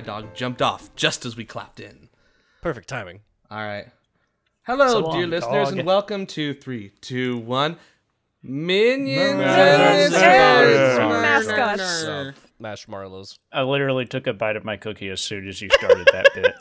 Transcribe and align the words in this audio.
my 0.00 0.06
dog 0.06 0.34
jumped 0.34 0.62
off 0.62 0.94
just 0.96 1.26
as 1.26 1.36
we 1.36 1.44
clapped 1.44 1.78
in. 1.78 2.08
Perfect 2.62 2.88
timing. 2.88 3.20
All 3.50 3.58
right. 3.58 3.86
Hello, 4.62 4.88
So 4.88 5.12
dear 5.12 5.20
long, 5.22 5.30
listeners, 5.30 5.68
dog. 5.68 5.76
and 5.78 5.86
welcome 5.86 6.26
to 6.28 6.54
three, 6.54 6.92
two, 7.02 7.36
one. 7.36 7.76
Minions 8.42 9.36
Minions 9.36 10.14
and 10.14 11.12
Mascots. 11.12 11.82
So, 12.00 12.32
mashed 12.58 12.88
marlows. 12.88 13.38
I 13.52 13.60
literally 13.60 14.06
took 14.06 14.26
a 14.26 14.32
bite 14.32 14.56
of 14.56 14.64
my 14.64 14.78
cookie 14.78 15.10
as 15.10 15.20
soon 15.20 15.46
as 15.46 15.60
you 15.60 15.68
started 15.70 16.08
that 16.12 16.28
bit. 16.34 16.54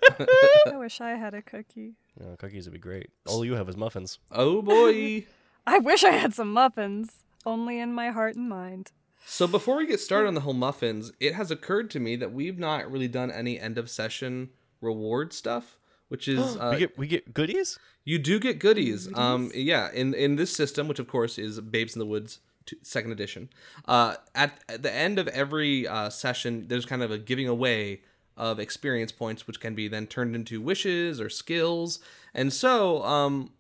I 0.73 0.75
wish 0.75 0.99
I 0.99 1.11
had 1.11 1.33
a 1.33 1.41
cookie. 1.41 1.93
Yeah, 2.19 2.35
cookies 2.37 2.65
would 2.65 2.73
be 2.73 2.79
great. 2.79 3.09
All 3.25 3.45
you 3.45 3.53
have 3.53 3.69
is 3.69 3.77
muffins. 3.77 4.19
Oh 4.33 4.61
boy. 4.61 5.25
I 5.65 5.79
wish 5.79 6.03
I 6.03 6.11
had 6.11 6.33
some 6.33 6.51
muffins. 6.51 7.23
Only 7.45 7.79
in 7.79 7.93
my 7.93 8.09
heart 8.09 8.35
and 8.35 8.49
mind. 8.49 8.91
So 9.25 9.47
before 9.47 9.77
we 9.77 9.85
get 9.85 9.99
started 9.99 10.27
on 10.27 10.33
the 10.33 10.41
whole 10.41 10.53
muffins, 10.53 11.11
it 11.19 11.33
has 11.35 11.51
occurred 11.51 11.89
to 11.91 11.99
me 11.99 12.15
that 12.15 12.33
we've 12.33 12.57
not 12.57 12.91
really 12.91 13.07
done 13.07 13.31
any 13.31 13.59
end 13.59 13.77
of 13.77 13.89
session 13.89 14.49
reward 14.81 15.33
stuff, 15.33 15.77
which 16.07 16.27
is 16.27 16.39
uh, 16.57 16.71
we 16.73 16.79
get 16.79 16.97
we 16.97 17.07
get 17.07 17.33
goodies. 17.33 17.77
you 18.03 18.19
do 18.19 18.39
get 18.39 18.59
goodies. 18.59 19.09
Um, 19.15 19.51
yeah, 19.53 19.89
in 19.93 20.13
in 20.13 20.35
this 20.35 20.55
system, 20.55 20.87
which 20.87 20.99
of 20.99 21.07
course 21.07 21.37
is 21.37 21.59
Babes 21.59 21.95
in 21.95 21.99
the 21.99 22.05
Woods 22.05 22.39
second 22.81 23.11
edition. 23.11 23.49
Uh, 23.85 24.15
at, 24.35 24.59
at 24.69 24.83
the 24.83 24.93
end 24.93 25.19
of 25.19 25.27
every 25.29 25.87
uh, 25.87 26.09
session, 26.09 26.67
there's 26.67 26.85
kind 26.85 27.01
of 27.01 27.11
a 27.11 27.17
giving 27.17 27.47
away 27.47 28.01
of 28.37 28.59
experience 28.59 29.11
points, 29.11 29.47
which 29.47 29.59
can 29.59 29.75
be 29.75 29.87
then 29.87 30.07
turned 30.07 30.35
into 30.35 30.61
wishes 30.61 31.19
or 31.19 31.29
skills. 31.29 31.99
And 32.33 32.53
so, 32.53 33.03
um, 33.03 33.51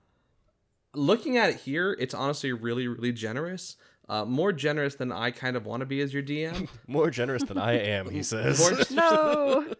looking 0.93 1.37
at 1.37 1.49
it 1.49 1.55
here, 1.57 1.97
it's 1.99 2.13
honestly 2.13 2.51
really, 2.53 2.87
really 2.87 3.11
generous. 3.11 3.75
Uh, 4.09 4.25
more 4.25 4.51
generous 4.51 4.95
than 4.95 5.11
I 5.11 5.29
kind 5.31 5.55
of 5.55 5.65
want 5.67 5.81
to 5.81 5.85
be 5.85 6.01
as 6.01 6.13
your 6.13 6.23
DM. 6.23 6.67
More 6.87 7.11
generous 7.11 7.43
than 7.43 7.59
I 7.59 7.73
am, 7.73 8.09
he 8.09 8.23
says. 8.33 8.59
More- 8.59 8.83
No. 8.91 9.73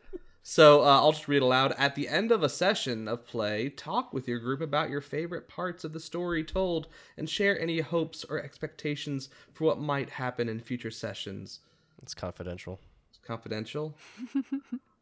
So 0.44 0.82
uh, 0.84 0.86
I'll 1.02 1.12
just 1.12 1.28
read 1.28 1.42
aloud. 1.42 1.74
At 1.80 1.96
the 1.96 2.08
end 2.08 2.32
of 2.32 2.44
a 2.44 2.50
session 2.50 3.08
of 3.08 3.26
play, 3.26 3.70
talk 3.70 4.14
with 4.14 4.28
your 4.28 4.38
group 4.40 4.62
about 4.62 4.90
your 4.92 5.02
favorite 5.02 5.48
parts 5.48 5.84
of 5.84 5.94
the 5.94 6.00
story 6.00 6.44
told 6.44 6.88
and 7.18 7.30
share 7.30 7.60
any 7.60 7.80
hopes 7.80 8.24
or 8.24 8.40
expectations 8.42 9.30
for 9.52 9.66
what 9.66 9.80
might 9.80 10.12
happen 10.12 10.48
in 10.48 10.60
future 10.60 10.92
sessions. 10.92 11.60
it's 12.02 12.14
confidential. 12.14 12.80
It's 13.10 13.20
confidential. 13.20 13.96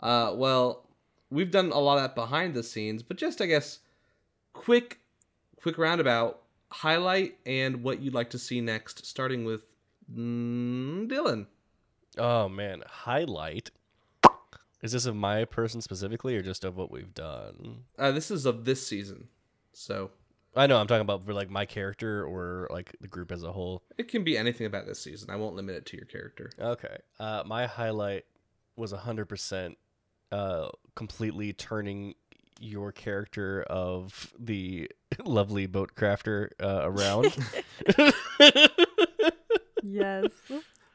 uh, 0.01 0.33
well, 0.35 0.87
we've 1.29 1.51
done 1.51 1.71
a 1.71 1.79
lot 1.79 1.97
of 1.97 2.03
that 2.03 2.15
behind 2.15 2.53
the 2.53 2.63
scenes, 2.63 3.03
but 3.03 3.17
just 3.17 3.41
I 3.41 3.45
guess 3.45 3.79
quick, 4.53 4.99
quick 5.61 5.77
roundabout 5.77 6.41
highlight 6.71 7.37
and 7.45 7.83
what 7.83 8.01
you'd 8.01 8.13
like 8.13 8.29
to 8.31 8.39
see 8.39 8.61
next, 8.61 9.05
starting 9.05 9.45
with 9.45 9.75
mm, 10.11 11.07
Dylan. 11.07 11.47
Oh 12.17 12.49
man, 12.49 12.83
highlight. 12.87 13.71
Is 14.83 14.91
this 14.91 15.05
of 15.05 15.15
my 15.15 15.45
person 15.45 15.81
specifically, 15.81 16.35
or 16.35 16.41
just 16.41 16.63
of 16.63 16.77
what 16.77 16.91
we've 16.91 17.13
done? 17.13 17.83
Uh, 17.97 18.11
this 18.11 18.29
is 18.29 18.45
of 18.45 18.65
this 18.65 18.85
season, 18.85 19.27
so 19.73 20.11
I 20.57 20.65
know 20.65 20.77
I'm 20.77 20.87
talking 20.87 21.01
about 21.01 21.23
for 21.25 21.33
like 21.33 21.49
my 21.49 21.65
character 21.65 22.25
or 22.25 22.67
like 22.71 22.95
the 22.99 23.07
group 23.07 23.31
as 23.31 23.43
a 23.43 23.51
whole. 23.51 23.83
it 23.97 24.07
can 24.07 24.23
be 24.23 24.37
anything 24.37 24.65
about 24.65 24.87
this 24.87 24.99
season. 24.99 25.29
I 25.29 25.35
won't 25.35 25.55
limit 25.55 25.75
it 25.75 25.85
to 25.87 25.97
your 25.97 26.05
character. 26.05 26.49
Okay. 26.59 26.97
Uh, 27.19 27.43
my 27.45 27.67
highlight 27.67 28.25
was 28.75 28.91
100% 28.91 29.75
uh, 30.31 30.69
completely 30.95 31.53
turning 31.53 32.15
your 32.59 32.91
character 32.91 33.63
of 33.69 34.33
the 34.39 34.89
lovely 35.25 35.65
boat 35.67 35.95
crafter 35.95 36.49
uh, 36.61 36.81
around. 36.83 37.35
yes. 39.83 40.31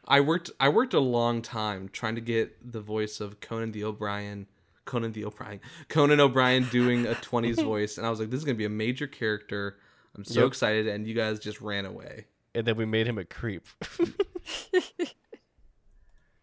I 0.07 0.21
worked 0.21 0.51
I 0.59 0.69
worked 0.69 0.95
a 0.95 1.01
long 1.01 1.43
time 1.43 1.89
trying 1.93 2.17
to 2.17 2.21
get 2.21 2.73
the 2.73 2.81
voice 2.81 3.21
of 3.21 3.41
Conan 3.41 3.73
the 3.73 3.85
O'Brien 3.85 4.47
Conan 4.85 5.13
the 5.13 5.25
O'Brien 5.25 5.61
Conan 5.89 6.19
O'Brien 6.21 6.65
doing 6.71 7.07
a 7.07 7.15
20s 7.15 7.63
voice 7.65 7.99
and 7.99 8.07
I 8.07 8.11
was 8.11 8.19
like 8.19 8.31
this 8.31 8.39
is 8.39 8.45
going 8.45 8.57
to 8.57 8.59
be 8.59 8.65
a 8.65 8.69
major 8.71 9.07
character. 9.07 9.79
I'm 10.17 10.25
so 10.25 10.41
Yep. 10.41 10.49
excited 10.49 10.87
and 10.89 11.07
you 11.07 11.15
guys 11.15 11.39
just 11.39 11.61
ran 11.61 11.87
away. 11.87 12.27
and 12.55 12.67
then 12.67 12.77
we 12.77 12.85
made 12.85 13.07
him 13.07 13.19
a 13.19 13.25
creep. 13.25 13.67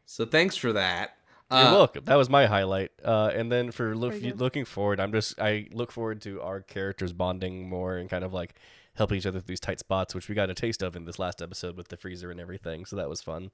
So 0.06 0.26
thanks 0.26 0.56
for 0.56 0.74
that. 0.74 1.12
You're 1.52 1.60
Uh, 1.60 1.72
welcome. 1.74 2.04
That 2.06 2.16
was 2.16 2.30
my 2.30 2.46
highlight. 2.46 2.92
Uh, 3.04 3.32
and 3.34 3.52
then 3.52 3.72
for 3.72 3.96
look, 3.96 4.12
Very 4.14 4.30
good. 4.32 4.40
looking 4.40 4.66
forward, 4.66 5.00
I'm 5.00 5.12
just 5.12 5.40
I 5.40 5.68
look 5.72 5.92
forward 5.92 6.22
to 6.22 6.42
our 6.42 6.62
characters 6.62 7.12
bonding 7.14 7.68
more 7.68 7.98
and 7.98 8.10
kind 8.10 8.24
of 8.24 8.34
like 8.34 8.56
helping 8.96 9.18
each 9.18 9.26
other 9.26 9.40
through 9.40 9.48
these 9.48 9.60
tight 9.60 9.80
spots, 9.80 10.14
which 10.14 10.30
we 10.30 10.36
got 10.36 10.50
a 10.50 10.54
taste 10.54 10.84
of 10.84 10.96
in 10.96 11.06
this 11.06 11.18
last 11.20 11.42
episode 11.42 11.76
with 11.78 11.88
the 11.88 11.98
freezer 11.98 12.30
and 12.30 12.40
everything. 12.40 12.86
So 12.86 12.96
that 12.98 13.10
was 13.10 13.22
fun. 13.22 13.50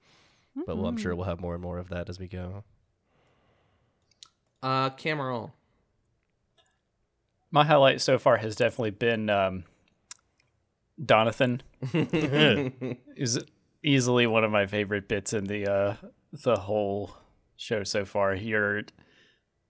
But 0.66 0.78
well, 0.78 0.88
I'm 0.88 0.98
sure 0.98 1.16
we'll 1.16 1.26
have 1.26 1.40
more 1.42 1.54
and 1.54 1.62
more 1.64 1.78
of 1.78 1.90
that 1.90 2.10
as 2.10 2.20
we 2.20 2.28
go. 2.28 2.64
uh 4.64 4.90
Cameron. 4.92 5.52
My 7.52 7.64
highlight 7.64 8.02
so 8.02 8.18
far 8.18 8.38
has 8.38 8.56
definitely 8.56 8.92
been 8.92 9.30
um, 9.30 9.64
Donathan. 11.02 11.62
is 13.16 13.40
easily 13.84 14.28
one 14.28 14.44
of 14.44 14.52
my 14.52 14.66
favorite 14.66 15.08
bits 15.08 15.32
in 15.32 15.46
the 15.46 15.66
uh, 15.72 15.96
the 16.34 16.56
whole 16.58 17.16
show 17.58 17.84
so 17.84 18.06
far. 18.06 18.36
Your 18.36 18.84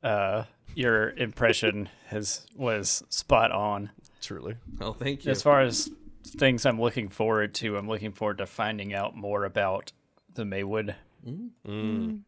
uh, 0.03 0.43
your 0.75 1.11
impression 1.11 1.89
has 2.07 2.45
was 2.55 3.03
spot 3.09 3.51
on. 3.51 3.91
Truly. 4.21 4.55
Oh, 4.81 4.93
thank 4.93 5.25
you. 5.25 5.31
As 5.31 5.41
far 5.41 5.61
as 5.61 5.89
things 6.23 6.65
I'm 6.65 6.79
looking 6.79 7.09
forward 7.09 7.53
to, 7.55 7.77
I'm 7.77 7.87
looking 7.87 8.11
forward 8.11 8.39
to 8.39 8.45
finding 8.45 8.93
out 8.93 9.15
more 9.15 9.45
about 9.45 9.91
the 10.33 10.45
Maywood. 10.45 10.95
Mm. 11.25 12.21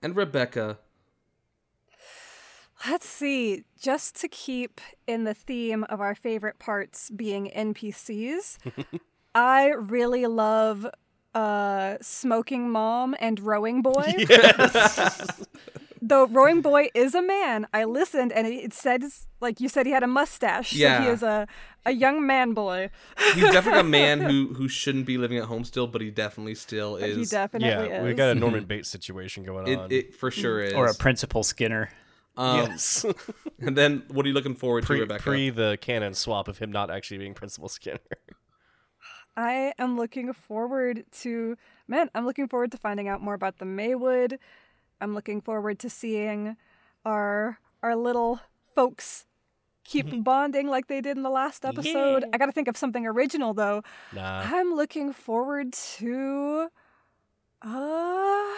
and 0.00 0.16
Rebecca. 0.16 0.78
Let's 2.86 3.08
see. 3.08 3.64
Just 3.80 4.20
to 4.20 4.28
keep 4.28 4.80
in 5.08 5.24
the 5.24 5.34
theme 5.34 5.84
of 5.84 6.00
our 6.00 6.14
favorite 6.14 6.58
parts 6.58 7.10
being 7.10 7.50
NPCs, 7.50 8.58
I 9.34 9.70
really 9.70 10.26
love 10.26 10.86
uh, 11.36 11.96
Smoking 12.00 12.70
Mom 12.70 13.14
and 13.20 13.38
Rowing 13.40 13.82
Boy. 13.82 14.14
Yes. 14.28 15.42
the 16.02 16.26
Rowing 16.26 16.60
Boy 16.62 16.88
is 16.94 17.14
a 17.14 17.22
man, 17.22 17.66
I 17.72 17.84
listened 17.84 18.32
and 18.32 18.46
it, 18.46 18.54
it 18.66 18.72
says, 18.72 19.26
like 19.40 19.60
you 19.60 19.68
said, 19.68 19.86
he 19.86 19.92
had 19.92 20.02
a 20.02 20.06
mustache. 20.06 20.70
So 20.70 20.76
Yeah. 20.78 21.02
he 21.02 21.08
is 21.08 21.22
a, 21.22 21.46
a 21.84 21.92
young 21.92 22.26
man 22.26 22.52
boy. 22.54 22.90
He's 23.34 23.50
definitely 23.50 23.80
a 23.80 23.84
man 24.02 24.20
who 24.20 24.54
who 24.54 24.68
shouldn't 24.68 25.06
be 25.06 25.18
living 25.18 25.38
at 25.38 25.44
home 25.44 25.64
still, 25.64 25.86
but 25.86 26.00
he 26.00 26.10
definitely 26.10 26.54
still 26.54 26.96
is. 26.96 27.16
He 27.16 27.22
is. 27.22 27.30
definitely 27.30 27.68
Yeah, 27.68 28.00
is. 28.00 28.04
we 28.04 28.14
got 28.14 28.30
a 28.30 28.34
Norman 28.34 28.64
Bates 28.64 28.88
situation 28.88 29.44
going 29.44 29.66
it, 29.68 29.78
on. 29.78 29.92
it 29.92 30.14
for 30.14 30.30
sure 30.30 30.60
is. 30.60 30.72
Or 30.74 30.86
a 30.86 30.94
Principal 30.94 31.42
Skinner. 31.42 31.90
um, 32.36 32.66
yes. 32.70 33.04
And 33.60 33.76
then 33.76 34.02
what 34.08 34.24
are 34.26 34.28
you 34.28 34.34
looking 34.34 34.54
forward 34.54 34.84
to, 34.86 34.92
Rebecca? 34.92 35.22
pre 35.22 35.50
the 35.50 35.78
canon 35.80 36.14
swap 36.14 36.48
of 36.48 36.58
him 36.58 36.70
not 36.72 36.90
actually 36.90 37.18
being 37.18 37.34
Principal 37.34 37.68
Skinner. 37.68 38.00
I 39.36 39.72
am 39.78 39.96
looking 39.96 40.32
forward 40.32 41.04
to 41.20 41.56
man, 41.86 42.10
I'm 42.14 42.24
looking 42.26 42.48
forward 42.48 42.72
to 42.72 42.78
finding 42.78 43.08
out 43.08 43.20
more 43.20 43.34
about 43.34 43.58
the 43.58 43.64
Maywood. 43.64 44.38
I'm 45.00 45.14
looking 45.14 45.40
forward 45.40 45.78
to 45.80 45.90
seeing 45.90 46.56
our 47.04 47.58
our 47.82 47.94
little 47.94 48.40
folks 48.74 49.26
keep 49.84 50.06
bonding 50.24 50.68
like 50.68 50.88
they 50.88 51.00
did 51.00 51.16
in 51.16 51.22
the 51.22 51.30
last 51.30 51.64
episode. 51.64 52.24
I 52.32 52.38
got 52.38 52.46
to 52.46 52.52
think 52.52 52.68
of 52.68 52.76
something 52.76 53.06
original 53.06 53.54
though. 53.54 53.82
Nah. 54.12 54.42
I'm 54.44 54.74
looking 54.74 55.12
forward 55.12 55.72
to 55.72 56.68
uh 57.62 58.54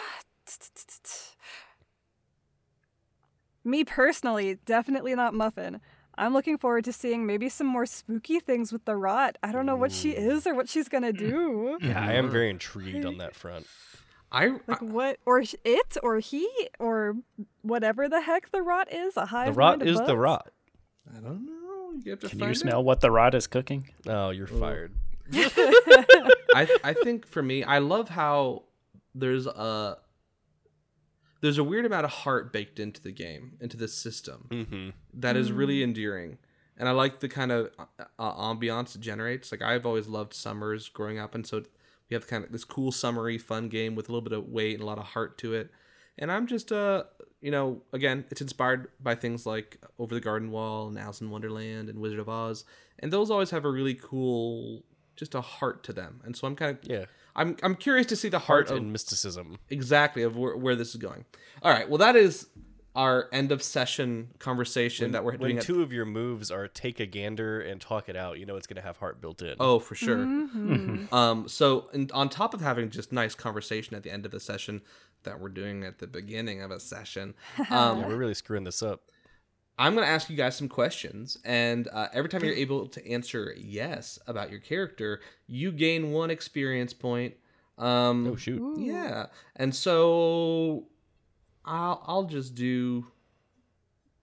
me 3.63 3.83
personally, 3.83 4.57
definitely 4.65 5.15
not 5.15 5.33
Muffin. 5.33 5.81
I'm 6.19 6.33
looking 6.33 6.57
forward 6.57 6.83
to 6.85 6.93
seeing 6.93 7.25
maybe 7.25 7.49
some 7.49 7.65
more 7.67 7.85
spooky 7.85 8.39
things 8.39 8.71
with 8.71 8.85
the 8.85 8.95
rot. 8.95 9.37
I 9.41 9.51
don't 9.51 9.65
know 9.65 9.75
what 9.75 9.91
she 9.91 10.11
is 10.11 10.45
or 10.45 10.53
what 10.53 10.67
she's 10.69 10.89
gonna 10.89 11.13
do. 11.13 11.77
Yeah, 11.81 11.99
I 11.99 12.13
am 12.13 12.29
very 12.29 12.49
intrigued 12.49 13.05
on 13.05 13.17
that 13.17 13.35
front. 13.35 13.65
I, 14.31 14.57
Like 14.67 14.81
what, 14.81 15.17
or 15.25 15.41
it, 15.63 15.97
or 16.03 16.19
he, 16.19 16.47
or 16.77 17.15
whatever 17.63 18.07
the 18.07 18.21
heck 18.21 18.51
the 18.51 18.61
rot 18.61 18.91
is. 18.93 19.17
A 19.17 19.25
hive. 19.25 19.53
The 19.55 19.59
rot 19.59 19.79
mind 19.79 19.89
of 19.89 19.95
is 19.95 20.01
the 20.07 20.15
rot. 20.17 20.51
I 21.09 21.19
don't 21.19 21.45
know. 21.47 21.93
You 22.03 22.11
have 22.11 22.19
to 22.19 22.29
Can 22.29 22.37
find 22.37 22.49
you 22.49 22.51
out. 22.51 22.57
smell 22.57 22.83
what 22.83 22.99
the 23.01 23.09
rot 23.09 23.33
is 23.33 23.47
cooking? 23.47 23.89
Oh, 24.05 24.29
you're 24.29 24.45
fired. 24.45 24.91
I 25.33 26.67
I 26.83 26.93
think 26.93 27.25
for 27.27 27.41
me, 27.41 27.63
I 27.63 27.79
love 27.79 28.09
how 28.09 28.63
there's 29.15 29.47
a 29.47 29.97
there's 31.41 31.57
a 31.57 31.63
weird 31.63 31.85
amount 31.85 32.05
of 32.05 32.11
heart 32.11 32.51
baked 32.51 32.79
into 32.79 33.01
the 33.01 33.11
game, 33.11 33.53
into 33.61 33.77
the 33.77 33.87
system 33.87 34.47
Mm-hmm. 34.49 34.89
that 35.13 35.35
is 35.37 35.51
really 35.51 35.83
endearing. 35.83 36.37
And 36.77 36.87
I 36.87 36.91
like 36.91 37.19
the 37.19 37.27
kind 37.29 37.51
of 37.51 37.69
uh, 37.77 38.03
uh, 38.17 38.33
ambiance 38.53 38.95
it 38.95 39.01
generates. 39.01 39.51
Like 39.51 39.61
I've 39.61 39.85
always 39.85 40.07
loved 40.07 40.33
summers 40.33 40.87
growing 40.89 41.19
up, 41.19 41.35
and 41.35 41.45
so 41.45 41.63
we 42.09 42.13
have 42.13 42.25
kind 42.27 42.43
of 42.45 42.51
this 42.51 42.63
cool 42.63 42.91
summery 42.91 43.37
fun 43.37 43.67
game 43.69 43.95
with 43.95 44.07
a 44.07 44.11
little 44.11 44.21
bit 44.27 44.33
of 44.33 44.47
weight 44.47 44.73
and 44.75 44.83
a 44.83 44.85
lot 44.85 44.97
of 44.97 45.05
heart 45.05 45.37
to 45.39 45.53
it. 45.53 45.71
And 46.17 46.31
I'm 46.31 46.47
just 46.47 46.71
uh 46.71 47.03
you 47.41 47.51
know 47.51 47.81
again 47.93 48.25
it's 48.31 48.41
inspired 48.41 48.87
by 49.01 49.15
things 49.15 49.45
like 49.45 49.77
Over 49.97 50.15
the 50.15 50.21
Garden 50.21 50.51
Wall 50.51 50.87
and 50.87 50.97
Alice 50.97 51.21
in 51.21 51.29
Wonderland 51.29 51.89
and 51.89 51.99
Wizard 51.99 52.19
of 52.19 52.27
Oz, 52.29 52.63
and 52.99 53.11
those 53.13 53.29
always 53.29 53.49
have 53.51 53.65
a 53.65 53.69
really 53.69 53.93
cool 53.95 54.83
just 55.17 55.35
a 55.35 55.41
heart 55.41 55.83
to 55.83 55.91
them. 55.93 56.21
And 56.23 56.35
so 56.35 56.47
I'm 56.47 56.55
kind 56.55 56.77
of 56.77 56.89
Yeah. 56.89 57.05
I'm 57.35 57.55
I'm 57.63 57.75
curious 57.75 58.07
to 58.07 58.15
see 58.15 58.29
the 58.29 58.39
Heart 58.39 58.67
heart 58.67 58.77
of 58.77 58.83
and 58.83 58.91
mysticism. 58.91 59.59
exactly 59.69 60.23
of 60.23 60.35
where, 60.35 60.55
where 60.55 60.75
this 60.75 60.89
is 60.89 60.95
going. 60.97 61.25
All 61.61 61.71
right, 61.71 61.89
well 61.89 61.97
that 61.99 62.15
is 62.15 62.47
our 62.95 63.29
end 63.31 63.51
of 63.51 63.61
session 63.61 64.29
conversation 64.39 65.11
that 65.11 65.23
we're 65.23 65.31
when 65.33 65.39
doing. 65.39 65.57
At, 65.59 65.63
two 65.63 65.81
of 65.81 65.93
your 65.93 66.05
moves 66.05 66.49
are 66.51 66.67
take 66.67 66.99
a 66.99 67.05
gander 67.05 67.61
and 67.61 67.79
talk 67.79 68.09
it 68.09 68.15
out, 68.15 68.39
you 68.39 68.45
know 68.45 68.55
it's 68.55 68.67
gonna 68.67 68.81
have 68.81 68.97
heart 68.97 69.21
built 69.21 69.41
in. 69.41 69.55
oh, 69.59 69.79
for 69.79 69.95
sure. 69.95 70.17
Mm-hmm. 70.17 71.05
Um, 71.15 71.47
so 71.47 71.89
in, 71.93 72.09
on 72.13 72.29
top 72.29 72.53
of 72.53 72.61
having 72.61 72.89
just 72.89 73.11
nice 73.11 73.35
conversation 73.35 73.95
at 73.95 74.03
the 74.03 74.11
end 74.11 74.25
of 74.25 74.31
the 74.31 74.39
session 74.39 74.81
that 75.23 75.39
we're 75.39 75.49
doing 75.49 75.83
at 75.83 75.99
the 75.99 76.07
beginning 76.07 76.61
of 76.61 76.71
a 76.71 76.79
session, 76.79 77.33
um, 77.69 77.99
yeah, 77.99 78.07
we're 78.07 78.15
really 78.15 78.33
screwing 78.33 78.63
this 78.63 78.83
up. 78.83 79.03
I'm 79.79 79.95
going 79.95 80.05
to 80.05 80.11
ask 80.11 80.29
you 80.29 80.35
guys 80.35 80.55
some 80.57 80.67
questions, 80.67 81.37
and 81.45 81.87
uh, 81.93 82.09
every 82.13 82.29
time 82.29 82.43
you're 82.43 82.53
able 82.53 82.85
to 82.89 83.09
answer 83.09 83.55
yes 83.57 84.19
about 84.27 84.51
your 84.51 84.59
character, 84.59 85.21
you 85.47 85.71
gain 85.71 86.11
one 86.11 86.29
experience 86.29 86.93
point. 86.93 87.35
Um, 87.77 88.27
Oh 88.27 88.35
shoot! 88.35 88.77
yeah, 88.77 89.27
and 89.55 89.73
so 89.73 90.83
I'll 91.65 92.03
I'll 92.05 92.23
just 92.25 92.53
do. 92.55 93.07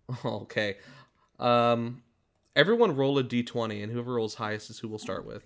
Okay, 0.25 0.77
um, 1.41 2.03
everyone 2.55 2.95
roll 2.95 3.19
a 3.19 3.25
d20, 3.25 3.83
and 3.83 3.91
whoever 3.91 4.15
rolls 4.15 4.35
highest 4.37 4.71
is 4.71 4.79
who 4.79 4.87
we'll 4.89 4.99
start 5.01 5.27
with. 5.27 5.43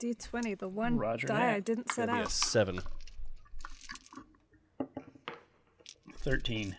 D20, 0.00 0.58
the 0.58 0.68
one 0.68 0.96
Roger 0.98 1.26
die 1.28 1.34
that. 1.46 1.54
I 1.56 1.60
didn't 1.60 1.90
set 1.90 2.06
That'd 2.06 2.14
be 2.14 2.20
a 2.20 2.24
out. 2.24 2.30
seven. 2.30 2.80
13. 6.18 6.76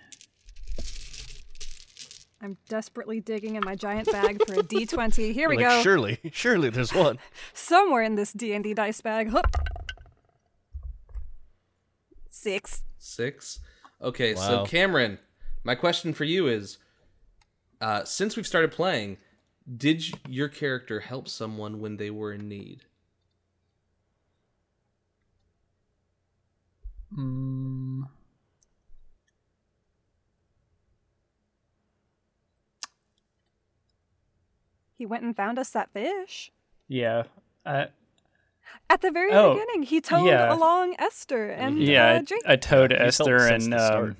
I'm 2.43 2.57
desperately 2.67 3.21
digging 3.21 3.55
in 3.55 3.63
my 3.63 3.73
giant 3.73 4.11
bag 4.11 4.45
for 4.45 4.55
a 4.55 4.63
D20. 4.63 5.33
Here 5.33 5.47
we 5.47 5.55
like 5.55 5.65
go. 5.65 5.81
surely, 5.81 6.19
surely 6.33 6.69
there's 6.69 6.93
one. 6.93 7.17
Somewhere 7.53 8.03
in 8.03 8.15
this 8.15 8.33
D&D 8.33 8.73
dice 8.73 8.99
bag. 8.99 9.29
Hup. 9.29 9.47
Six. 12.29 12.83
Six. 12.97 13.59
Okay, 14.01 14.35
so 14.35 14.65
Cameron, 14.65 15.19
my 15.63 15.75
question 15.75 16.13
for 16.13 16.25
you 16.25 16.47
is: 16.47 16.77
uh, 17.79 18.03
since 18.03 18.35
we've 18.35 18.45
started 18.45 18.73
playing, 18.73 19.17
did 19.77 20.03
your 20.27 20.49
character 20.49 20.99
help 20.99 21.29
someone 21.29 21.79
when 21.79 21.95
they 21.95 22.09
were 22.09 22.33
in 22.33 22.49
need? 22.49 22.81
Mm. 27.17 28.09
He 34.97 35.05
went 35.05 35.23
and 35.23 35.35
found 35.35 35.57
us 35.59 35.69
that 35.71 35.91
fish. 35.91 36.51
Yeah. 36.87 37.23
Uh, 37.65 37.85
At 38.89 39.01
the 39.01 39.11
very 39.11 39.31
Oh, 39.31 39.53
beginning, 39.53 39.83
he 39.83 40.01
towed 40.01 40.27
yeah. 40.27 40.53
along 40.53 40.95
Esther 40.99 41.49
and 41.49 41.79
yeah, 41.79 42.11
uh, 42.11 42.15
I, 42.15 42.21
Jake. 42.21 42.41
I 42.45 42.55
towed 42.55 42.91
he's 42.91 42.99
Esther 43.19 43.37
and 43.47 43.73
um, 43.73 44.17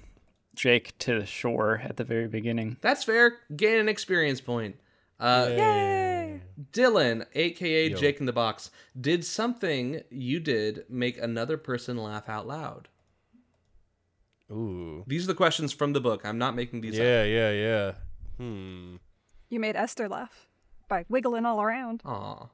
Jake 0.55 0.97
to 0.99 1.19
the 1.19 1.25
shore 1.25 1.81
at 1.83 1.97
the 1.97 2.03
very 2.03 2.27
beginning. 2.27 2.77
That's 2.81 3.03
fair. 3.03 3.37
Gain 3.55 3.79
an 3.79 3.89
experience 3.89 4.41
point. 4.41 4.77
Uh, 5.19 5.47
Yay! 5.49 6.41
Dylan, 6.71 7.25
aka 7.33 7.89
Yo. 7.89 7.97
Jake 7.97 8.19
in 8.19 8.25
the 8.25 8.33
Box, 8.33 8.71
did 8.99 9.23
something 9.23 10.01
you 10.09 10.39
did 10.39 10.85
make 10.89 11.17
another 11.17 11.57
person 11.57 11.97
laugh 11.97 12.27
out 12.27 12.47
loud? 12.47 12.89
Ooh. 14.51 15.03
These 15.07 15.23
are 15.23 15.27
the 15.27 15.33
questions 15.35 15.71
from 15.73 15.93
the 15.93 16.01
book. 16.01 16.25
I'm 16.25 16.37
not 16.37 16.55
making 16.55 16.81
these 16.81 16.95
up. 16.95 17.03
Yeah, 17.03 17.23
yeah, 17.23 17.51
yeah. 17.51 17.91
Hmm. 18.37 18.95
You 19.49 19.59
made 19.59 19.75
Esther 19.75 20.09
laugh 20.09 20.47
by 20.93 21.05
wiggling 21.09 21.45
all 21.45 21.61
around. 21.61 22.01
Aw. 22.05 22.47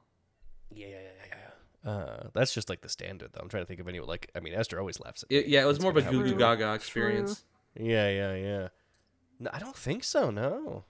Yeah, 0.72 0.86
yeah, 0.86 0.96
yeah, 0.96 1.36
yeah. 1.84 1.90
Uh, 1.90 2.28
that's 2.32 2.54
just 2.54 2.68
like 2.68 2.80
the 2.80 2.88
standard, 2.88 3.30
though. 3.32 3.40
I'm 3.42 3.48
trying 3.48 3.64
to 3.64 3.66
think 3.66 3.80
of 3.80 3.88
any 3.88 4.00
like. 4.00 4.30
I 4.34 4.40
mean, 4.40 4.54
Esther 4.54 4.78
always 4.78 5.00
laughs 5.00 5.22
at 5.22 5.30
me. 5.30 5.36
It, 5.36 5.46
yeah, 5.48 5.62
it 5.62 5.66
was 5.66 5.78
That's 5.78 5.82
more 5.82 5.90
of 5.90 5.96
a 5.96 6.02
gonna 6.02 6.12
goo 6.12 6.24
goo 6.24 6.30
to 6.32 6.38
gaga 6.38 6.74
experience. 6.74 7.44
Yeah, 7.78 8.08
yeah, 8.08 8.34
yeah. 8.34 8.68
No, 9.38 9.50
I 9.52 9.58
don't 9.58 9.76
think 9.76 10.04
so. 10.04 10.30
No, 10.30 10.84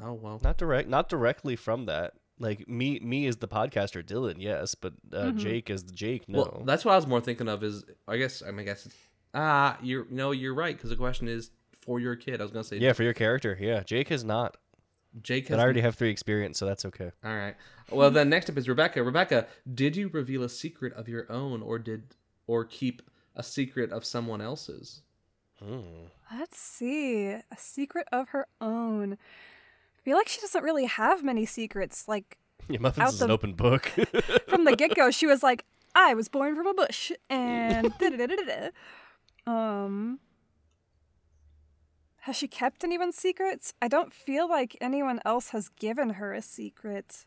Oh 0.00 0.12
well. 0.12 0.40
not 0.42 0.58
direct. 0.58 0.88
Not 0.88 1.08
directly 1.08 1.56
from 1.56 1.86
that. 1.86 2.14
Like 2.38 2.68
me, 2.68 2.98
me 3.00 3.26
as 3.26 3.36
the 3.36 3.48
podcaster, 3.48 4.02
Dylan. 4.02 4.36
Yes, 4.38 4.74
but 4.74 4.94
uh, 5.12 5.32
Jake 5.32 5.68
as 5.68 5.84
the 5.84 5.92
Jake. 5.92 6.28
No. 6.28 6.38
Well, 6.38 6.62
that's 6.64 6.84
what 6.84 6.92
I 6.92 6.96
was 6.96 7.06
more 7.06 7.20
thinking 7.20 7.48
of. 7.48 7.62
Is 7.62 7.84
I 8.08 8.16
guess 8.16 8.42
I 8.42 8.50
mean 8.50 8.60
I 8.60 8.64
guess 8.64 8.86
it's, 8.86 8.96
ah 9.34 9.76
you're 9.82 10.06
no 10.10 10.30
you're 10.30 10.54
right 10.54 10.74
because 10.76 10.90
the 10.90 10.96
question 10.96 11.28
is 11.28 11.50
for 11.82 12.00
your 12.00 12.16
kid. 12.16 12.40
I 12.40 12.44
was 12.44 12.50
gonna 12.50 12.64
say 12.64 12.78
yeah, 12.78 12.92
for 12.94 13.02
your 13.02 13.12
character. 13.12 13.58
Yeah, 13.60 13.82
Jake 13.82 14.10
is 14.10 14.24
not. 14.24 14.56
Jake 15.22 15.48
But 15.48 15.58
I 15.58 15.62
already 15.62 15.80
have 15.80 15.94
three 15.96 16.10
experience, 16.10 16.58
so 16.58 16.66
that's 16.66 16.84
okay. 16.84 17.10
All 17.24 17.34
right. 17.36 17.56
Well, 17.90 18.10
then 18.10 18.28
next 18.28 18.48
up 18.48 18.56
is 18.56 18.68
Rebecca. 18.68 19.02
Rebecca, 19.02 19.46
did 19.72 19.96
you 19.96 20.08
reveal 20.08 20.42
a 20.44 20.48
secret 20.48 20.92
of 20.94 21.08
your 21.08 21.30
own, 21.30 21.62
or 21.62 21.78
did 21.78 22.14
or 22.46 22.64
keep 22.64 23.02
a 23.34 23.42
secret 23.42 23.90
of 23.92 24.04
someone 24.04 24.40
else's? 24.40 25.02
Hmm. 25.62 26.06
Let's 26.32 26.58
see. 26.58 27.26
A 27.28 27.42
secret 27.56 28.06
of 28.12 28.28
her 28.30 28.46
own. 28.60 29.14
I 29.14 30.02
feel 30.04 30.16
like 30.16 30.28
she 30.28 30.40
doesn't 30.40 30.62
really 30.62 30.86
have 30.86 31.22
many 31.24 31.44
secrets. 31.44 32.06
Like, 32.08 32.38
Yeah, 32.68 32.78
Muffins 32.80 33.06
Out 33.08 33.12
is 33.14 33.22
an 33.22 33.30
open 33.30 33.54
book. 33.54 33.86
from 34.48 34.64
the 34.64 34.76
get 34.76 34.94
go, 34.94 35.10
she 35.10 35.26
was 35.26 35.42
like, 35.42 35.64
I 35.94 36.14
was 36.14 36.28
born 36.28 36.54
from 36.54 36.66
a 36.68 36.74
bush. 36.74 37.12
And. 37.30 37.92
da-da-da-da-da. 37.98 38.70
um. 39.46 40.20
Has 42.30 42.36
she 42.36 42.46
kept 42.46 42.84
anyone's 42.84 43.16
secrets? 43.16 43.74
I 43.82 43.88
don't 43.88 44.12
feel 44.14 44.48
like 44.48 44.76
anyone 44.80 45.18
else 45.24 45.48
has 45.48 45.68
given 45.68 46.10
her 46.10 46.32
a 46.32 46.40
secret. 46.40 47.26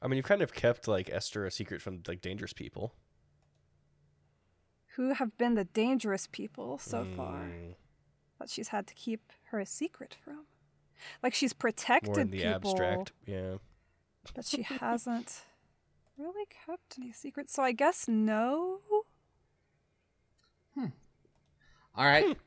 I 0.00 0.06
mean, 0.06 0.16
you've 0.16 0.26
kind 0.26 0.42
of 0.42 0.54
kept 0.54 0.86
like 0.86 1.10
Esther 1.10 1.44
a 1.44 1.50
secret 1.50 1.82
from 1.82 2.04
like 2.06 2.20
dangerous 2.20 2.52
people 2.52 2.94
Who 4.94 5.12
have 5.14 5.36
been 5.38 5.54
the 5.56 5.64
dangerous 5.64 6.28
people 6.30 6.78
so 6.78 7.04
far 7.16 7.40
Mm, 7.40 7.74
that 8.38 8.48
she's 8.48 8.68
had 8.68 8.86
to 8.86 8.94
keep 8.94 9.32
her 9.50 9.58
a 9.58 9.66
secret 9.66 10.16
from? 10.24 10.44
Like 11.20 11.34
she's 11.34 11.52
protected 11.52 12.12
More 12.12 12.20
in 12.20 12.30
the 12.30 12.44
people. 12.44 12.70
abstract. 12.70 13.10
Yeah. 13.26 13.56
but 14.36 14.44
she 14.44 14.62
hasn't 14.62 15.40
really 16.16 16.46
kept 16.64 16.94
any 16.96 17.10
secrets. 17.10 17.52
So 17.52 17.64
I 17.64 17.72
guess 17.72 18.06
no. 18.06 18.78
Hmm. 20.76 20.86
All 21.96 22.04
right. 22.04 22.38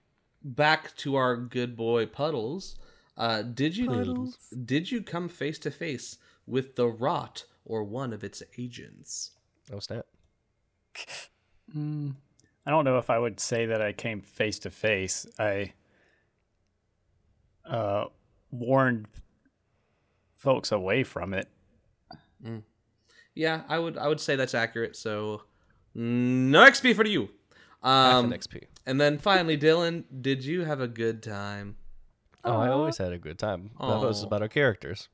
Back 0.48 0.96
to 0.98 1.16
our 1.16 1.36
good 1.36 1.76
boy 1.76 2.06
Puddles. 2.06 2.76
Uh, 3.18 3.42
did 3.42 3.76
you 3.76 3.88
Puddles. 3.88 4.38
did 4.64 4.92
you 4.92 5.02
come 5.02 5.28
face 5.28 5.58
to 5.60 5.72
face 5.72 6.20
with 6.46 6.76
the 6.76 6.86
Rot 6.88 7.46
or 7.66 7.84
one 7.84 8.14
of 8.14 8.24
its 8.24 8.44
agents? 8.58 9.32
Oh 9.74 9.80
snap. 9.80 10.06
Mm, 11.76 12.14
I 12.66 12.70
don't 12.70 12.86
know 12.86 13.00
if 13.00 13.10
I 13.10 13.18
would 13.18 13.40
say 13.40 13.66
that 13.66 13.82
I 13.82 13.92
came 13.92 14.22
face 14.22 14.60
to 14.60 14.70
face. 14.70 15.26
I 15.40 15.74
uh, 17.68 18.06
warned 18.52 19.08
folks 20.36 20.72
away 20.72 21.04
from 21.04 21.34
it. 21.34 21.50
Yeah, 23.34 23.64
I 23.68 23.80
would 23.80 23.98
I 23.98 24.08
would 24.08 24.20
say 24.20 24.36
that's 24.36 24.54
accurate. 24.54 24.96
So 24.96 25.42
no 25.96 26.60
XP 26.64 26.96
for 26.96 27.06
you. 27.06 27.30
Half 27.84 28.14
Um, 28.26 28.32
an 28.32 28.38
XP. 28.40 28.64
And 28.86 29.00
then 29.02 29.18
finally, 29.18 29.58
Dylan, 29.58 30.04
did 30.22 30.44
you 30.46 30.64
have 30.66 30.80
a 30.82 30.88
good 30.88 31.22
time? 31.24 31.76
Oh, 32.44 32.58
I 32.58 32.70
always 32.70 32.98
had 32.98 33.12
a 33.12 33.18
good 33.18 33.40
time. 33.40 33.72
That 33.80 34.00
was 34.02 34.24
Aw. 34.24 34.28
about 34.28 34.42
our 34.44 34.48
characters. 34.48 35.10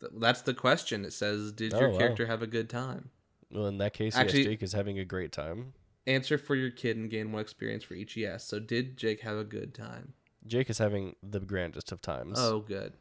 Th- 0.00 0.12
That's 0.16 0.42
the 0.42 0.52
question. 0.54 1.04
It 1.04 1.12
says, 1.12 1.50
"Did 1.52 1.72
Oh, 1.74 1.80
your 1.80 1.90
wow. 1.90 1.98
character 1.98 2.26
have 2.26 2.42
a 2.42 2.46
good 2.46 2.68
time?" 2.68 3.10
Well, 3.50 3.66
in 3.66 3.78
that 3.78 3.94
case, 3.94 4.16
Actually- 4.16 4.40
yes, 4.40 4.46
Jake 4.48 4.62
is 4.62 4.72
having 4.72 4.98
a 4.98 5.04
great 5.04 5.32
time. 5.32 5.72
Answer 6.06 6.36
for 6.36 6.54
your 6.54 6.70
kid 6.70 6.96
and 6.98 7.08
gain 7.10 7.32
one 7.32 7.40
experience 7.40 7.84
for 7.84 7.94
each 7.94 8.16
yes. 8.16 8.44
So, 8.44 8.58
did 8.58 8.98
Jake 8.98 9.20
have 9.22 9.38
a 9.38 9.44
good 9.44 9.74
time? 9.74 10.12
Jake 10.46 10.68
is 10.68 10.76
having 10.76 11.16
the 11.22 11.40
grandest 11.40 11.90
of 11.92 12.02
times. 12.02 12.38
Oh, 12.38 12.60
good. 12.60 12.92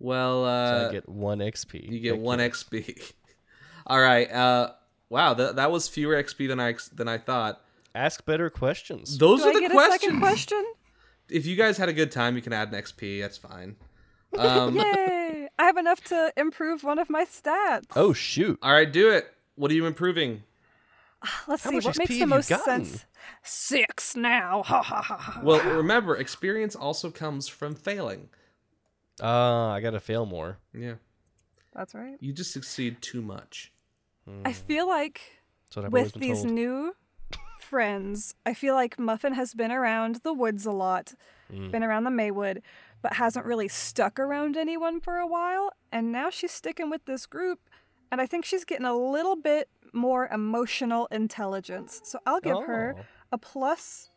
Well, 0.00 0.42
so 0.42 0.48
uh, 0.48 0.88
I 0.88 0.92
get 0.92 1.08
one 1.08 1.38
XP. 1.38 1.88
you 1.88 2.00
get 2.00 2.12
Thank 2.14 2.22
one 2.24 2.38
XP. 2.40 3.12
All 3.86 4.00
right. 4.00 4.28
Uh, 4.32 4.72
wow, 5.08 5.34
that 5.34 5.54
that 5.56 5.70
was 5.70 5.86
fewer 5.88 6.20
XP 6.20 6.48
than 6.48 6.58
I 6.58 6.70
ex- 6.70 6.88
than 6.88 7.06
I 7.06 7.18
thought. 7.18 7.62
Ask 7.94 8.24
better 8.24 8.50
questions. 8.50 9.18
Those 9.18 9.40
Do 9.42 9.46
are 9.46 9.50
I 9.50 9.54
the 9.54 9.60
get 9.60 9.70
questions. 9.72 9.94
a 9.94 10.00
second 10.06 10.20
question? 10.20 10.64
If 11.28 11.46
you 11.46 11.56
guys 11.56 11.76
had 11.78 11.88
a 11.88 11.92
good 11.92 12.10
time, 12.12 12.36
you 12.36 12.42
can 12.42 12.52
add 12.52 12.72
an 12.72 12.80
XP. 12.80 13.20
That's 13.20 13.36
fine. 13.38 13.76
Um, 14.38 14.76
Yay! 14.76 15.48
I 15.58 15.64
have 15.64 15.76
enough 15.76 16.00
to 16.04 16.32
improve 16.36 16.84
one 16.84 17.00
of 17.00 17.10
my 17.10 17.24
stats. 17.24 17.86
oh 17.96 18.12
shoot. 18.12 18.60
all 18.62 18.72
right, 18.72 18.90
do 18.90 19.10
it. 19.10 19.26
What 19.56 19.72
are 19.72 19.74
you 19.74 19.86
improving? 19.86 20.44
Let's 21.48 21.64
How 21.64 21.70
see 21.70 21.76
what 21.80 21.96
XP 21.96 21.98
makes 21.98 22.18
the 22.20 22.26
most 22.26 22.48
gotten? 22.48 22.84
sense. 22.84 23.04
Six 23.42 24.14
now. 24.14 24.62
Ha 24.64 24.82
ha 24.82 25.02
ha 25.02 25.16
ha. 25.16 25.40
Well, 25.42 25.60
remember, 25.76 26.16
experience 26.16 26.76
also 26.76 27.10
comes 27.10 27.48
from 27.48 27.74
failing. 27.74 28.28
Ah, 29.20 29.72
I 29.72 29.80
gotta 29.80 29.98
fail 29.98 30.26
more. 30.26 30.58
Yeah, 30.72 30.94
That's 31.74 31.92
right. 31.92 32.16
you 32.20 32.32
just 32.32 32.52
succeed 32.52 33.02
too 33.02 33.20
much. 33.20 33.72
I 34.44 34.52
feel 34.52 34.86
like 34.86 35.20
That's 35.66 35.76
what 35.76 35.84
I've 35.86 35.92
with 35.92 36.12
been 36.12 36.20
these 36.22 36.42
told. 36.42 36.54
new 36.54 36.94
friends, 37.70 38.34
I 38.44 38.52
feel 38.52 38.74
like 38.74 38.98
Muffin 38.98 39.34
has 39.34 39.54
been 39.54 39.70
around 39.70 40.16
the 40.24 40.32
woods 40.32 40.66
a 40.66 40.72
lot, 40.72 41.14
Mm. 41.52 41.70
been 41.70 41.84
around 41.84 42.02
the 42.02 42.10
Maywood, 42.10 42.62
but 43.00 43.12
hasn't 43.14 43.46
really 43.46 43.68
stuck 43.68 44.18
around 44.18 44.56
anyone 44.56 45.00
for 45.00 45.18
a 45.18 45.26
while. 45.26 45.70
And 45.92 46.10
now 46.10 46.30
she's 46.30 46.50
sticking 46.50 46.90
with 46.90 47.04
this 47.04 47.26
group, 47.26 47.60
and 48.10 48.20
I 48.20 48.26
think 48.26 48.44
she's 48.44 48.64
getting 48.64 48.86
a 48.86 48.96
little 48.96 49.36
bit 49.36 49.68
more 49.92 50.26
emotional 50.28 51.06
intelligence. 51.12 52.00
So 52.04 52.18
I'll 52.26 52.40
give 52.40 52.64
her 52.64 52.96
Oh. 52.98 53.02
a 53.32 53.38
plus, 53.38 54.10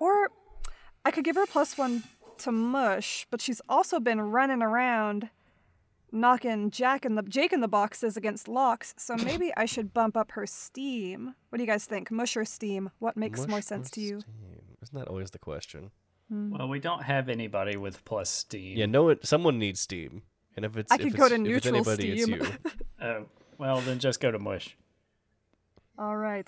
or 0.00 0.30
I 1.04 1.12
could 1.12 1.24
give 1.24 1.36
her 1.36 1.44
a 1.44 1.46
plus 1.46 1.78
one 1.78 2.02
to 2.38 2.50
mush, 2.50 3.28
but 3.30 3.40
she's 3.40 3.60
also 3.68 4.00
been 4.00 4.20
running 4.20 4.60
around 4.60 5.30
knocking 6.12 6.70
Jack 6.70 7.04
in 7.04 7.14
the 7.14 7.22
Jake 7.22 7.52
in 7.52 7.60
the 7.60 7.68
boxes 7.68 8.16
against 8.16 8.48
locks. 8.48 8.94
So 8.96 9.16
maybe 9.24 9.52
I 9.56 9.64
should 9.66 9.92
bump 9.92 10.16
up 10.16 10.32
her 10.32 10.46
steam. 10.46 11.34
What 11.48 11.58
do 11.58 11.62
you 11.64 11.70
guys 11.70 11.84
think? 11.84 12.10
Mush 12.10 12.36
or 12.36 12.44
steam? 12.44 12.90
What 12.98 13.16
makes 13.16 13.46
more 13.46 13.60
sense 13.62 13.90
to 13.92 14.00
you? 14.00 14.20
steam? 14.20 14.76
Isn't 14.82 14.98
that 14.98 15.08
always 15.08 15.30
the 15.30 15.38
question? 15.38 15.90
Hmm. 16.28 16.50
Well, 16.56 16.68
we 16.68 16.78
don't 16.80 17.02
have 17.02 17.28
anybody 17.28 17.76
with 17.76 18.04
plus 18.04 18.30
steam. 18.30 18.78
Yeah, 18.78 18.86
no, 18.86 19.08
it, 19.08 19.26
someone 19.26 19.58
needs 19.58 19.80
steam, 19.80 20.22
and 20.56 20.64
if 20.64 20.76
it's 20.76 20.90
I 20.92 20.94
if 20.94 21.00
could 21.00 21.06
it's, 21.08 21.16
go 21.16 21.28
to 21.28 21.34
if 21.34 21.40
it's 21.40 21.48
neutral 21.48 21.74
anybody, 21.76 22.18
steam. 22.22 22.34
it's 22.34 22.48
you. 22.48 22.70
Oh, 23.02 23.26
well, 23.58 23.80
then 23.80 23.98
just 23.98 24.20
go 24.20 24.30
to 24.30 24.38
mush. 24.38 24.76
All 25.98 26.16
right. 26.16 26.46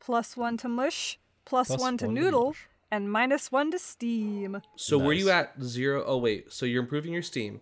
Plus 0.00 0.36
one 0.36 0.56
to 0.58 0.68
mush, 0.68 1.18
plus, 1.44 1.68
Plus 1.68 1.80
one 1.80 1.96
to 1.98 2.06
one 2.06 2.14
noodle, 2.14 2.46
mush. 2.48 2.66
and 2.90 3.12
minus 3.12 3.52
one 3.52 3.70
to 3.70 3.78
steam. 3.78 4.60
So 4.76 4.98
were 4.98 5.12
you 5.12 5.30
at 5.30 5.52
zero? 5.62 6.02
Oh 6.06 6.16
wait, 6.16 6.52
so 6.52 6.66
you're 6.66 6.82
improving 6.82 7.12
your 7.12 7.22
steam. 7.22 7.60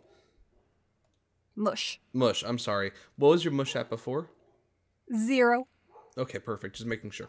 Mush. 1.59 2.01
Mush, 2.13 2.45
I'm 2.47 2.59
sorry. 2.59 2.93
What 3.17 3.31
was 3.31 3.45
your 3.45 3.53
mush 3.53 3.75
at 3.75 3.91
before? 3.91 4.31
Zero. 5.15 5.67
Okay, 6.17 6.39
perfect. 6.39 6.77
Just 6.77 6.87
making 6.87 7.11
sure. 7.11 7.29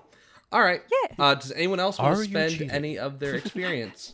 All 0.52 0.62
right. 0.62 0.82
Yeah. 0.92 1.16
Uh, 1.18 1.36
does 1.36 1.52
anyone 1.52 1.80
else 1.80 1.98
want 2.00 2.12
Are 2.12 2.16
to 2.16 2.22
you 2.22 2.30
spend 2.30 2.52
cheating? 2.54 2.72
any 2.72 2.98
of 2.98 3.20
their 3.20 3.36
experience? 3.42 4.14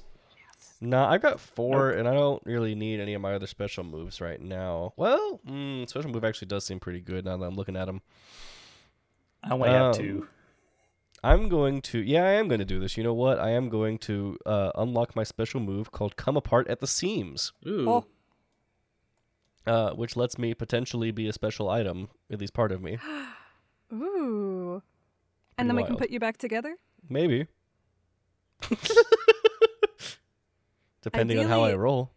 Nah, 0.81 1.10
I've 1.10 1.22
got 1.22 1.39
four, 1.39 1.91
and 1.91 2.07
I 2.07 2.13
don't 2.13 2.41
really 2.45 2.75
need 2.75 3.00
any 3.00 3.13
of 3.13 3.22
my 3.22 3.34
other 3.34 3.48
special 3.48 3.84
moves 3.84 4.19
right 4.22 4.39
now. 4.41 4.93
Well, 4.98 5.39
mm, 5.48 5.88
special 5.89 6.12
move 6.12 6.24
actually 6.25 6.48
does 6.48 6.65
seem 6.65 6.79
pretty 6.79 7.00
good 7.01 7.25
now 7.25 7.38
that 7.38 7.45
I'm 7.45 7.55
looking 7.55 7.75
at 7.77 7.86
them. 7.86 8.01
I 9.43 9.51
only 9.53 9.69
have 9.69 9.81
Um, 9.88 9.93
two. 9.93 10.27
I'm 11.24 11.50
going 11.50 11.81
to, 11.84 12.00
yeah, 12.00 12.24
I 12.25 12.31
am 12.34 12.48
going 12.48 12.60
to 12.60 12.65
do 12.65 12.79
this. 12.79 12.98
You 12.98 13.03
know 13.03 13.13
what? 13.13 13.39
I 13.39 13.50
am 13.51 13.69
going 13.69 13.98
to 14.00 14.38
uh, 14.45 14.72
unlock 14.75 15.15
my 15.15 15.24
special 15.24 15.60
move 15.60 15.91
called 15.91 16.17
Come 16.17 16.38
Apart 16.38 16.67
at 16.67 16.81
the 16.81 16.88
Seams, 16.88 17.51
Ooh. 17.67 17.89
Oh. 17.89 18.05
Uh, 19.65 19.91
which 19.91 20.15
lets 20.15 20.38
me 20.38 20.53
potentially 20.53 21.12
be 21.12 21.27
a 21.27 21.34
special 21.34 21.69
item, 21.69 22.10
at 22.31 22.39
least 22.39 22.53
part 22.53 22.72
of 22.72 22.81
me. 22.81 22.98
Ooh. 23.93 24.81
And 25.57 25.67
Pretty 25.67 25.67
then 25.67 25.75
we 25.75 25.84
can 25.84 25.98
put 25.98 26.10
you 26.10 26.19
back 26.19 26.38
together? 26.38 26.75
Maybe. 27.10 27.48
Depending 31.01 31.39
on 31.39 31.48
how 31.48 31.63
I 31.63 31.75
roll. 31.75 32.12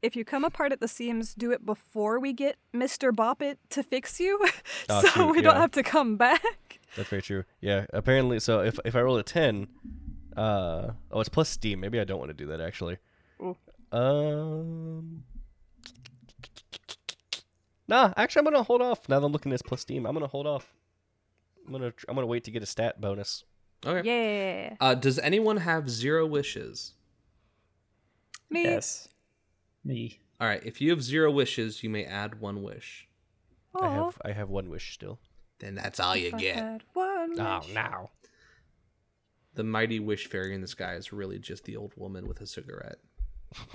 If 0.00 0.14
you 0.14 0.24
come 0.24 0.44
apart 0.44 0.72
at 0.72 0.80
the 0.80 0.86
seams, 0.88 1.34
do 1.34 1.50
it 1.50 1.66
before 1.66 2.20
we 2.20 2.32
get 2.32 2.56
Mr. 2.74 3.14
Bop 3.14 3.42
It 3.42 3.58
to 3.70 3.82
fix 3.82 4.20
you. 4.20 4.38
Oh, 4.88 5.00
so 5.02 5.08
shoot, 5.08 5.32
we 5.32 5.40
don't 5.40 5.56
have 5.56 5.72
to 5.72 5.82
come 5.82 6.16
back. 6.16 6.78
That's 6.96 7.08
very 7.08 7.22
true. 7.22 7.44
Yeah, 7.60 7.86
apparently. 7.92 8.38
So 8.40 8.60
if 8.60 8.78
if 8.84 8.94
I 8.94 9.02
roll 9.02 9.16
a 9.16 9.22
ten, 9.22 9.68
uh, 10.36 10.92
oh, 11.10 11.20
it's 11.20 11.28
plus 11.28 11.48
steam. 11.48 11.80
Maybe 11.80 11.98
I 12.00 12.04
don't 12.04 12.18
want 12.18 12.30
to 12.30 12.34
do 12.34 12.46
that 12.46 12.60
actually. 12.60 12.98
Ooh. 13.40 13.56
Um. 13.90 15.24
Nah, 17.88 18.12
actually, 18.16 18.40
I'm 18.40 18.44
gonna 18.52 18.62
hold 18.62 18.82
off. 18.82 19.08
Now 19.08 19.18
that 19.18 19.26
I'm 19.26 19.32
looking 19.32 19.50
at 19.50 19.54
this 19.54 19.62
plus 19.62 19.80
steam, 19.80 20.04
I'm 20.06 20.12
gonna 20.14 20.26
hold 20.26 20.46
off. 20.46 20.72
I'm 21.66 21.72
gonna 21.72 21.92
I'm 22.08 22.14
gonna 22.14 22.26
wait 22.26 22.44
to 22.44 22.50
get 22.50 22.62
a 22.62 22.66
stat 22.66 23.00
bonus. 23.00 23.44
Okay. 23.86 24.06
Yeah. 24.68 24.76
Uh, 24.80 24.94
does 24.94 25.18
anyone 25.18 25.58
have 25.58 25.88
zero 25.88 26.26
wishes? 26.26 26.94
Me. 28.50 28.62
Yes. 28.64 29.08
Me. 29.84 30.20
All 30.40 30.46
right. 30.46 30.62
If 30.64 30.80
you 30.80 30.90
have 30.90 31.02
zero 31.02 31.30
wishes, 31.30 31.82
you 31.82 31.90
may 31.90 32.04
add 32.04 32.40
one 32.40 32.62
wish. 32.62 33.08
I 33.80 33.88
have 33.90 34.18
I 34.24 34.32
have 34.32 34.48
one 34.48 34.68
wish 34.70 34.92
still. 34.94 35.20
Then 35.60 35.74
that's 35.76 36.00
all 36.00 36.16
you 36.16 36.28
if 36.28 36.34
I 36.34 36.38
get. 36.38 36.56
had 36.56 36.82
one 36.94 37.38
Oh 37.40 37.58
wish. 37.60 37.74
no. 37.74 38.10
The 39.54 39.64
mighty 39.64 39.98
wish 40.00 40.26
fairy 40.26 40.54
in 40.54 40.60
the 40.60 40.68
sky 40.68 40.94
is 40.94 41.12
really 41.12 41.38
just 41.38 41.64
the 41.64 41.76
old 41.76 41.92
woman 41.96 42.26
with 42.28 42.40
a 42.40 42.46
cigarette. 42.46 42.98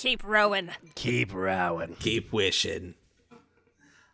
Keep 0.00 0.24
rowing. 0.24 0.70
Keep 0.94 1.34
rowing. 1.34 1.94
Keep 2.00 2.32
wishing. 2.32 2.94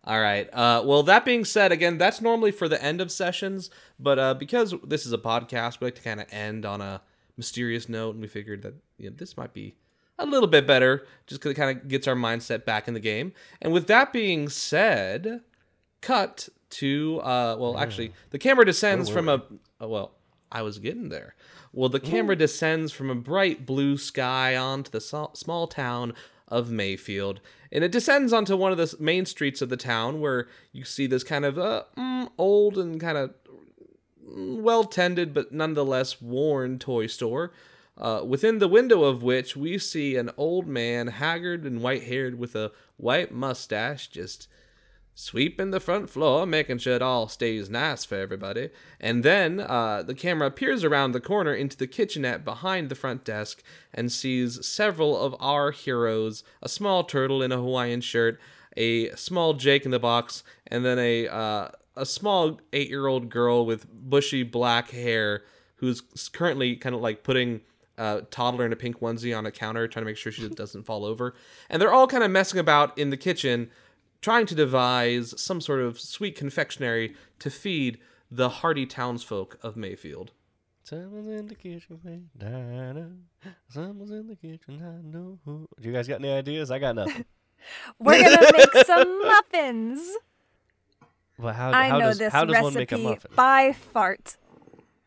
All 0.03 0.21
right. 0.21 0.53
Uh, 0.53 0.83
well, 0.85 1.05
that 1.05 1.25
being 1.25 1.45
said, 1.45 1.71
again, 1.71 1.97
that's 1.97 2.21
normally 2.21 2.51
for 2.51 2.69
the 2.69 2.83
end 2.83 3.01
of 3.01 3.13
sessions, 3.13 3.71
but 3.97 4.19
uh, 4.19 4.35
because 4.35 4.75
this 4.85 5.07
is 5.07 5.13
a 5.13 5.19
podcast, 5.19 5.79
we 5.79 5.87
like 5.87 5.95
to 5.95 6.03
kind 6.03 6.21
of 6.21 6.27
end 6.33 6.67
on 6.67 6.81
a 6.81 7.03
mysterious 7.37 7.89
note, 7.89 8.15
and 8.17 8.21
we 8.21 8.27
figured 8.27 8.63
that 8.63 8.75
you 8.99 9.11
know, 9.11 9.17
this 9.17 9.37
might 9.37 9.55
be 9.55 9.77
a 10.19 10.27
little 10.27 10.49
bit 10.49 10.67
better, 10.67 11.07
just 11.29 11.41
because 11.41 11.53
it 11.53 11.55
kind 11.55 11.79
of 11.79 11.87
gets 11.87 12.09
our 12.09 12.17
mindset 12.17 12.65
back 12.65 12.89
in 12.89 12.95
the 12.95 13.01
game. 13.01 13.33
And 13.63 13.73
with 13.73 13.87
that 13.87 14.13
being 14.13 14.49
said, 14.49 15.43
cut 16.01 16.49
to 16.71 17.21
uh, 17.23 17.57
well, 17.61 17.79
actually, 17.79 18.13
the 18.31 18.41
camera 18.41 18.65
descends 18.65 19.09
from 19.09 19.29
a 19.29 19.41
oh, 19.81 19.87
well, 19.87 20.16
I 20.51 20.63
was 20.63 20.79
getting 20.79 21.09
there. 21.09 21.35
Well, 21.73 21.89
the 21.89 22.01
camera 22.01 22.37
descends 22.37 22.93
from 22.93 23.11
a 23.11 23.15
bright 23.15 23.67
blue 23.67 23.99
sky 23.99 24.57
onto 24.57 24.91
the 24.91 25.01
so- 25.01 25.31
small 25.35 25.67
town 25.67 26.15
of 26.49 26.71
Mayfield, 26.71 27.41
and 27.73 27.83
it 27.83 27.93
descends 27.93 28.33
onto 28.33 28.57
one 28.57 28.73
of 28.73 28.79
the 28.79 28.95
main 29.01 29.27
streets 29.27 29.61
of 29.61 29.69
the 29.69 29.77
town 29.77 30.21
where 30.21 30.49
you 30.73 30.85
see 30.85 31.07
this 31.07 31.25
kind 31.25 31.45
of 31.45 31.59
uh, 31.59 31.85
mm, 31.97 32.31
old 32.39 32.79
and 32.79 33.01
kind 33.01 33.19
of 33.19 33.35
well 34.23 34.85
tended 34.85 35.33
but 35.33 35.53
nonetheless 35.53 36.21
worn 36.21 36.79
toy 36.79 37.07
store. 37.07 37.53
Uh, 37.99 38.23
within 38.25 38.59
the 38.59 38.69
window 38.69 39.05
of 39.05 39.23
which 39.23 39.57
we 39.57 39.79
see 39.79 40.17
an 40.17 40.31
old 40.37 40.67
man, 40.67 41.07
haggard 41.07 41.65
and 41.65 41.83
white 41.83 42.05
haired, 42.05 42.39
with 42.39 42.55
a 42.55 42.71
white 42.99 43.33
mustache, 43.33 44.09
just 44.09 44.49
sweeping 45.19 45.71
the 45.71 45.81
front 45.81 46.11
floor, 46.11 46.45
making 46.45 46.77
sure 46.77 46.95
it 46.95 47.01
all 47.01 47.27
stays 47.27 47.71
nice 47.71 48.05
for 48.05 48.17
everybody. 48.17 48.69
And 49.01 49.25
then 49.25 49.61
uh, 49.61 50.03
the 50.03 50.15
camera 50.15 50.51
peers 50.51 50.85
around 50.85 51.13
the 51.13 51.21
corner 51.21 51.55
into 51.55 51.75
the 51.75 51.87
kitchenette 51.87 52.45
behind 52.45 52.91
the 52.91 52.95
front 52.95 53.25
desk 53.25 53.63
and 53.95 54.13
sees 54.13 54.65
several 54.65 55.19
of 55.19 55.35
our 55.41 55.71
heroes 55.71 56.45
a 56.63 56.69
small 56.69 57.03
turtle 57.03 57.43
in 57.43 57.51
a 57.51 57.57
Hawaiian 57.57 58.03
shirt, 58.03 58.39
a 58.77 59.11
small 59.17 59.55
Jake 59.55 59.87
in 59.87 59.91
the 59.91 59.99
box, 59.99 60.45
and 60.67 60.85
then 60.85 60.99
a, 60.99 61.27
uh, 61.29 61.69
a 61.97 62.05
small 62.05 62.61
eight 62.75 62.91
year 62.91 63.07
old 63.07 63.31
girl 63.31 63.65
with 63.65 63.87
bushy 63.91 64.43
black 64.43 64.91
hair 64.91 65.45
who's 65.77 66.03
currently 66.31 66.77
kind 66.77 66.95
of 66.95 67.01
like 67.01 67.23
putting 67.23 67.63
uh, 67.97 68.21
toddler 68.31 68.67
in 68.67 68.73
a 68.73 68.77
pink 68.77 69.01
onesie 69.01 69.37
on 69.37 69.47
a 69.47 69.51
counter, 69.51 69.89
trying 69.89 70.05
to 70.05 70.07
make 70.07 70.19
sure 70.19 70.31
she 70.31 70.47
doesn't 70.51 70.85
fall 70.85 71.07
over. 71.07 71.35
And 71.71 71.81
they're 71.81 71.93
all 71.93 72.07
kind 72.07 72.23
of 72.23 72.31
messing 72.31 72.61
about 72.61 72.97
in 72.99 73.09
the 73.09 73.17
kitchen, 73.17 73.71
trying 74.27 74.45
to 74.45 74.57
devise 74.57 75.41
some 75.41 75.61
sort 75.61 75.79
of 75.79 76.01
sweet 76.01 76.35
confectionery 76.35 77.15
to 77.39 77.49
feed 77.49 77.97
the 78.29 78.49
hardy 78.49 78.85
townsfolk 78.85 79.57
of 79.63 79.77
Mayfield. 79.77 80.33
Someone's 80.83 81.29
in 81.29 81.47
the 81.47 81.55
kitchen. 81.55 82.01
waiting, 82.03 82.29
da-da. 82.37 83.05
Someone's 83.69 84.11
in 84.11 84.27
the 84.27 84.35
kitchen. 84.35 84.83
I 84.83 85.01
know 85.17 85.39
who. 85.45 85.69
Do 85.81 85.89
you 85.89 85.95
guys 85.95 86.09
got 86.09 86.19
any 86.19 86.33
ideas? 86.33 86.73
I 86.73 86.81
got 86.81 86.97
nothing. 86.97 87.25
We're 88.01 88.21
gonna 88.21 88.51
make 88.53 88.85
some 88.85 89.23
muffins. 89.23 90.01
Well, 91.39 91.55
how, 91.55 91.71
I 91.71 91.89
how 91.89 91.99
know 92.01 92.07
does 92.09 92.19
this 92.19 92.33
how 92.33 92.45
does 92.47 92.61
one 92.61 92.75
make 92.75 92.91
a 92.91 92.97
recipe 92.97 93.09
muffin? 93.09 93.31
by 93.37 93.75
fart. 93.93 94.39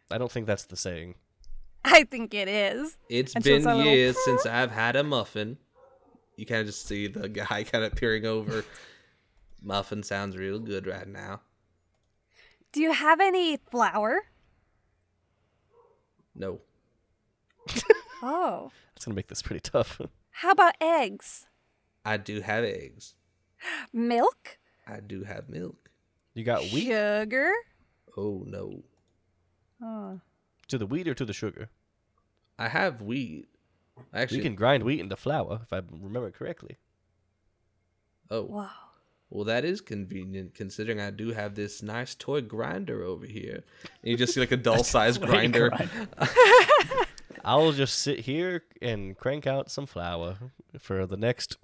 I 0.10 0.18
don't 0.18 0.32
think 0.32 0.48
that's 0.48 0.64
the 0.64 0.78
saying. 0.78 1.16
I 1.84 2.06
think 2.06 2.34
it 2.34 2.48
is. 2.48 2.98
It's 3.10 3.36
And 3.36 3.44
so 3.44 3.52
it's 3.52 3.66
been 3.66 3.74
a 3.74 3.76
little- 3.76 3.92
years 3.94 4.16
since 4.24 4.46
I've 4.46 4.72
had 4.72 4.96
a 4.96 5.04
muffin. 5.04 5.58
You 6.38 6.46
kind 6.46 6.62
of 6.62 6.68
just 6.68 6.86
see 6.88 7.08
the 7.08 7.28
guy 7.28 7.64
kind 7.66 7.84
of 7.84 7.96
peering 7.96 8.26
over. 8.26 8.64
Muffin 9.62 10.04
sounds 10.04 10.38
real 10.38 10.60
good 10.60 10.86
right 10.88 11.08
now. 11.08 11.42
Do 12.72 12.82
you 12.82 12.92
have 12.94 13.20
any 13.20 13.58
flour? 13.58 14.22
No. 16.36 16.62
Oh. 18.22 18.70
That's 18.94 19.06
gonna 19.06 19.16
make 19.16 19.28
this 19.30 19.42
pretty 19.42 19.62
tough. 19.62 20.02
How 20.32 20.52
about 20.52 20.76
eggs? 20.82 21.48
I 22.04 22.18
do 22.18 22.42
have 22.42 22.66
eggs. 22.66 23.14
Milk? 23.94 24.58
I 24.86 25.00
do 25.00 25.24
have 25.24 25.48
milk. 25.48 25.90
You 26.34 26.44
got 26.44 26.64
wheat 26.64 26.88
Sugar? 26.88 27.54
Oh 28.18 28.44
no. 28.46 28.84
Oh. 29.82 30.20
to 30.68 30.78
the 30.78 30.86
wheat 30.86 31.08
or 31.08 31.14
to 31.14 31.24
the 31.24 31.32
sugar. 31.32 31.70
I 32.58 32.68
have 32.68 33.02
wheat. 33.02 33.48
Actually, 34.14 34.38
You 34.40 34.44
can 34.44 34.56
grind 34.56 34.84
wheat 34.84 35.00
into 35.00 35.16
flour, 35.16 35.62
if 35.64 35.72
I 35.72 35.78
remember 35.90 36.30
correctly. 36.32 36.78
oh, 38.30 38.44
Wow. 38.44 38.70
Well, 39.30 39.46
that 39.46 39.64
is 39.64 39.82
convenient 39.82 40.56
considering 40.56 41.00
I 41.00 41.12
do 41.12 41.32
have 41.34 41.56
this 41.56 41.84
nice 41.84 42.16
toy 42.16 42.42
grinder 42.42 43.04
over 43.04 43.26
here. 43.26 43.64
And 44.02 44.12
you 44.12 44.18
just 44.18 44.34
see 44.34 44.40
like 44.40 44.52
a 44.52 44.58
dull 44.70 44.84
sized 44.84 45.22
grinder. 45.22 45.72
I'll 47.46 47.72
just 47.72 48.00
sit 48.00 48.22
here 48.22 48.64
and 48.82 49.18
crank 49.18 49.46
out 49.46 49.70
some 49.70 49.86
flour 49.86 50.38
for 50.80 51.06
the 51.06 51.18
next 51.18 51.58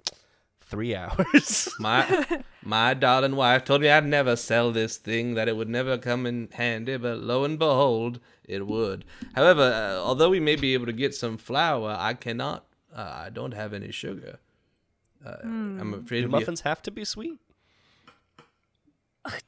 three 0.60 0.94
hours. 0.94 1.68
My 1.80 2.42
my 2.62 2.94
darling 2.94 3.36
wife 3.36 3.64
told 3.64 3.82
me 3.82 3.88
I'd 3.88 4.04
never 4.04 4.34
sell 4.34 4.72
this 4.72 4.96
thing, 4.96 5.34
that 5.34 5.48
it 5.48 5.56
would 5.56 5.68
never 5.68 5.96
come 5.98 6.26
in 6.26 6.48
handy, 6.52 6.96
but 6.96 7.18
lo 7.18 7.44
and 7.44 7.58
behold, 7.58 8.18
it 8.44 8.66
would. 8.66 9.04
However, 9.34 9.62
uh, 9.62 10.04
although 10.04 10.30
we 10.30 10.40
may 10.40 10.56
be 10.56 10.74
able 10.74 10.86
to 10.86 10.92
get 10.92 11.14
some 11.14 11.36
flour, 11.38 11.96
I 11.96 12.14
cannot. 12.14 12.64
Uh, 12.92 13.24
I 13.26 13.30
don't 13.30 13.52
have 13.54 13.72
any 13.72 13.92
sugar. 13.92 14.38
Uh, 15.24 15.36
I'm 15.42 15.94
afraid 15.94 16.22
Do 16.22 16.28
muffins 16.28 16.62
have 16.62 16.82
to 16.82 16.90
be 16.90 17.04
sweet? 17.04 17.38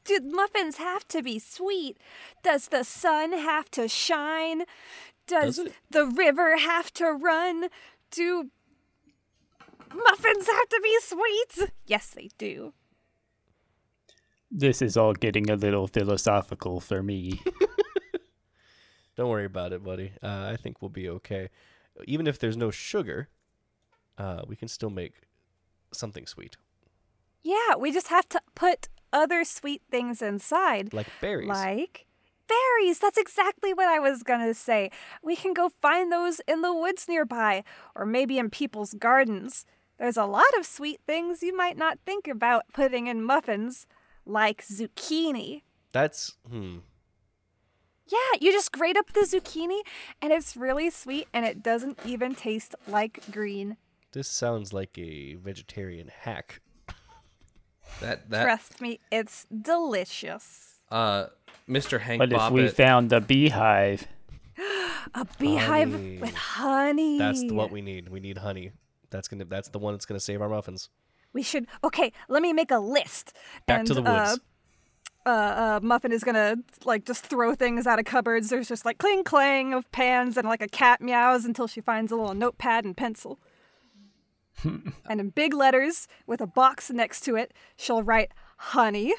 Do 0.04 0.20
muffins 0.20 0.76
have 0.76 1.06
to 1.08 1.22
be 1.22 1.38
sweet? 1.38 1.98
Does 2.42 2.68
the 2.68 2.84
sun 2.84 3.32
have 3.32 3.70
to 3.72 3.88
shine? 3.88 4.64
Does, 5.26 5.56
Does 5.56 5.72
the 5.90 6.06
river 6.06 6.56
have 6.56 6.92
to 6.94 7.06
run? 7.12 7.68
Do 8.10 8.50
muffins 9.94 10.46
have 10.46 10.68
to 10.68 10.80
be 10.82 10.98
sweet? 11.00 11.70
Yes, 11.86 12.08
they 12.08 12.30
do. 12.38 12.72
This 14.50 14.80
is 14.80 14.96
all 14.96 15.12
getting 15.12 15.50
a 15.50 15.56
little 15.56 15.86
philosophical 15.86 16.80
for 16.80 17.02
me. 17.02 17.40
Don't 19.16 19.28
worry 19.28 19.44
about 19.44 19.72
it, 19.72 19.84
buddy. 19.84 20.12
Uh, 20.22 20.50
I 20.52 20.56
think 20.56 20.80
we'll 20.80 20.88
be 20.88 21.08
okay. 21.08 21.50
Even 22.04 22.26
if 22.26 22.38
there's 22.38 22.56
no 22.56 22.70
sugar, 22.70 23.28
uh, 24.16 24.42
we 24.46 24.56
can 24.56 24.68
still 24.68 24.90
make 24.90 25.14
something 25.92 26.26
sweet, 26.26 26.56
Yeah, 27.42 27.76
we 27.78 27.92
just 27.92 28.08
have 28.08 28.28
to 28.30 28.40
put 28.54 28.88
other 29.12 29.44
sweet 29.44 29.82
things 29.90 30.22
inside. 30.22 30.92
like 30.92 31.08
berries. 31.20 31.48
Like 31.48 32.06
berries. 32.48 32.98
That's 32.98 33.18
exactly 33.18 33.72
what 33.74 33.88
I 33.88 33.98
was 33.98 34.22
going 34.22 34.40
to 34.40 34.54
say. 34.54 34.90
We 35.22 35.36
can 35.36 35.52
go 35.52 35.70
find 35.80 36.10
those 36.10 36.40
in 36.48 36.62
the 36.62 36.74
woods 36.74 37.06
nearby 37.08 37.64
or 37.94 38.06
maybe 38.06 38.38
in 38.38 38.50
people's 38.50 38.94
gardens. 38.94 39.64
There's 39.98 40.16
a 40.16 40.24
lot 40.24 40.56
of 40.58 40.64
sweet 40.64 41.00
things 41.06 41.42
you 41.42 41.56
might 41.56 41.76
not 41.76 41.98
think 42.06 42.28
about 42.28 42.64
putting 42.72 43.08
in 43.08 43.22
muffins, 43.22 43.86
like 44.24 44.64
zucchini. 44.64 45.62
That's 45.92 46.36
hmm. 46.48 46.78
Yeah, 48.06 48.38
you 48.40 48.52
just 48.52 48.72
grate 48.72 48.96
up 48.96 49.12
the 49.12 49.20
zucchini 49.20 49.80
and 50.22 50.32
it's 50.32 50.56
really 50.56 50.88
sweet 50.88 51.28
and 51.32 51.44
it 51.44 51.62
doesn't 51.62 51.98
even 52.06 52.34
taste 52.34 52.74
like 52.86 53.20
green. 53.30 53.76
This 54.12 54.28
sounds 54.28 54.72
like 54.72 54.96
a 54.96 55.34
vegetarian 55.34 56.08
hack. 56.08 56.60
That 58.00 58.30
that 58.30 58.44
Trust 58.44 58.80
me, 58.80 59.00
it's 59.10 59.46
delicious. 59.62 60.80
uh, 60.90 61.26
Mr. 61.68 62.00
Hank 62.00 62.18
But 62.18 62.32
if 62.32 62.50
we 62.50 62.62
Bobbitt. 62.62 62.72
found 62.72 63.12
a 63.12 63.20
beehive, 63.20 64.06
A 65.14 65.26
beehive 65.38 65.92
Honey. 65.92 66.18
with 66.18 66.34
honey. 66.34 67.18
That's 67.18 67.44
what 67.50 67.70
we 67.70 67.80
need. 67.82 68.08
We 68.08 68.20
need 68.20 68.38
honey. 68.38 68.72
That's 69.10 69.28
gonna. 69.28 69.44
That's 69.44 69.68
the 69.68 69.78
one 69.78 69.94
that's 69.94 70.06
gonna 70.06 70.20
save 70.20 70.40
our 70.42 70.48
muffins. 70.48 70.88
We 71.32 71.42
should. 71.42 71.66
Okay, 71.84 72.12
let 72.28 72.42
me 72.42 72.52
make 72.52 72.70
a 72.70 72.78
list. 72.78 73.34
Back 73.66 73.80
and, 73.80 73.88
to 73.88 73.94
the 73.94 74.02
woods. 74.02 74.40
Uh, 75.26 75.28
uh, 75.28 75.30
uh, 75.30 75.80
Muffin 75.82 76.10
is 76.12 76.24
gonna 76.24 76.56
like 76.84 77.04
just 77.04 77.26
throw 77.26 77.54
things 77.54 77.86
out 77.86 77.98
of 77.98 78.04
cupboards. 78.06 78.48
There's 78.48 78.68
just 78.68 78.84
like 78.84 78.98
cling 78.98 79.24
clang 79.24 79.74
of 79.74 79.90
pans 79.92 80.36
and 80.36 80.48
like 80.48 80.62
a 80.62 80.68
cat 80.68 81.00
meows 81.00 81.44
until 81.44 81.66
she 81.66 81.80
finds 81.80 82.10
a 82.12 82.16
little 82.16 82.34
notepad 82.34 82.84
and 82.84 82.96
pencil. 82.96 83.38
and 84.64 85.20
in 85.20 85.30
big 85.30 85.54
letters 85.54 86.08
with 86.26 86.40
a 86.40 86.46
box 86.46 86.90
next 86.90 87.22
to 87.22 87.36
it, 87.36 87.52
she'll 87.76 88.02
write 88.02 88.32
honey, 88.56 89.14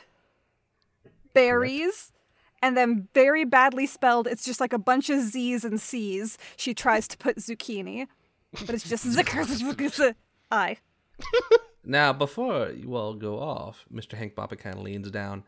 berries, 1.33 2.11
and 2.61 2.75
then 2.75 3.07
very 3.13 3.45
badly 3.45 3.85
spelled, 3.85 4.27
it's 4.27 4.43
just 4.43 4.59
like 4.59 4.73
a 4.73 4.79
bunch 4.79 5.09
of 5.09 5.21
Z's 5.21 5.63
and 5.63 5.79
C's. 5.79 6.37
She 6.57 6.73
tries 6.73 7.07
to 7.07 7.17
put 7.17 7.37
zucchini, 7.37 8.07
but 8.65 8.71
it's 8.71 8.87
just 8.87 9.05
zikr 9.05 10.15
I. 10.51 10.77
Now, 11.83 12.13
before 12.13 12.69
you 12.69 12.95
all 12.95 13.13
go 13.13 13.39
off, 13.39 13.85
Mr. 13.91 14.13
Hank 14.13 14.35
Bobbitt 14.35 14.59
kind 14.59 14.75
of 14.75 14.83
leans 14.83 15.09
down. 15.09 15.43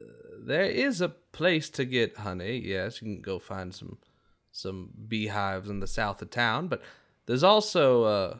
Uh, 0.00 0.06
there 0.44 0.64
is 0.64 1.00
a 1.00 1.08
place 1.08 1.70
to 1.70 1.84
get 1.84 2.18
honey. 2.18 2.58
Yes, 2.58 3.00
you 3.00 3.06
can 3.06 3.22
go 3.22 3.38
find 3.38 3.74
some 3.74 3.98
some 4.54 4.90
beehives 5.08 5.70
in 5.70 5.80
the 5.80 5.86
south 5.86 6.20
of 6.20 6.28
town, 6.28 6.68
but 6.68 6.82
there's 7.24 7.42
also 7.42 8.04
uh, 8.04 8.36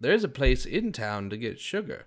there's 0.00 0.24
a 0.24 0.28
place 0.28 0.64
in 0.64 0.92
town 0.92 1.30
to 1.30 1.36
get 1.36 1.58
sugar. 1.58 2.06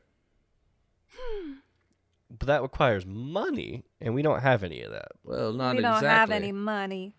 But 2.30 2.48
that 2.48 2.62
requires 2.62 3.06
money, 3.06 3.84
and 4.00 4.14
we 4.14 4.22
don't 4.22 4.42
have 4.42 4.64
any 4.64 4.82
of 4.82 4.92
that. 4.92 5.10
Well, 5.24 5.52
not 5.52 5.72
exactly. 5.72 5.76
we 5.76 5.82
don't 5.82 5.96
exactly. 5.96 6.10
have 6.10 6.32
any 6.32 6.52
money. 6.52 7.16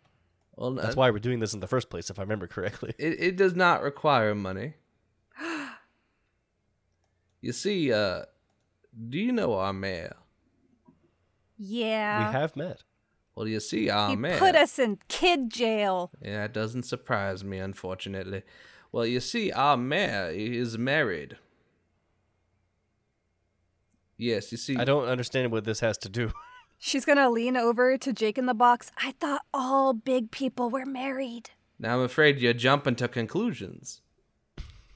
Well, 0.57 0.73
That's 0.73 0.97
uh, 0.97 0.99
why 0.99 1.11
we're 1.11 1.19
doing 1.19 1.39
this 1.39 1.55
in 1.55 1.61
the 1.61 1.67
first 1.67 1.91
place, 1.91 2.11
if 2.11 2.19
I 2.19 2.23
remember 2.23 2.47
correctly. 2.47 2.95
It, 2.99 3.21
it 3.21 3.37
does 3.37 3.55
not 3.55 3.83
require 3.83 4.35
money. 4.35 4.75
you 7.41 7.53
see, 7.53 7.93
uh, 7.93 8.23
do 9.09 9.19
you 9.19 9.33
know 9.33 9.55
our 9.55 9.73
mayor? 9.73 10.17
Yeah. 11.59 12.27
We 12.27 12.33
have 12.33 12.57
met. 12.57 12.83
Well, 13.35 13.49
you 13.49 13.61
see, 13.61 13.89
our 13.89 14.11
he 14.11 14.17
mayor. 14.17 14.39
put 14.39 14.55
us 14.55 14.79
in 14.79 14.99
kid 15.09 15.51
jail. 15.51 16.11
Yeah, 16.23 16.45
it 16.45 16.53
doesn't 16.53 16.85
surprise 16.85 17.45
me, 17.45 17.59
unfortunately. 17.59 18.43
Well, 18.93 19.07
you 19.07 19.21
see, 19.21 19.51
our 19.51 19.77
mayor 19.77 20.31
is 20.31 20.77
married. 20.77 21.39
Yes, 24.19 24.53
you 24.53 24.59
see, 24.59 24.77
I 24.77 24.85
don't 24.85 25.09
understand 25.09 25.51
what 25.51 25.65
this 25.65 25.81
has 25.81 25.99
to 25.99 26.09
do. 26.09 26.31
She's 26.79 27.05
gonna 27.05 27.31
lean 27.31 27.57
over 27.57 27.97
to 27.97 28.13
Jake 28.13 28.39
in 28.39 28.47
the 28.47 28.55
box. 28.55 28.91
I 28.99 29.13
thought 29.13 29.43
all 29.55 29.93
big 29.95 30.31
people 30.31 30.69
were 30.69 30.85
married. 30.85 31.51
now 31.79 31.95
I'm 31.97 32.03
afraid 32.05 32.39
you're 32.39 32.53
jumping 32.53 32.97
to 32.97 33.09
conclusions. 33.09 34.03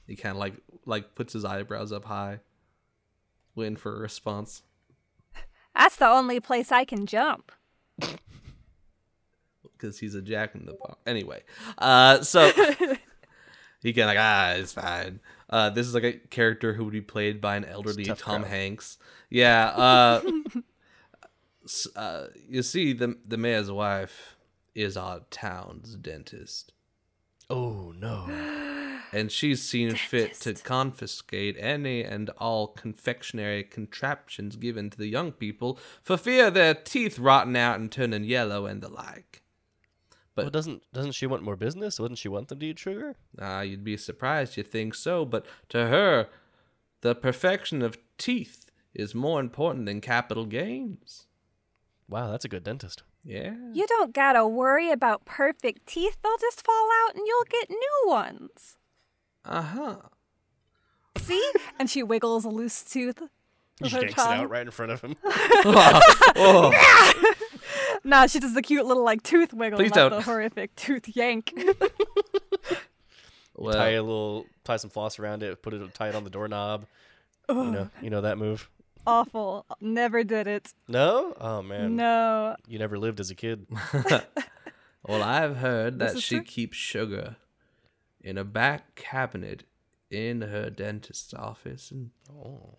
He 0.05 0.15
kind 0.15 0.35
of 0.35 0.37
like 0.37 0.53
like 0.85 1.15
puts 1.15 1.33
his 1.33 1.43
eyebrows 1.43 1.91
up 1.91 2.05
high, 2.05 2.39
waiting 3.55 3.77
for 3.77 3.95
a 3.95 3.99
response. 3.99 4.63
That's 5.75 5.95
the 5.95 6.07
only 6.07 6.39
place 6.39 6.71
I 6.71 6.85
can 6.85 7.05
jump. 7.05 7.51
because 9.77 9.99
he's 9.99 10.15
a 10.15 10.21
jack 10.21 10.55
in 10.55 10.65
the 10.65 10.73
box. 10.73 10.95
Anyway, 11.05 11.43
uh, 11.77 12.21
so 12.21 12.51
he 13.81 13.93
can 13.93 14.07
like 14.07 14.17
ah, 14.19 14.51
it's 14.53 14.73
fine. 14.73 15.19
Uh, 15.49 15.69
this 15.69 15.87
is 15.87 15.93
like 15.93 16.03
a 16.03 16.13
character 16.13 16.73
who 16.73 16.83
would 16.83 16.93
be 16.93 17.01
played 17.01 17.39
by 17.39 17.55
an 17.55 17.65
elderly 17.65 18.03
Tom 18.05 18.15
crowd. 18.15 18.45
Hanks. 18.45 18.97
Yeah. 19.29 19.67
Uh, 19.67 20.21
uh, 21.95 22.27
you 22.49 22.63
see, 22.63 22.93
the 22.93 23.17
the 23.25 23.37
mayor's 23.37 23.71
wife 23.71 24.37
is 24.75 24.95
our 24.95 25.21
town's 25.31 25.95
dentist, 25.95 26.71
Oh 27.49 27.93
no. 27.97 28.27
and 29.13 29.31
she's 29.31 29.63
seen 29.63 29.95
fit 29.95 30.33
to 30.41 30.53
confiscate 30.53 31.55
any 31.59 32.03
and 32.03 32.29
all 32.37 32.67
confectionery 32.67 33.63
contraptions 33.63 34.55
given 34.55 34.89
to 34.89 34.97
the 34.97 35.07
young 35.07 35.31
people 35.31 35.79
for 36.03 36.17
fear 36.17 36.51
their 36.51 36.73
teeth 36.75 37.17
rotting 37.17 37.57
out 37.57 37.79
and 37.79 37.91
turning 37.91 38.23
yellow 38.23 38.65
and 38.65 38.81
the 38.81 38.89
like. 38.89 39.41
But- 40.37 40.45
well, 40.45 40.51
doesn't 40.51 40.83
doesn't 40.93 41.11
she 41.13 41.25
want 41.27 41.43
more 41.43 41.55
business? 41.55 41.99
Wouldn't 41.99 42.19
she 42.19 42.29
want 42.29 42.47
them 42.47 42.59
to 42.59 42.65
eat 42.67 42.79
sugar? 42.79 43.15
Ah, 43.41 43.61
you'd 43.61 43.83
be 43.83 43.97
surprised 43.97 44.55
you 44.55 44.63
think 44.63 44.95
so, 44.95 45.25
but 45.25 45.45
to 45.69 45.87
her, 45.87 46.29
the 47.01 47.13
perfection 47.15 47.81
of 47.81 47.97
teeth 48.17 48.69
is 48.93 49.13
more 49.13 49.39
important 49.39 49.85
than 49.87 49.99
capital 49.99 50.45
gains. 50.45 51.25
Wow, 52.07 52.31
that's 52.31 52.45
a 52.45 52.49
good 52.49 52.63
dentist. 52.63 53.03
Yeah. 53.23 53.55
You 53.73 53.85
don't 53.87 54.13
gotta 54.13 54.47
worry 54.47 54.91
about 54.91 55.25
perfect 55.25 55.87
teeth. 55.87 56.17
They'll 56.23 56.37
just 56.37 56.65
fall 56.65 56.87
out 57.03 57.15
and 57.15 57.23
you'll 57.27 57.43
get 57.49 57.69
new 57.69 58.03
ones. 58.05 58.77
Uh 59.43 59.61
huh. 59.61 59.95
See? 61.17 61.51
and 61.79 61.89
she 61.89 62.03
wiggles 62.03 62.45
a 62.45 62.49
loose 62.49 62.83
tooth. 62.83 63.21
with 63.81 63.91
her 63.91 64.01
Yanks 64.01 64.13
it 64.13 64.19
out 64.19 64.49
right 64.49 64.65
in 64.65 64.71
front 64.71 64.91
of 64.91 65.01
him. 65.01 65.15
oh, 65.25 66.71
Nah, 68.03 68.27
she 68.27 68.39
does 68.39 68.53
the 68.53 68.61
cute 68.61 68.85
little 68.85 69.03
like 69.03 69.23
tooth 69.23 69.53
wiggle, 69.53 69.79
Please 69.79 69.89
not 69.95 70.09
don't. 70.09 70.19
the 70.19 70.21
horrific 70.21 70.75
tooth 70.75 71.15
yank. 71.15 71.51
tie 73.71 73.89
a 73.91 74.03
little, 74.03 74.45
tie 74.63 74.77
some 74.77 74.89
floss 74.89 75.19
around 75.19 75.43
it, 75.43 75.61
put 75.61 75.73
it, 75.73 75.93
tie 75.93 76.09
it 76.09 76.15
on 76.15 76.23
the 76.23 76.29
doorknob. 76.29 76.85
You 77.49 77.55
know, 77.55 77.89
you 78.01 78.09
know 78.09 78.21
that 78.21 78.37
move. 78.37 78.69
Awful. 79.05 79.65
Never 79.79 80.23
did 80.25 80.47
it. 80.47 80.73
No, 80.89 81.33
oh 81.39 81.61
man, 81.61 81.95
No. 81.95 82.57
you 82.67 82.77
never 82.77 82.99
lived 82.99 83.21
as 83.21 83.31
a 83.31 83.35
kid. 83.35 83.65
well, 85.07 85.23
I've 85.23 85.57
heard 85.57 85.97
This 85.97 86.11
that 86.11 86.17
is 86.17 86.23
she 86.23 86.35
true. 86.35 86.43
keeps 86.43 86.77
sugar 86.77 87.37
in 88.21 88.37
a 88.37 88.43
back 88.43 88.95
cabinet 88.95 89.63
in 90.11 90.41
her 90.41 90.69
dentist's 90.69 91.33
office, 91.33 91.89
and 91.89 92.11
Oh, 92.29 92.75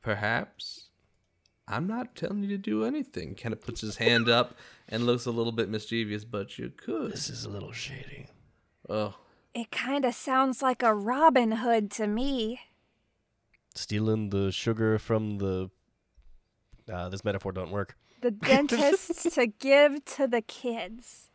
perhaps 0.00 0.88
I'm 1.68 1.86
not 1.86 2.14
telling 2.16 2.42
you 2.42 2.48
to 2.48 2.58
do 2.58 2.84
anything. 2.84 3.34
Kind 3.34 3.52
of 3.52 3.60
puts 3.60 3.80
his 3.80 3.96
hand 3.96 4.28
up 4.28 4.56
and 4.88 5.06
looks 5.06 5.26
a 5.26 5.30
little 5.30 5.52
bit 5.52 5.68
mischievous, 5.68 6.24
but 6.24 6.58
you 6.58 6.70
could. 6.76 7.12
this 7.12 7.30
is 7.30 7.44
a 7.44 7.50
little 7.50 7.72
shady. 7.72 8.26
Oh, 8.88 9.14
It 9.54 9.70
kind 9.70 10.04
of 10.04 10.14
sounds 10.14 10.60
like 10.60 10.82
a 10.82 10.94
Robin 10.94 11.52
Hood 11.52 11.90
to 11.92 12.06
me. 12.06 12.60
Stealing 13.74 14.30
the 14.30 14.50
sugar 14.50 14.98
from 14.98 15.38
the. 15.38 15.70
Uh, 16.92 17.08
this 17.08 17.24
metaphor 17.24 17.52
don't 17.52 17.70
work. 17.70 17.96
The 18.20 18.30
dentist 18.32 19.32
to 19.34 19.46
give 19.46 20.04
to 20.16 20.26
the 20.26 20.42
kids. 20.42 21.30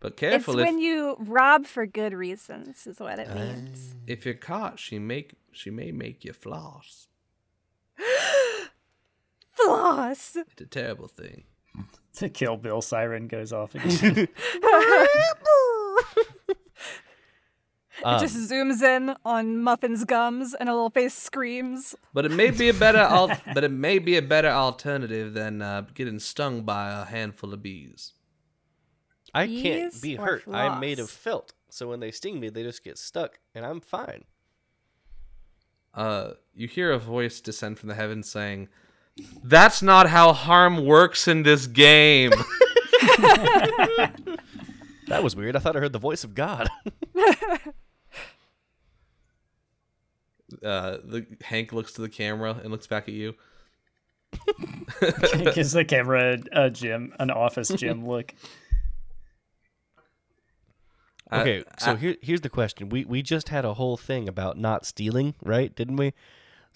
but 0.00 0.12
It's 0.12 0.20
careful 0.20 0.58
if 0.58 0.66
when 0.66 0.80
you 0.80 1.16
rob 1.20 1.66
for 1.66 1.86
good 1.86 2.12
reasons, 2.14 2.86
is 2.86 2.98
what 2.98 3.18
it 3.20 3.32
means. 3.32 3.94
If 4.06 4.26
you're 4.26 4.34
caught, 4.34 4.78
she 4.80 4.98
make 4.98 5.34
she 5.52 5.70
may 5.70 5.92
make 5.92 6.24
you 6.24 6.32
floss. 6.32 7.06
Floss. 9.64 10.36
It's 10.36 10.60
a 10.60 10.66
terrible 10.66 11.08
thing. 11.08 11.44
the 12.18 12.28
Kill 12.28 12.56
Bill 12.56 12.80
siren 12.82 13.28
goes 13.28 13.52
off 13.52 13.74
again. 13.74 14.28
it 17.98 18.20
just 18.20 18.36
zooms 18.50 18.82
in 18.82 19.14
on 19.24 19.58
Muffin's 19.58 20.04
gums, 20.04 20.54
and 20.54 20.68
a 20.68 20.72
little 20.72 20.90
face 20.90 21.14
screams. 21.14 21.94
But 22.14 22.24
it 22.24 22.32
may 22.32 22.50
be 22.50 22.68
a 22.68 22.74
better 22.74 22.98
al- 22.98 23.36
but 23.54 23.64
it 23.64 23.70
may 23.72 23.98
be 23.98 24.16
a 24.16 24.22
better 24.22 24.48
alternative 24.48 25.34
than 25.34 25.62
uh, 25.62 25.82
getting 25.94 26.18
stung 26.18 26.62
by 26.62 26.90
a 26.90 27.04
handful 27.04 27.52
of 27.52 27.62
bees. 27.62 28.12
I 29.34 29.46
can't 29.46 30.00
be 30.00 30.16
or 30.16 30.24
hurt. 30.24 30.44
I'm 30.50 30.80
made 30.80 30.98
of 30.98 31.10
felt. 31.10 31.52
So 31.70 31.88
when 31.88 32.00
they 32.00 32.10
sting 32.10 32.40
me, 32.40 32.48
they 32.48 32.62
just 32.62 32.82
get 32.82 32.96
stuck, 32.98 33.38
and 33.54 33.64
I'm 33.64 33.80
fine. 33.80 34.24
Uh, 35.92 36.32
you 36.54 36.66
hear 36.68 36.92
a 36.92 36.98
voice 36.98 37.40
descend 37.40 37.78
from 37.78 37.88
the 37.88 37.94
heavens 37.94 38.30
saying, 38.30 38.68
"That's 39.42 39.82
not 39.82 40.08
how 40.08 40.32
harm 40.32 40.84
works 40.84 41.26
in 41.28 41.42
this 41.42 41.66
game." 41.66 42.32
That 45.08 45.22
was 45.24 45.34
weird. 45.34 45.56
I 45.56 45.58
thought 45.58 45.74
I 45.74 45.78
heard 45.78 45.94
the 45.94 45.98
voice 45.98 46.22
of 46.22 46.34
God. 46.34 46.68
uh, 50.62 50.98
the 51.02 51.26
Hank 51.42 51.72
looks 51.72 51.92
to 51.94 52.02
the 52.02 52.08
camera 52.10 52.60
and 52.62 52.70
looks 52.70 52.86
back 52.86 53.08
at 53.08 53.14
you. 53.14 53.34
Gives 55.54 55.72
the 55.72 55.84
camera 55.88 56.38
a, 56.52 56.66
a 56.66 56.70
Jim, 56.70 57.14
an 57.18 57.30
office 57.30 57.68
Jim 57.68 58.06
look. 58.06 58.34
I- 61.30 61.40
okay, 61.40 61.64
so 61.78 61.92
I- 61.92 61.96
here, 61.96 62.16
here's 62.20 62.42
the 62.42 62.50
question. 62.50 62.90
We 62.90 63.04
we 63.06 63.22
just 63.22 63.48
had 63.48 63.64
a 63.64 63.74
whole 63.74 63.96
thing 63.96 64.28
about 64.28 64.58
not 64.58 64.84
stealing, 64.84 65.34
right? 65.42 65.74
Didn't 65.74 65.96
we? 65.96 66.12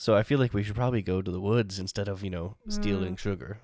So 0.03 0.17
I 0.17 0.25
feel 0.25 0.41
like 0.41 0.53
we 0.53 0.65
should 0.65 0.75
probably 0.75 1.01
go 1.01 1.23
to 1.23 1.31
the 1.31 1.41
woods 1.41 1.79
instead 1.79 2.09
of 2.09 2.25
you 2.25 2.31
know 2.31 2.57
stealing 2.67 3.15
sugar. 3.15 3.59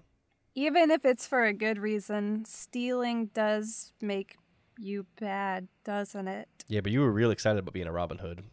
Even 0.55 0.92
if 0.92 1.05
it's 1.05 1.27
for 1.27 1.42
a 1.44 1.53
good 1.53 1.79
reason, 1.79 2.44
stealing 2.44 3.27
does 3.35 3.92
make 4.01 4.37
you 4.79 5.07
bad, 5.18 5.66
doesn't 5.83 6.29
it? 6.29 6.48
Yeah, 6.68 6.81
but 6.81 6.92
you 6.92 7.01
were 7.01 7.11
real 7.11 7.33
excited 7.33 7.59
about 7.59 7.74
being 7.74 7.88
a 7.88 7.92
Robin 7.92 8.18
Hood. 8.18 8.44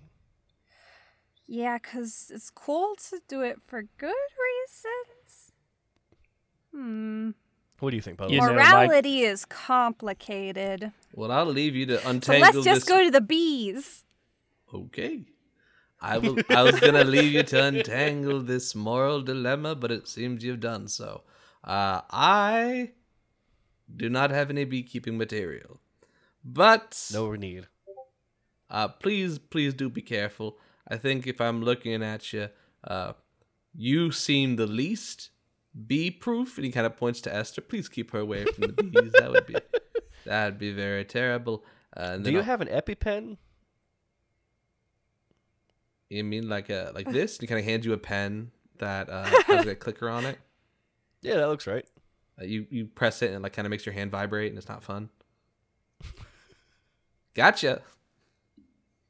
Yeah, 1.45 1.77
because 1.77 2.31
it's 2.33 2.49
cool 2.49 2.95
to 3.11 3.19
do 3.27 3.41
it 3.43 3.57
for 3.67 3.83
good 3.99 4.29
reasons. 4.49 5.51
Hmm. 6.73 7.29
What 7.81 7.91
do 7.91 7.97
you 7.97 8.01
think, 8.01 8.17
Puddles? 8.17 8.33
You 8.33 8.41
know, 8.41 8.47
my- 8.47 8.63
Morality 8.87 9.21
is 9.21 9.45
complicated. 9.45 10.91
well, 11.13 11.31
I'll 11.31 11.45
leave 11.45 11.75
you 11.75 11.85
to 11.85 12.01
So 12.01 12.09
untangle 12.09 12.41
let's 12.41 12.55
this. 12.55 12.65
just 12.65 12.87
go 12.87 13.03
to 13.03 13.11
the 13.11 13.21
bees. 13.21 14.05
Okay. 14.73 15.25
I 16.01 16.17
will. 16.17 16.37
I 16.49 16.61
was 16.63 16.79
gonna 16.79 17.03
leave 17.03 17.31
you 17.33 17.43
to 17.43 17.63
untangle 17.63 18.41
this 18.41 18.75
moral 18.75 19.21
dilemma, 19.21 19.75
but 19.75 19.91
it 19.91 20.07
seems 20.07 20.43
you've 20.43 20.59
done 20.59 20.87
so. 20.87 21.23
Uh, 21.63 22.01
I 22.11 22.91
do 23.95 24.09
not 24.09 24.29
have 24.31 24.49
any 24.49 24.65
beekeeping 24.65 25.17
material, 25.17 25.79
but 26.43 27.09
no 27.13 27.33
need. 27.35 27.67
uh, 28.69 28.87
please, 28.89 29.39
please 29.39 29.73
do 29.73 29.89
be 29.89 30.01
careful. 30.01 30.57
I 30.87 30.97
think 30.97 31.25
if 31.25 31.41
I'm 31.41 31.63
looking 31.63 32.03
at 32.03 32.31
you, 32.33 32.49
uh, 32.83 33.13
you 33.73 34.11
seem 34.11 34.55
the 34.57 34.67
least 34.67 35.29
bee-proof, 35.87 36.57
and 36.57 36.65
he 36.65 36.71
kind 36.71 36.85
of 36.85 36.95
points 36.97 37.19
to 37.21 37.33
Esther. 37.35 37.61
Please 37.61 37.89
keep 37.89 38.11
her 38.11 38.19
away 38.19 38.45
from 38.45 38.73
the 38.75 38.83
bees. 38.83 39.11
That 39.13 39.31
would 39.31 39.47
be 39.47 39.55
that'd 40.25 40.59
be 40.59 40.71
very 40.71 41.05
terrible. 41.05 41.63
Uh, 41.97 42.17
Do 42.17 42.31
you 42.31 42.39
I'll- 42.39 42.43
have 42.43 42.61
an 42.61 42.67
EpiPen? 42.67 43.37
You 46.09 46.23
mean 46.23 46.47
like 46.49 46.69
a 46.69 46.91
like 46.93 47.09
this? 47.11 47.37
He 47.39 47.47
kind 47.47 47.59
of 47.59 47.65
hands 47.65 47.85
you 47.85 47.93
a 47.93 47.97
pen 47.97 48.51
that 48.77 49.09
uh, 49.09 49.23
has 49.47 49.65
a 49.65 49.75
clicker 49.75 50.09
on 50.09 50.25
it. 50.25 50.37
Yeah, 51.21 51.35
that 51.35 51.47
looks 51.47 51.65
right. 51.67 51.85
Uh, 52.39 52.45
you 52.45 52.67
you 52.69 52.85
press 52.85 53.21
it 53.21 53.27
and 53.27 53.35
it 53.37 53.41
like 53.41 53.53
kind 53.53 53.65
of 53.65 53.69
makes 53.71 53.85
your 53.85 53.93
hand 53.93 54.11
vibrate, 54.11 54.49
and 54.49 54.57
it's 54.57 54.69
not 54.69 54.83
fun. 54.83 55.09
Gotcha. 57.35 57.81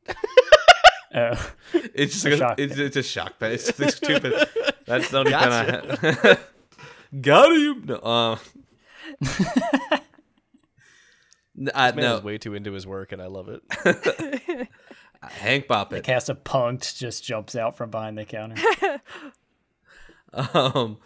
Oh, 1.17 1.51
It's 1.93 2.21
just 2.21 2.25
A 2.25 2.29
like 2.29 2.34
a, 2.34 2.38
shock 2.39 2.60
it's, 2.60 2.77
it's 2.77 2.95
a 2.97 3.03
shock 3.03 3.39
pen. 3.39 3.53
It's, 3.53 3.79
it's 3.79 3.95
stupid. 3.95 4.34
That's 4.86 5.10
the 5.10 5.19
only 5.19 5.31
pen 5.31 5.49
I 5.53 5.63
have. 5.63 6.49
Got 7.21 7.51
you. 7.53 7.81
No, 7.86 7.95
uh, 7.95 8.38
N- 11.58 11.71
uh, 11.73 11.91
Man 11.95 11.95
no, 11.95 12.17
is 12.17 12.23
way 12.23 12.38
too 12.38 12.53
into 12.53 12.73
his 12.73 12.86
work, 12.86 13.13
and 13.13 13.21
I 13.21 13.27
love 13.27 13.47
it. 13.47 14.67
Hank 15.23 15.67
Bop 15.67 15.89
the 15.89 15.97
it. 15.97 16.04
cast 16.04 16.30
of 16.30 16.43
Punk'd 16.43 16.97
just 16.97 17.23
jumps 17.23 17.56
out 17.56 17.75
from 17.75 17.89
behind 17.89 18.17
the 18.17 18.25
counter. 18.25 18.62
Um, 20.34 20.97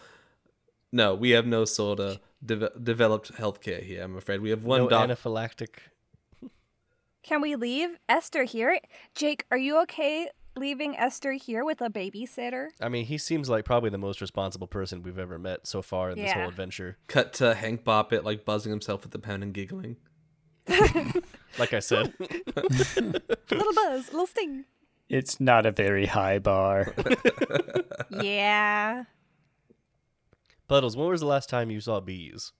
no, 0.92 1.14
we 1.14 1.32
have 1.32 1.46
no 1.46 1.64
sort 1.66 2.00
of 2.00 2.20
de- 2.44 2.72
developed 2.82 3.32
healthcare 3.36 3.84
here. 3.84 4.04
I'm 4.04 4.16
afraid 4.18 4.42
we 4.42 4.50
have 4.50 4.64
one 4.64 4.82
no 4.82 4.90
doc. 4.90 5.08
anaphylactic. 5.08 5.70
Can 7.22 7.42
we 7.42 7.56
leave 7.56 7.90
Esther 8.08 8.44
here? 8.44 8.80
Jake, 9.14 9.46
are 9.52 9.58
you 9.58 9.80
okay 9.84 10.30
leaving 10.56 10.98
Esther 10.98 11.34
here 11.34 11.64
with 11.64 11.80
a 11.82 11.90
babysitter? 11.90 12.70
I 12.82 12.90
mean, 12.90 13.06
he 13.06 13.20
seems 13.20 13.50
like 13.50 13.66
probably 13.66 13.92
the 13.92 14.00
most 14.00 14.20
responsible 14.20 14.66
person 14.66 15.04
we've 15.04 15.20
ever 15.20 15.38
met 15.38 15.68
so 15.68 15.84
far 15.84 16.10
in 16.10 16.18
this 16.18 16.32
whole 16.32 16.48
adventure. 16.48 16.98
Cut 17.08 17.34
to 17.34 17.54
Hank 17.54 17.84
Bop 17.84 18.12
it 18.12 18.24
like 18.26 18.46
buzzing 18.46 18.72
himself 18.72 19.04
with 19.04 19.12
the 19.12 19.20
pen 19.20 19.44
and 19.44 19.54
giggling. 19.54 19.98
Like 21.58 21.74
I 21.74 21.80
said, 21.80 22.14
little 22.20 23.74
buzz, 23.74 24.12
little 24.14 24.28
sting. 24.28 24.66
It's 25.10 25.40
not 25.42 25.66
a 25.66 25.72
very 25.72 26.06
high 26.06 26.38
bar. 26.40 26.94
yeah. 28.22 29.06
Puddles, 30.68 30.96
when 30.96 31.10
was 31.10 31.22
the 31.22 31.26
last 31.26 31.50
time 31.50 31.72
you 31.72 31.82
saw 31.82 32.00
bees? 32.00 32.54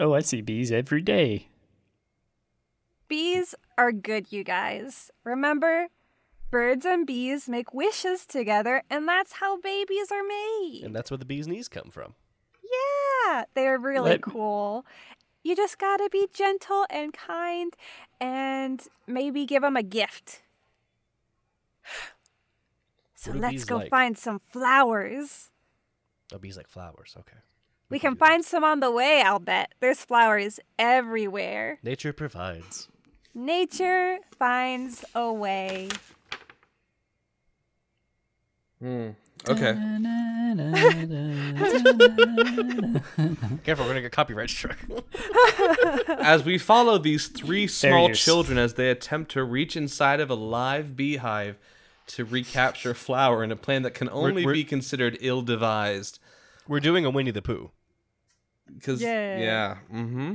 Oh, 0.00 0.14
I 0.14 0.20
see 0.20 0.40
bees 0.40 0.72
every 0.72 1.02
day. 1.02 1.48
Bees 3.08 3.54
are 3.76 3.92
good, 3.92 4.32
you 4.32 4.42
guys. 4.42 5.10
Remember? 5.22 5.88
Birds 6.50 6.86
and 6.86 7.06
bees 7.06 7.48
make 7.48 7.74
wishes 7.74 8.24
together, 8.26 8.82
and 8.90 9.06
that's 9.06 9.34
how 9.34 9.60
babies 9.60 10.10
are 10.10 10.22
made. 10.26 10.80
And 10.82 10.96
that's 10.96 11.10
where 11.10 11.18
the 11.18 11.26
bee's 11.26 11.46
knees 11.46 11.68
come 11.68 11.90
from. 11.90 12.14
Yeah, 12.64 13.44
they're 13.54 13.78
really 13.78 14.12
Let- 14.12 14.22
cool. 14.22 14.86
You 15.42 15.56
just 15.56 15.78
gotta 15.78 16.08
be 16.10 16.28
gentle 16.32 16.86
and 16.90 17.12
kind 17.12 17.74
and 18.20 18.82
maybe 19.06 19.44
give 19.44 19.62
them 19.62 19.76
a 19.76 19.82
gift. 19.82 20.42
So 23.14 23.32
let's 23.32 23.64
go 23.64 23.76
like? 23.76 23.90
find 23.90 24.18
some 24.18 24.40
flowers. 24.50 25.50
Oh, 26.34 26.38
bees 26.38 26.56
like 26.56 26.68
flowers. 26.68 27.14
Okay. 27.18 27.36
We 27.88 27.98
can 27.98 28.16
find 28.16 28.44
some 28.44 28.64
on 28.64 28.80
the 28.80 28.90
way, 28.90 29.22
I'll 29.22 29.38
bet. 29.38 29.74
There's 29.80 30.04
flowers 30.04 30.58
everywhere. 30.78 31.78
Nature 31.82 32.12
provides. 32.12 32.88
Nature 33.34 34.18
finds 34.38 35.04
a 35.14 35.32
way. 35.32 35.88
Hmm. 38.80 39.10
Okay. 39.48 39.72
Careful, 43.64 43.84
we're 43.84 43.90
gonna 43.90 44.00
get 44.02 44.12
copyright 44.12 44.50
struck. 44.50 44.78
As 46.20 46.44
we 46.44 46.58
follow 46.58 46.98
these 46.98 47.28
three 47.28 47.66
small 47.66 48.08
goes. 48.08 48.20
children 48.20 48.58
as 48.58 48.74
they 48.74 48.90
attempt 48.90 49.30
to 49.32 49.42
reach 49.44 49.76
inside 49.76 50.20
of 50.20 50.30
a 50.30 50.34
live 50.34 50.96
beehive 50.96 51.58
to 52.08 52.24
recapture 52.24 52.94
flour 52.94 53.42
in 53.42 53.50
a 53.50 53.56
plan 53.56 53.82
that 53.82 53.94
can 53.94 54.08
only 54.10 54.44
we're- 54.44 54.58
be 54.58 54.64
considered 54.64 55.16
ill-devised. 55.20 56.18
we're 56.68 56.80
doing 56.80 57.04
a 57.04 57.10
Winnie 57.10 57.30
the 57.30 57.42
Pooh. 57.42 57.70
Because 58.72 59.00
Yeah. 59.02 59.38
yeah, 59.38 59.76
mm-hmm. 59.92 60.34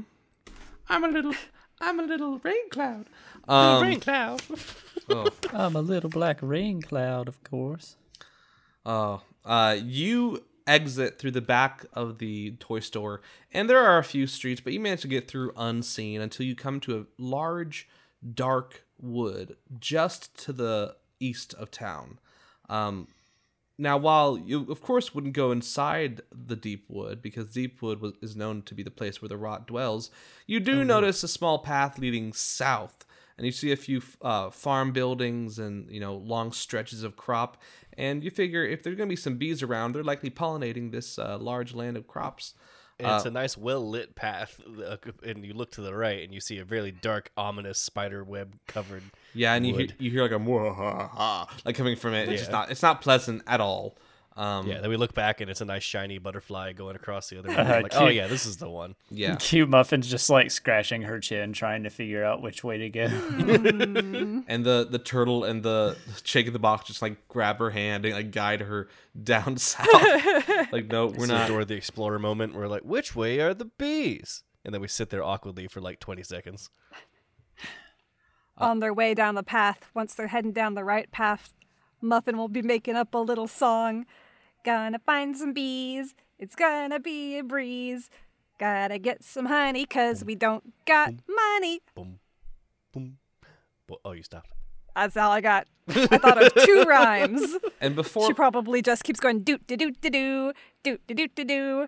I'm 0.90 1.04
a 1.04 1.08
little, 1.10 1.34
I'm 1.82 2.00
a 2.00 2.04
little 2.04 2.40
rain 2.40 2.70
cloud. 2.72 3.06
Um, 3.48 3.84
Rain 3.84 4.00
cloud. 4.00 4.42
oh, 5.10 5.30
I'm 5.54 5.76
a 5.76 5.82
little 5.82 6.10
black 6.10 6.40
rain 6.42 6.82
cloud, 6.82 7.28
of 7.28 7.42
course. 7.44 7.96
Oh, 8.88 9.22
uh, 9.44 9.78
you 9.84 10.46
exit 10.66 11.20
through 11.20 11.32
the 11.32 11.42
back 11.42 11.86
of 11.92 12.20
the 12.20 12.52
toy 12.52 12.80
store, 12.80 13.22
and 13.52 13.70
there 13.70 13.86
are 13.86 13.98
a 13.98 14.04
few 14.04 14.26
streets, 14.28 14.62
but 14.62 14.72
you 14.72 14.80
manage 14.80 15.02
to 15.02 15.10
get 15.10 15.28
through 15.28 15.52
unseen 15.58 16.22
until 16.22 16.46
you 16.46 16.56
come 16.56 16.80
to 16.80 17.00
a 17.00 17.06
large, 17.22 17.90
dark 18.34 18.84
wood 18.98 19.58
just 19.78 20.38
to 20.46 20.54
the 20.54 20.96
east 21.20 21.54
of 21.56 21.70
town. 21.70 22.20
Um, 22.70 23.10
now, 23.78 23.98
while 23.98 24.38
you, 24.38 24.66
of 24.72 24.82
course, 24.82 25.14
wouldn't 25.14 25.34
go 25.34 25.52
inside 25.52 26.22
the 26.32 26.56
deep 26.56 26.86
wood 26.88 27.22
because 27.22 27.52
deep 27.52 27.82
wood 27.82 28.00
was, 28.00 28.14
is 28.22 28.38
known 28.38 28.62
to 28.64 28.74
be 28.74 28.84
the 28.84 28.90
place 28.90 29.22
where 29.22 29.30
the 29.30 29.38
rot 29.38 29.68
dwells, 29.68 30.10
you 30.48 30.60
do 30.62 30.86
notice 30.86 31.24
a 31.24 31.28
small 31.28 31.60
path 31.60 32.00
leading 32.00 32.32
south, 32.32 33.06
and 33.38 33.46
you 33.46 33.52
see 33.52 33.72
a 33.72 33.76
few 33.76 34.02
uh, 34.22 34.50
farm 34.50 34.92
buildings 34.92 35.60
and 35.60 35.90
you 35.92 36.00
know 36.00 36.16
long 36.16 36.52
stretches 36.52 37.04
of 37.04 37.16
crop. 37.16 37.58
And 37.98 38.24
you 38.24 38.30
figure 38.30 38.64
if 38.64 38.84
there's 38.84 38.96
going 38.96 39.10
to 39.10 39.12
be 39.12 39.16
some 39.20 39.38
bees 39.38 39.64
around, 39.64 39.94
they're 39.94 40.04
likely 40.04 40.30
pollinating 40.30 40.92
this 40.92 41.18
uh, 41.18 41.38
large 41.40 41.74
land 41.74 41.98
of 41.98 42.08
crops. 42.08 42.54
And 43.00 43.08
Uh, 43.08 43.16
it's 43.18 43.26
a 43.26 43.32
nice, 43.32 43.56
well 43.58 43.88
lit 43.88 44.16
path, 44.16 44.60
uh, 44.84 44.98
and 45.24 45.46
you 45.46 45.54
look 45.54 45.72
to 45.72 45.82
the 45.82 45.94
right, 45.96 46.24
and 46.24 46.34
you 46.34 46.40
see 46.40 46.58
a 46.58 46.64
really 46.66 46.92
dark, 46.92 47.32
ominous 47.38 47.78
spider 47.80 48.24
web 48.24 48.56
covered. 48.68 49.04
Yeah, 49.36 49.54
and 49.54 49.66
you 49.68 49.76
hear, 49.76 49.88
you 50.00 50.10
hear 50.12 50.24
like 50.24 50.32
a 50.32 50.40
"Mwah-ha-ha," 50.40 51.58
like 51.66 51.76
coming 51.76 51.96
from 51.96 52.14
it. 52.16 52.28
It's 52.30 52.42
just 52.42 52.52
not 52.52 52.72
it's 52.72 52.82
not 52.82 53.02
pleasant 53.02 53.44
at 53.46 53.62
all. 53.62 53.96
Um, 54.38 54.68
Yeah, 54.68 54.80
then 54.82 54.90
we 54.92 54.98
look 54.98 55.14
back 55.16 55.42
and 55.42 55.50
it's 55.50 55.62
a 55.62 55.66
nice 55.66 55.82
shiny 55.84 56.20
butterfly 56.20 56.74
going 56.74 56.96
across 56.96 57.30
the 57.30 57.40
other 57.40 57.50
way. 57.50 57.56
Uh, 57.56 57.64
I'm 57.74 57.84
like, 57.84 57.96
oh 57.96 58.08
yeah, 58.08 58.28
this 58.28 58.46
is 58.46 58.58
the 58.58 58.70
one. 58.70 58.96
yeah. 59.10 59.36
Cute 59.40 59.68
Muffin's 59.68 60.08
just 60.10 60.30
like 60.30 60.52
scratching 60.52 61.02
her 61.02 61.20
chin, 61.20 61.54
trying 61.54 61.84
to 61.84 61.90
figure 61.90 62.24
out 62.24 62.42
which 62.44 62.64
way 62.64 62.78
to 62.78 62.90
go. 62.90 63.06
and 64.48 64.66
the 64.66 64.88
the 64.90 65.00
turtle 65.04 65.44
and 65.44 65.64
the 65.64 65.98
chick 66.24 66.46
in 66.48 66.54
the 66.54 66.60
box 66.60 66.86
just 66.88 67.02
like 67.02 67.28
grab 67.28 67.58
her 67.58 67.72
hand 67.72 68.06
and 68.06 68.14
like 68.14 68.32
guide 68.32 68.62
her 68.62 68.88
down 69.22 69.58
south. 69.58 69.88
like, 70.72 70.86
no, 70.88 71.08
we're 71.08 71.16
It's 71.16 71.28
not. 71.28 71.48
the 71.48 71.54
Dora 71.54 71.66
the 71.66 71.76
Explorer 71.76 72.20
moment. 72.20 72.54
We're 72.54 72.68
like, 72.68 72.84
which 72.84 73.16
way 73.16 73.40
are 73.40 73.54
the 73.56 73.66
bees? 73.66 74.44
And 74.64 74.74
then 74.74 74.82
we 74.82 74.88
sit 74.88 75.10
there 75.10 75.24
awkwardly 75.24 75.68
for 75.68 75.82
like 75.82 76.00
20 76.00 76.22
seconds. 76.24 76.70
On 78.58 78.80
their 78.80 78.94
way 78.94 79.14
down 79.14 79.36
the 79.36 79.44
path, 79.44 79.90
once 79.94 80.14
they're 80.16 80.28
heading 80.28 80.52
down 80.52 80.74
the 80.74 80.84
right 80.84 81.10
path, 81.12 81.54
Muffin 82.02 82.38
will 82.38 82.48
be 82.48 82.62
making 82.64 82.96
up 82.96 83.14
a 83.14 83.18
little 83.20 83.48
song. 83.48 84.06
Gonna 84.68 85.00
find 85.00 85.38
some 85.38 85.54
bees, 85.54 86.14
it's 86.38 86.54
gonna 86.54 87.00
be 87.00 87.38
a 87.38 87.44
breeze. 87.44 88.10
Gotta 88.60 89.00
get 89.00 89.24
some 89.24 89.46
honey, 89.46 89.86
cause 89.86 90.26
we 90.26 90.36
don't 90.36 90.74
got 90.86 91.14
money. 91.30 91.80
Boom, 91.96 92.20
boom. 92.92 93.18
Bo- 93.88 94.02
oh, 94.04 94.12
you 94.12 94.24
stopped. 94.24 94.52
That's 94.94 95.16
all 95.16 95.32
I 95.32 95.40
got. 95.40 95.68
I 95.88 96.18
thought 96.18 96.44
of 96.44 96.54
two 96.66 96.84
rhymes. 96.88 97.56
And 97.80 97.96
before 97.96 98.28
She 98.28 98.34
probably 98.34 98.82
just 98.82 99.06
keeps 99.06 99.22
going 99.22 99.44
doot 99.44 99.66
de 99.68 99.78
doot 99.78 100.02
de 100.02 100.10
doo, 100.10 100.52
doot 100.84 101.00
de 101.08 101.14
doot 101.14 101.34
de 101.36 101.46
doo, 101.46 101.88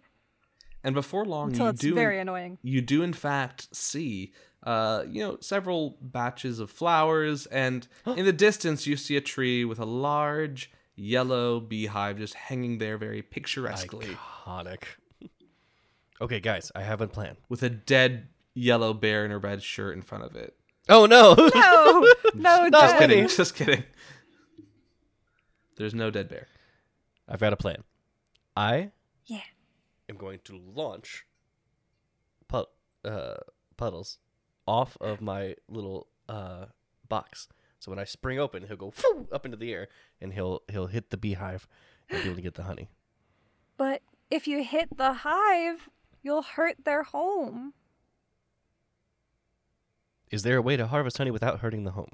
and 0.81 0.95
before 0.95 1.25
long, 1.25 1.49
until 1.49 1.65
you 1.65 1.69
it's 1.71 1.81
do 1.81 1.93
very 1.93 2.17
annoying. 2.17 2.59
you 2.61 2.79
do 2.81 3.01
in 3.03 3.11
fact 3.11 3.75
see 3.75 4.31
uh 4.63 5.03
you 5.05 5.21
know 5.21 5.37
several 5.41 5.97
batches 6.01 6.61
of 6.61 6.71
flowers 6.71 7.45
and 7.47 7.89
in 8.05 8.23
the 8.23 8.31
distance 8.31 8.87
you 8.87 8.95
see 8.95 9.17
a 9.17 9.21
tree 9.21 9.65
with 9.65 9.79
a 9.79 9.85
large 9.85 10.71
yellow 10.99 11.59
beehive 11.59 12.17
just 12.17 12.33
hanging 12.33 12.77
there 12.77 12.97
very 12.97 13.21
picturesquely 13.21 14.07
Iconic. 14.45 14.83
okay, 16.21 16.39
guys, 16.39 16.71
I 16.75 16.81
have 16.81 17.01
a 17.01 17.07
plan. 17.07 17.37
with 17.47 17.63
a 17.63 17.69
dead 17.69 18.27
yellow 18.53 18.93
bear 18.93 19.23
in 19.25 19.31
a 19.31 19.37
red 19.37 19.63
shirt 19.63 19.95
in 19.95 20.01
front 20.01 20.23
of 20.25 20.35
it 20.35 20.55
Oh 20.89 21.05
no! 21.05 21.33
No, 21.35 22.05
no, 22.33 22.69
just 22.69 22.93
Dad. 22.95 22.99
kidding 22.99 23.27
just 23.27 23.55
kidding 23.55 23.83
there's 25.77 25.93
no 25.93 26.09
dead 26.11 26.27
bear 26.29 26.47
I've 27.27 27.39
got 27.39 27.53
a 27.53 27.57
plan. 27.57 27.83
I 28.57 28.89
Yeah. 29.27 29.41
am 30.09 30.17
going 30.17 30.39
to 30.45 30.59
launch 30.73 31.25
put, 32.47 32.67
uh, 33.05 33.35
puddles 33.77 34.17
off 34.67 34.97
of 34.99 35.21
my 35.21 35.55
little 35.69 36.07
uh, 36.27 36.65
box. 37.07 37.47
So 37.79 37.91
when 37.91 37.99
I 37.99 38.03
spring 38.03 38.39
open, 38.39 38.67
he'll 38.67 38.75
go 38.77 38.93
up 39.31 39.45
into 39.45 39.57
the 39.57 39.73
air, 39.73 39.87
and 40.19 40.33
he'll 40.33 40.61
he'll 40.69 40.87
hit 40.87 41.09
the 41.09 41.17
beehive 41.17 41.67
and 42.09 42.21
be 42.21 42.27
able 42.27 42.35
to 42.35 42.41
get 42.41 42.55
the 42.55 42.63
honey. 42.63 42.89
But 43.77 44.01
if 44.29 44.47
you 44.47 44.63
hit 44.63 44.97
the 44.97 45.13
hive, 45.13 45.89
you'll 46.21 46.41
hurt 46.41 46.83
their 46.83 47.03
home. 47.03 47.73
Is 50.29 50.43
there 50.43 50.57
a 50.57 50.61
way 50.61 50.75
to 50.77 50.87
harvest 50.87 51.17
honey 51.17 51.31
without 51.31 51.59
hurting 51.61 51.85
the 51.85 51.91
home? 51.91 52.11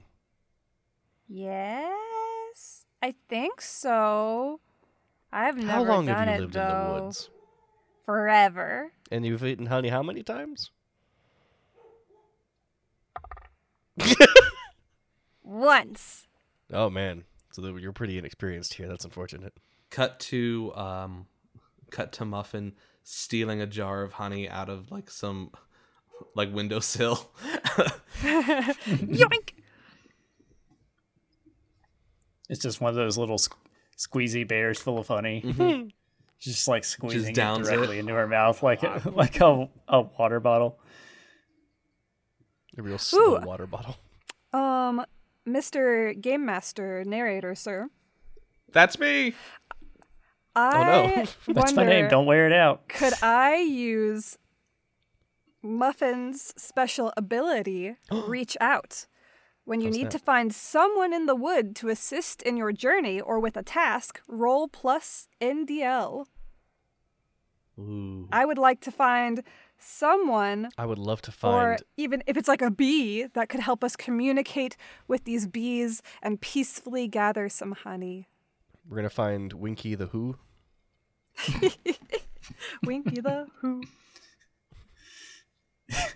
Yes, 1.27 2.85
I 3.01 3.15
think 3.27 3.59
so. 3.59 4.59
I've 5.33 5.61
How 5.61 5.79
never 5.79 5.89
long 5.89 6.05
done 6.05 6.27
have 6.27 6.27
you 6.27 6.33
it 6.35 6.39
lived 6.41 6.53
though. 6.53 6.61
in 6.61 6.97
the 6.97 7.03
woods? 7.03 7.29
Forever. 8.05 8.91
And 9.11 9.25
you've 9.25 9.43
eaten 9.43 9.65
honey 9.65 9.89
how 9.89 10.03
many 10.03 10.21
times? 10.23 10.69
Once. 15.45 16.27
Oh 16.73 16.89
man, 16.89 17.23
so 17.51 17.63
you're 17.77 17.93
pretty 17.93 18.17
inexperienced 18.17 18.73
here. 18.73 18.87
That's 18.87 19.05
unfortunate. 19.05 19.53
cut 19.91 20.19
to 20.21 20.73
um 20.75 21.27
cut 21.91 22.11
to 22.13 22.25
muffin 22.25 22.73
stealing 23.03 23.61
a 23.61 23.67
jar 23.67 24.01
of 24.01 24.13
honey 24.13 24.49
out 24.49 24.67
of 24.69 24.91
like 24.91 25.09
some 25.11 25.51
like 26.35 26.51
windowsill 26.53 27.31
Yoink! 28.23 29.51
it's 32.49 32.61
just 32.61 32.81
one 32.81 32.89
of 32.89 32.95
those 32.95 33.17
little 33.17 33.35
s- 33.35 33.49
squeezy 33.97 34.47
bears 34.47 34.79
full 34.79 34.97
of 34.99 35.07
honey. 35.07 35.91
Just 36.39 36.67
like 36.67 36.83
squeezing 36.83 37.29
it 37.31 37.35
downs 37.35 37.67
it. 37.69 37.75
directly 37.75 37.97
into 37.97 38.13
her 38.13 38.27
mouth 38.27 38.61
like 38.61 38.83
a, 38.83 39.01
like 39.15 39.39
a, 39.39 39.69
a 39.87 40.01
water 40.01 40.39
bottle. 40.41 40.77
A 42.77 42.81
real 42.81 42.97
slow 42.97 43.37
Ooh. 43.37 43.39
water 43.45 43.65
bottle. 43.65 43.95
Um, 44.51 45.05
Mr. 45.47 46.19
Game 46.19 46.45
Master 46.45 47.03
narrator, 47.05 47.55
sir. 47.55 47.89
that's 48.71 48.99
me 48.99 49.33
I 50.55 50.77
oh, 50.77 50.83
no. 50.83 51.25
That's 51.53 51.73
my 51.73 51.85
name. 51.85 52.07
Don't 52.07 52.25
wear 52.25 52.47
it 52.47 52.53
out. 52.53 52.87
Could 52.87 53.13
I 53.21 53.57
use 53.57 54.37
Muffin's 55.61 56.53
special 56.55 57.11
ability, 57.17 57.97
Reach 58.27 58.55
Out? 58.61 59.05
When 59.65 59.81
you 59.81 59.87
How's 59.87 59.97
need 59.97 60.05
that? 60.05 60.11
to 60.11 60.19
find 60.19 60.53
someone 60.53 61.11
in 61.11 61.25
the 61.25 61.35
wood 61.35 61.75
to 61.77 61.89
assist 61.89 62.41
in 62.43 62.55
your 62.55 62.71
journey 62.71 63.19
or 63.19 63.39
with 63.39 63.57
a 63.57 63.63
task, 63.63 64.21
roll 64.27 64.67
plus 64.67 65.27
NDL. 65.41 66.27
Ooh. 67.77 68.27
I 68.31 68.45
would 68.45 68.59
like 68.59 68.79
to 68.81 68.91
find 68.91 69.43
someone, 69.77 70.69
I 70.77 70.85
would 70.85 70.97
love 70.99 71.21
to 71.23 71.31
find 71.31 71.55
or 71.55 71.71
find. 71.77 71.83
even 71.97 72.23
if 72.27 72.37
it's 72.37 72.47
like 72.47 72.61
a 72.61 72.71
bee, 72.71 73.25
that 73.33 73.49
could 73.49 73.59
help 73.61 73.83
us 73.83 73.95
communicate 73.95 74.75
with 75.07 75.23
these 75.25 75.47
bees 75.47 76.01
and 76.21 76.39
peacefully 76.41 77.07
gather 77.07 77.49
some 77.49 77.71
honey. 77.73 78.27
We're 78.87 78.97
gonna 78.97 79.09
find 79.09 79.53
Winky 79.53 79.95
the 79.95 80.07
Who. 80.07 80.37
Winky 82.85 83.19
the 83.21 83.47
Who. 83.61 83.83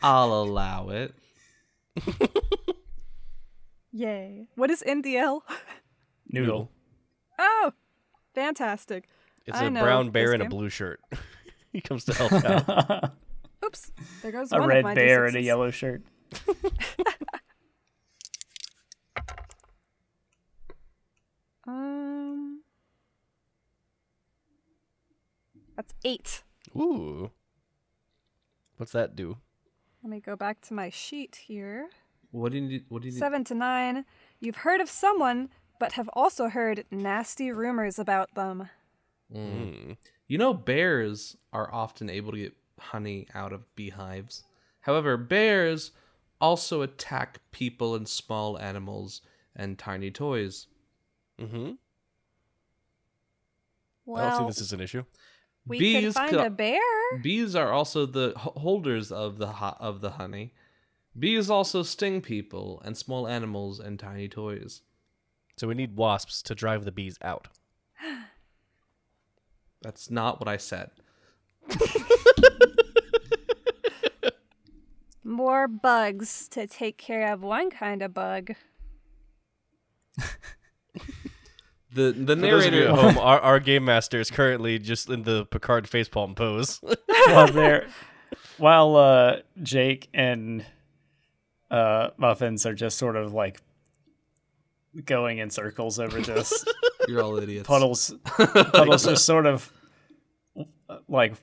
i'll 0.01 0.33
allow 0.33 0.89
it 0.89 1.13
Yay. 3.91 4.45
What 4.55 4.69
is 4.69 4.83
NDL? 4.87 5.41
Noodle. 6.31 6.69
Oh, 7.39 7.73
fantastic. 8.35 9.09
It's 9.45 9.57
I 9.57 9.65
a 9.65 9.71
brown 9.71 10.11
bear 10.11 10.27
this 10.27 10.35
in 10.35 10.41
a 10.41 10.49
blue 10.49 10.69
shirt. 10.69 11.01
he 11.73 11.81
comes 11.81 12.05
to 12.05 12.13
help 12.13 12.31
out. 12.33 13.13
Oops. 13.65 13.91
There 14.21 14.31
goes 14.31 14.51
a 14.51 14.55
one 14.55 14.63
of 14.63 14.69
red 14.69 14.83
my 14.83 14.93
bear 14.95 15.25
in 15.25 15.35
a 15.35 15.39
D6s. 15.39 15.43
yellow 15.43 15.71
shirt. 15.71 16.01
Um, 21.67 22.61
that's 25.75 25.93
eight. 26.03 26.43
Ooh. 26.75 27.31
What's 28.77 28.91
that 28.93 29.15
do? 29.15 29.37
Let 30.03 30.09
me 30.09 30.19
go 30.19 30.35
back 30.35 30.61
to 30.61 30.73
my 30.73 30.89
sheet 30.89 31.35
here. 31.47 31.89
what 32.31 32.51
do 32.51 32.57
you 32.59 32.67
need 32.67 32.85
what 32.89 33.01
do 33.01 33.07
you 33.09 33.13
need 33.13 33.19
Seven 33.19 33.43
to 33.45 33.53
nine. 33.55 34.05
You've 34.39 34.57
heard 34.57 34.79
of 34.81 34.89
someone, 34.89 35.49
but 35.79 35.93
have 35.93 36.09
also 36.13 36.47
heard 36.47 36.85
nasty 36.91 37.51
rumors 37.51 37.99
about 37.99 38.33
them. 38.35 38.69
Mm. 39.35 39.95
you 40.27 40.39
know 40.39 40.55
bears 40.55 41.37
are 41.53 41.71
often 41.71 42.09
able 42.09 42.31
to 42.31 42.39
get 42.39 42.53
honey 42.79 43.27
out 43.33 43.53
of 43.53 43.63
beehives 43.75 44.43
however 44.81 45.17
bears 45.17 45.91
also 46.41 46.81
attack 46.81 47.39
people 47.51 47.95
and 47.95 48.07
small 48.07 48.57
animals 48.59 49.21
and 49.55 49.77
tiny 49.77 50.09
toys 50.11 50.67
Mm-hmm. 51.39 51.71
Well, 54.05 54.25
I 54.25 54.29
don't 54.29 54.37
see 54.39 54.45
this 54.47 54.61
as 54.61 54.73
an 54.73 54.81
issue. 54.81 55.03
we 55.65 55.79
bees 55.79 56.03
could 56.03 56.13
find 56.15 56.31
co- 56.35 56.45
a 56.45 56.49
bear. 56.49 56.81
Bees 57.21 57.55
are 57.55 57.71
also 57.71 58.05
the 58.05 58.33
holders 58.35 59.11
of 59.11 59.37
the 59.37 59.47
ho- 59.47 59.77
of 59.79 60.01
the 60.01 60.11
honey. 60.11 60.53
Bees 61.17 61.49
also 61.49 61.83
sting 61.83 62.21
people 62.21 62.81
and 62.83 62.97
small 62.97 63.27
animals 63.27 63.79
and 63.79 63.97
tiny 63.99 64.27
toys. 64.27 64.81
So 65.57 65.67
we 65.67 65.75
need 65.75 65.95
wasps 65.95 66.41
to 66.43 66.55
drive 66.55 66.85
the 66.85 66.91
bees 66.91 67.17
out. 67.21 67.47
That's 69.81 70.09
not 70.11 70.39
what 70.39 70.47
I 70.47 70.57
said. 70.57 70.91
More 75.29 75.67
bugs 75.67 76.47
to 76.49 76.65
take 76.65 76.97
care 76.97 77.31
of 77.31 77.41
one 77.41 77.69
kind 77.69 78.01
of 78.01 78.13
bug. 78.13 78.55
The 81.91 82.11
the 82.11 82.35
For 82.35 82.41
those 82.41 82.65
of 82.67 82.73
you 82.73 82.81
narrator 82.81 82.87
at 82.87 82.99
home, 82.99 83.17
our, 83.17 83.39
our 83.39 83.59
game 83.59 83.83
master 83.83 84.19
is 84.19 84.29
currently 84.29 84.77
just 84.77 85.09
in 85.09 85.23
the 85.23 85.45
Picard 85.47 85.85
facepalm 85.89 86.35
pose. 86.35 86.79
while 87.27 87.47
they're 87.51 87.87
while 88.57 88.95
uh 88.95 89.37
Jake 89.63 90.07
and 90.13 90.63
uh 91.71 92.09
Muffins 92.17 92.67
are 92.67 92.75
just 92.75 92.99
sort 92.99 93.15
of 93.15 93.33
like 93.33 93.59
going 95.03 95.39
in 95.39 95.49
circles 95.49 95.99
over 95.99 96.21
this. 96.21 96.63
you're 97.07 97.23
all 97.23 97.39
idiots. 97.39 97.67
Puddles 97.67 98.13
Puddles 98.27 99.05
just 99.05 99.25
sort 99.25 99.47
of 99.47 99.73
like 101.07 101.33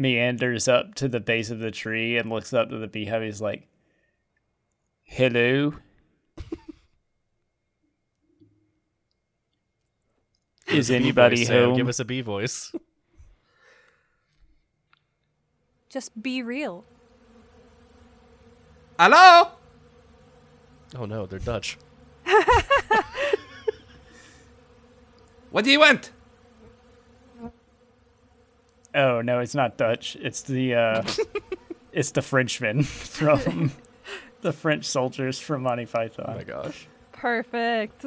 meanders 0.00 0.66
up 0.66 0.94
to 0.96 1.06
the 1.08 1.20
base 1.20 1.50
of 1.50 1.60
the 1.60 1.70
tree 1.70 2.16
and 2.16 2.28
looks 2.30 2.52
up 2.52 2.70
to 2.70 2.78
the 2.78 2.88
beehive. 2.88 3.22
He's 3.22 3.40
like, 3.40 3.68
"Hello." 5.02 5.74
Is 10.68 10.90
anybody 10.90 11.36
voice, 11.36 11.46
Sam. 11.48 11.68
home? 11.70 11.76
Give 11.76 11.88
us 11.88 12.00
a 12.00 12.04
bee 12.04 12.22
voice. 12.22 12.72
Just 15.88 16.20
be 16.22 16.42
real. 16.42 16.84
Hello? 18.98 19.50
Oh 20.96 21.04
no, 21.06 21.26
they're 21.26 21.38
Dutch. 21.38 21.76
What 25.50 25.64
do 25.64 25.70
you 25.70 25.80
want? 25.80 26.12
Oh 28.94 29.20
no, 29.20 29.38
it's 29.38 29.54
not 29.54 29.76
Dutch. 29.76 30.16
It's 30.20 30.42
the 30.42 30.74
uh, 30.74 31.02
it's 31.92 32.10
the 32.10 32.22
Frenchman 32.22 32.82
from 32.84 33.72
the 34.40 34.52
French 34.52 34.84
soldiers 34.84 35.38
from 35.38 35.62
Monty 35.62 35.86
Python. 35.86 36.26
Oh 36.28 36.34
my 36.34 36.44
gosh. 36.44 36.86
Perfect. 37.12 38.04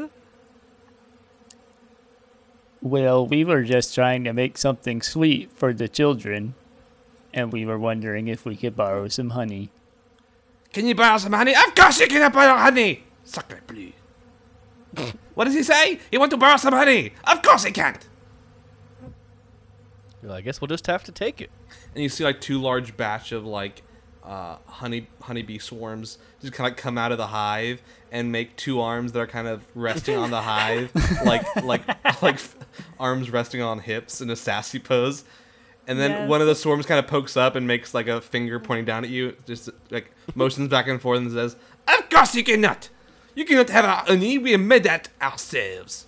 Well, 2.81 3.25
we 3.25 3.45
were 3.45 3.63
just 3.63 3.95
trying 3.95 4.25
to 4.25 4.33
make 4.33 4.57
something 4.57 5.01
sweet 5.01 5.51
for 5.53 5.73
the 5.73 5.87
children, 5.87 6.55
and 7.33 7.53
we 7.53 7.65
were 7.65 7.79
wondering 7.79 8.27
if 8.27 8.43
we 8.43 8.57
could 8.57 8.75
borrow 8.75 9.07
some 9.07 9.29
honey. 9.29 9.69
Can 10.73 10.87
you 10.87 10.95
borrow 10.95 11.17
some 11.17 11.31
honey? 11.31 11.55
Of 11.55 11.75
course 11.75 11.99
you 12.01 12.07
can 12.07 12.29
borrow 12.31 12.57
honey. 12.57 13.03
Sacre 13.23 13.61
bleu. 13.67 13.93
what 15.33 15.45
does 15.45 15.53
he 15.53 15.63
say? 15.63 15.99
He 16.11 16.17
want 16.17 16.31
to 16.31 16.37
borrow 16.37 16.57
some 16.57 16.73
honey. 16.73 17.13
Of 17.23 17.41
course 17.41 17.63
he 17.63 17.71
can't. 17.71 18.05
Well, 20.23 20.33
I 20.33 20.41
guess 20.41 20.61
we'll 20.61 20.69
just 20.69 20.87
have 20.87 21.03
to 21.05 21.11
take 21.11 21.41
it. 21.41 21.49
And 21.93 22.01
you 22.03 22.09
see 22.09 22.23
like 22.23 22.39
two 22.41 22.61
large 22.61 22.95
batch 22.95 23.31
of 23.31 23.45
like 23.45 23.81
uh, 24.23 24.55
honey 24.67 25.07
honeybee 25.21 25.57
swarms 25.59 26.17
just 26.39 26.53
kind 26.53 26.71
of 26.71 26.77
come 26.77 26.97
out 26.97 27.11
of 27.11 27.17
the 27.17 27.27
hive 27.27 27.81
and 28.11 28.31
make 28.31 28.55
two 28.55 28.79
arms 28.79 29.11
that 29.11 29.19
are 29.19 29.27
kind 29.27 29.47
of 29.49 29.65
resting 29.75 30.15
on 30.15 30.31
the 30.31 30.41
hive, 30.51 30.91
like 31.25 31.43
like 31.63 32.21
like 32.21 32.39
arms 32.99 33.29
resting 33.29 33.61
on 33.61 33.79
hips 33.79 34.21
in 34.21 34.29
a 34.29 34.35
sassy 34.35 34.79
pose. 34.79 35.25
And 35.85 35.99
then 35.99 36.11
Yes. 36.11 36.29
one 36.29 36.39
of 36.39 36.47
the 36.47 36.55
swarms 36.55 36.85
kind 36.85 36.99
of 36.99 37.07
pokes 37.07 37.35
up 37.35 37.55
and 37.57 37.67
makes 37.67 37.93
like 37.93 38.07
a 38.07 38.21
finger 38.21 38.57
pointing 38.61 38.85
down 38.85 39.03
at 39.03 39.09
you, 39.09 39.35
just 39.45 39.69
like 39.91 40.11
motions 40.35 40.69
back 40.69 40.87
and 40.87 41.01
forth 41.01 41.19
and 41.19 41.29
says, 41.29 41.57
"Of 41.89 42.09
course 42.09 42.33
you 42.35 42.43
cannot. 42.45 42.87
You 43.35 43.43
cannot 43.43 43.69
have 43.69 43.83
our 43.83 44.05
honey. 44.05 44.37
We 44.37 44.55
made 44.55 44.83
that 44.83 45.09
ourselves." 45.21 46.05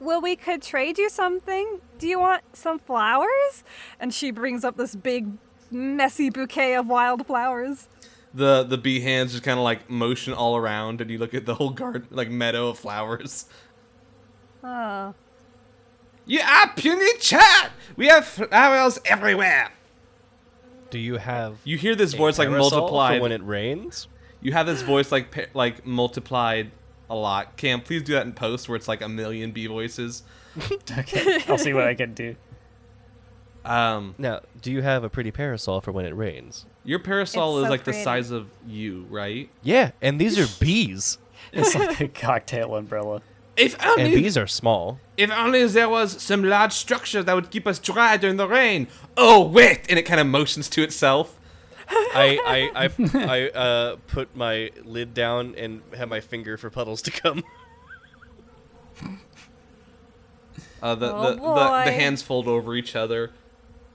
Well, 0.00 0.20
we 0.20 0.36
could 0.36 0.60
trade 0.62 0.98
you 0.98 1.08
something. 1.08 1.80
Do 1.98 2.06
you 2.08 2.18
want 2.18 2.42
some 2.56 2.78
flowers? 2.78 3.64
And 3.98 4.12
she 4.12 4.30
brings 4.30 4.64
up 4.64 4.76
this 4.76 4.94
big, 4.94 5.28
messy 5.70 6.30
bouquet 6.30 6.74
of 6.74 6.86
wild 6.86 7.26
flowers. 7.26 7.88
The 8.32 8.64
the 8.64 8.76
bee 8.76 9.00
hands 9.00 9.30
just 9.32 9.44
kind 9.44 9.58
of 9.58 9.64
like 9.64 9.88
motion 9.88 10.32
all 10.32 10.56
around, 10.56 11.00
and 11.00 11.08
you 11.10 11.18
look 11.18 11.34
at 11.34 11.46
the 11.46 11.54
whole 11.54 11.70
garden 11.70 12.08
like 12.10 12.28
meadow 12.30 12.68
of 12.68 12.78
flowers. 12.78 13.46
Oh. 14.62 15.14
You 16.26 16.40
are 16.40 16.72
puny 16.74 17.18
chat. 17.18 17.70
We 17.96 18.06
have 18.08 18.24
flowers 18.26 18.98
everywhere. 19.04 19.70
Do 20.90 20.98
you 20.98 21.16
have 21.18 21.58
You 21.64 21.76
hear 21.76 21.94
this 21.94 22.14
voice 22.14 22.38
like 22.38 22.48
parasol 22.48 22.70
for 22.70 22.76
multiplied. 22.76 23.22
when 23.22 23.32
it 23.32 23.42
rains? 23.44 24.08
You 24.40 24.52
have 24.52 24.66
this 24.66 24.82
voice 24.82 25.12
like 25.12 25.50
like 25.54 25.86
multiplied 25.86 26.70
a 27.10 27.14
lot. 27.14 27.56
Cam, 27.56 27.80
please 27.80 28.02
do 28.02 28.14
that 28.14 28.26
in 28.26 28.32
post 28.32 28.68
where 28.68 28.76
it's 28.76 28.88
like 28.88 29.02
a 29.02 29.08
million 29.08 29.50
bee 29.52 29.66
voices. 29.66 30.22
Okay, 30.98 31.40
I'll 31.48 31.58
see 31.58 31.72
what 31.72 31.84
I 31.88 31.94
can 31.94 32.14
do. 32.14 32.36
Um, 33.64 34.14
Now, 34.18 34.40
do 34.60 34.70
you 34.70 34.82
have 34.82 35.04
a 35.04 35.08
pretty 35.08 35.30
parasol 35.30 35.80
for 35.80 35.90
when 35.92 36.04
it 36.04 36.14
rains? 36.14 36.66
your 36.84 36.98
parasol 36.98 37.56
It's 37.58 37.62
is 37.62 37.66
so 37.66 37.70
like 37.70 37.80
the 37.80 37.92
pretty. 37.92 38.04
size 38.04 38.30
of 38.30 38.46
you, 38.66 39.06
right? 39.08 39.48
Yeah, 39.62 39.92
and 40.02 40.20
these 40.20 40.38
are 40.38 40.46
bees. 40.60 41.18
It's 41.52 41.74
like 41.74 42.00
a 42.00 42.08
cocktail 42.08 42.74
umbrella. 42.74 43.22
If 43.56 43.74
And 43.80 44.00
only, 44.00 44.14
bees 44.16 44.36
are 44.36 44.46
small. 44.46 44.98
if 45.16 45.30
only 45.30 45.64
there 45.66 45.88
was 45.88 46.20
some 46.22 46.42
large 46.44 46.72
structure 46.72 47.22
that 47.22 47.34
would 47.34 47.50
keep 47.50 47.66
us 47.66 47.78
dry 47.78 48.16
during 48.16 48.36
the 48.36 48.48
rain. 48.48 48.88
Oh 49.16 49.42
wait! 49.46 49.82
And 49.88 49.98
it 49.98 50.02
kind 50.02 50.20
of 50.20 50.26
motions 50.26 50.68
to 50.70 50.82
itself. 50.82 51.38
I 51.88 52.70
I 52.74 52.86
I, 52.86 52.90
I 53.14 53.48
uh, 53.50 53.96
put 54.06 54.34
my 54.36 54.70
lid 54.84 55.14
down 55.14 55.54
and 55.56 55.82
have 55.96 56.08
my 56.08 56.20
finger 56.20 56.56
for 56.56 56.70
puddles 56.70 57.02
to 57.02 57.10
come. 57.10 57.42
Uh, 60.82 60.94
the, 60.94 61.12
Oh, 61.14 61.22
the, 61.30 61.36
the 61.36 61.82
the 61.86 61.92
hands 61.92 62.22
fold 62.22 62.46
over 62.46 62.74
each 62.74 62.94
other 62.94 63.32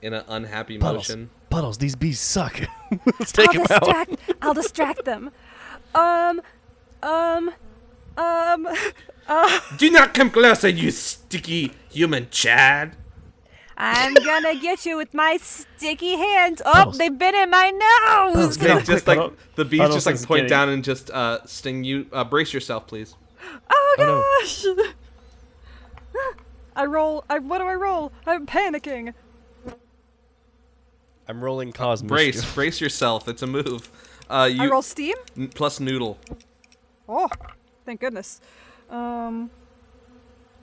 in 0.02 0.12
an 0.12 0.24
unhappy 0.28 0.76
Puddles, 0.78 1.08
motion. 1.08 1.30
puddles. 1.48 1.78
These 1.78 1.94
bees 1.96 2.18
suck. 2.20 2.60
Let's 3.18 3.32
take 3.32 3.48
I'll 3.48 3.54
them 3.54 3.66
out. 3.70 3.80
distract. 3.80 4.16
I'll 4.42 4.54
distract 4.54 5.04
them. 5.04 5.30
Um, 5.94 6.40
um, 7.02 7.50
um. 8.16 8.68
Uh, 9.28 9.60
Do 9.76 9.88
not 9.92 10.12
come 10.12 10.28
closer, 10.28 10.68
you 10.68 10.90
sticky 10.90 11.70
human 11.88 12.26
Chad. 12.32 12.96
I'm 13.82 14.12
gonna 14.12 14.56
get 14.56 14.84
you 14.84 14.98
with 14.98 15.14
my 15.14 15.38
sticky 15.38 16.16
hands. 16.16 16.60
Oh, 16.66 16.72
Puddles. 16.72 16.98
they've 16.98 17.16
been 17.18 17.34
in 17.34 17.48
my 17.48 17.70
nose. 17.70 18.58
Puddles, 18.58 18.58
They 18.58 18.82
just 18.94 19.06
like 19.06 19.32
the 19.54 19.64
bees 19.64 19.80
just 19.80 20.04
like 20.04 20.16
point 20.22 20.40
getting- 20.40 20.48
down 20.50 20.68
and 20.68 20.84
just 20.84 21.10
uh, 21.10 21.38
sting 21.46 21.82
you. 21.84 22.06
Uh, 22.12 22.22
brace 22.24 22.52
yourself, 22.52 22.86
please. 22.86 23.14
Oh 23.70 23.96
Oh, 23.98 24.34
gosh. 24.42 24.66
I 26.76 26.84
roll. 26.84 27.24
I 27.30 27.38
what 27.38 27.58
do 27.58 27.64
I 27.64 27.74
roll? 27.74 28.12
I'm 28.26 28.46
panicking. 28.46 29.14
I'm 31.28 31.42
rolling 31.42 31.72
cause 31.72 32.02
Brace, 32.02 32.36
mischief. 32.36 32.54
brace 32.54 32.80
yourself. 32.80 33.28
It's 33.28 33.42
a 33.42 33.46
move. 33.46 33.90
Uh, 34.28 34.48
you 34.52 34.62
I 34.62 34.66
roll 34.66 34.82
steam. 34.82 35.14
n- 35.36 35.48
plus 35.48 35.80
noodle. 35.80 36.18
Oh, 37.08 37.28
thank 37.86 38.00
goodness. 38.00 38.40
Um. 38.90 39.50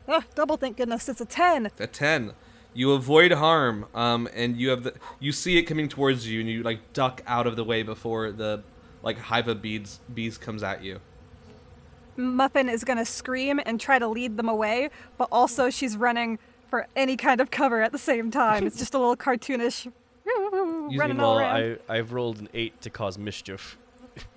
Ah, 0.08 0.24
double 0.36 0.56
thank 0.58 0.78
goodness. 0.78 1.10
It's 1.10 1.20
a 1.22 1.26
ten. 1.26 1.70
A 1.80 1.88
ten. 1.88 2.34
You 2.78 2.92
avoid 2.92 3.32
harm, 3.32 3.88
um, 3.96 4.30
and 4.36 4.56
you 4.56 4.70
have 4.70 4.84
the 4.84 4.94
you 5.20 5.32
see 5.32 5.58
it 5.58 5.64
coming 5.64 5.90
towards 5.90 6.28
you, 6.28 6.40
and 6.42 6.48
you 6.48 6.62
like 6.62 6.94
duck 6.94 7.24
out 7.26 7.48
of 7.48 7.56
the 7.56 7.64
way 7.64 7.82
before 7.82 8.32
the 8.32 8.62
like 9.02 9.18
hive 9.18 9.48
of 9.48 9.64
bees 9.64 10.00
bees 10.14 10.38
comes 10.38 10.62
at 10.62 10.84
you. 10.84 11.00
Muffin 12.16 12.70
is 12.70 12.84
gonna 12.84 13.04
scream 13.04 13.60
and 13.66 13.80
try 13.82 13.98
to 13.98 14.08
lead 14.08 14.38
them 14.38 14.48
away, 14.48 14.92
but 15.18 15.28
also 15.32 15.72
she's 15.72 15.98
running 15.98 16.38
for 16.70 16.86
any 16.96 17.18
kind 17.18 17.42
of 17.42 17.50
cover 17.50 17.82
at 17.82 17.92
the 17.92 17.98
same 17.98 18.30
time. 18.30 18.68
It's 18.68 18.78
just 18.78 18.94
a 18.94 19.00
little 19.00 19.16
cartoonish. 19.18 19.92
running 20.98 21.20
all 21.20 21.36
Well, 21.38 21.40
around. 21.40 21.80
I 21.90 21.96
I've 21.98 22.14
rolled 22.14 22.40
an 22.40 22.50
eight 22.54 22.80
to 22.82 22.92
cause 22.92 23.18
mischief. 23.18 23.78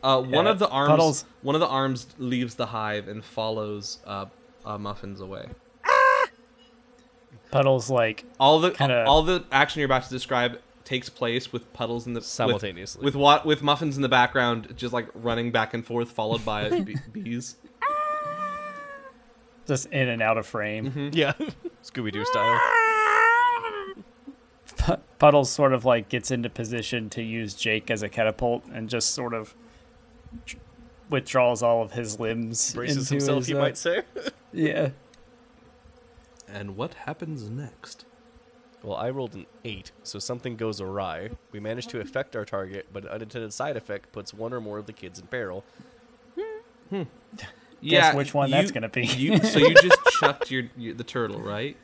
Uh, 0.02 0.22
one 0.22 0.46
Yeah, 0.46 0.52
of 0.52 0.58
the 0.58 0.68
arms, 0.68 0.88
Puddles. 0.90 1.24
one 1.42 1.54
of 1.56 1.60
the 1.60 1.66
arms 1.68 2.06
leaves 2.18 2.54
the 2.54 2.66
hive 2.66 3.06
and 3.06 3.22
follows 3.22 3.98
uh, 4.06 4.26
uh, 4.64 4.78
muffins 4.78 5.20
away. 5.20 5.46
Puddles 7.50 7.90
like 7.90 8.24
All 8.38 8.60
the 8.60 8.70
Kinda- 8.70 9.04
all 9.06 9.22
the 9.22 9.44
action 9.50 9.80
you're 9.80 9.86
about 9.86 10.04
to 10.04 10.10
describe 10.10 10.60
takes 10.84 11.08
place 11.08 11.52
with 11.52 11.72
puddles 11.72 12.06
in 12.06 12.14
the 12.14 12.18
with- 12.20 12.26
Simultaneously. 12.26 13.04
with 13.04 13.14
what 13.14 13.44
with 13.46 13.62
muffins 13.62 13.96
in 13.96 14.02
the 14.02 14.08
background, 14.08 14.72
just 14.76 14.92
like 14.92 15.08
running 15.14 15.50
back 15.50 15.72
and 15.74 15.84
forth, 15.86 16.10
followed 16.12 16.44
by 16.44 16.68
be- 16.80 16.96
bees. 17.12 17.56
just 19.66 19.86
in 19.86 20.08
and 20.08 20.20
out 20.22 20.36
of 20.38 20.46
frame. 20.46 20.86
Mm-hmm. 20.90 21.08
Yeah, 21.12 21.32
Scooby 21.84 22.12
Doo 22.12 22.24
style. 22.24 22.60
Pu- 24.76 24.96
Puddles 25.18 25.50
sort 25.50 25.72
of 25.72 25.84
like 25.84 26.08
gets 26.08 26.30
into 26.30 26.48
position 26.48 27.10
to 27.10 27.22
use 27.22 27.54
Jake 27.54 27.90
as 27.90 28.02
a 28.02 28.08
catapult 28.08 28.64
and 28.72 28.88
just 28.88 29.10
sort 29.10 29.34
of 29.34 29.54
withdraws 31.10 31.62
all 31.62 31.82
of 31.82 31.92
his 31.92 32.18
limbs. 32.20 32.74
Braces 32.74 32.96
into 33.10 33.14
himself, 33.14 33.38
his, 33.40 33.50
you 33.50 33.58
uh, 33.58 33.62
might 33.62 33.76
say. 33.76 34.02
Yeah. 34.52 34.90
And 36.52 36.76
what 36.76 36.94
happens 36.94 37.48
next? 37.48 38.04
Well, 38.82 38.96
I 38.96 39.10
rolled 39.10 39.34
an 39.34 39.46
eight, 39.64 39.92
so 40.02 40.18
something 40.18 40.56
goes 40.56 40.80
awry. 40.80 41.30
We 41.52 41.60
managed 41.60 41.90
to 41.90 42.00
affect 42.00 42.34
our 42.34 42.44
target, 42.46 42.86
but 42.92 43.04
an 43.04 43.10
unintended 43.10 43.52
side 43.52 43.76
effect 43.76 44.10
puts 44.12 44.32
one 44.32 44.52
or 44.54 44.60
more 44.60 44.78
of 44.78 44.86
the 44.86 44.92
kids 44.94 45.18
in 45.18 45.26
peril. 45.26 45.64
Hmm. 46.88 47.02
Yeah, 47.80 48.14
which 48.14 48.34
one 48.34 48.48
you- 48.48 48.54
that's 48.56 48.70
gonna 48.70 48.88
be. 48.88 49.06
you, 49.06 49.38
so 49.38 49.58
you 49.58 49.74
just 49.74 49.98
chucked 50.20 50.50
your, 50.50 50.64
your 50.76 50.94
the 50.94 51.04
turtle, 51.04 51.40
right? 51.40 51.76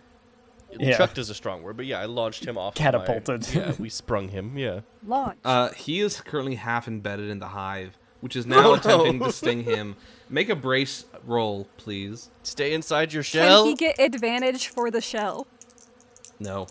Yeah. 0.78 0.96
Chucked 0.96 1.16
is 1.18 1.30
a 1.30 1.34
strong 1.34 1.62
word, 1.62 1.76
but 1.76 1.86
yeah, 1.86 2.00
I 2.00 2.06
launched 2.06 2.44
him 2.44 2.58
off. 2.58 2.74
of 2.74 2.80
my- 2.80 2.84
Catapulted. 2.84 3.54
yeah, 3.54 3.72
we 3.78 3.88
sprung 3.88 4.28
him. 4.28 4.58
Yeah. 4.58 4.80
Launch. 5.06 5.38
Uh, 5.44 5.70
he 5.70 6.00
is 6.00 6.20
currently 6.20 6.56
half 6.56 6.88
embedded 6.88 7.30
in 7.30 7.38
the 7.38 7.48
hive, 7.48 7.96
which 8.26 8.34
is 8.34 8.44
now 8.44 8.72
attempting 8.74 9.20
to 9.20 9.30
sting 9.30 9.62
him. 9.62 9.94
Make 10.28 10.48
a 10.48 10.56
brace 10.56 11.04
roll, 11.24 11.68
please. 11.76 12.28
Stay 12.42 12.74
inside 12.74 13.12
your 13.12 13.22
shell. 13.22 13.42
Can 13.42 13.48
shell. 13.50 13.64
he 13.66 13.74
get 13.76 14.00
advantage 14.00 14.66
for 14.66 14.90
the 14.90 15.00
shell? 15.00 15.46
No. 16.40 16.66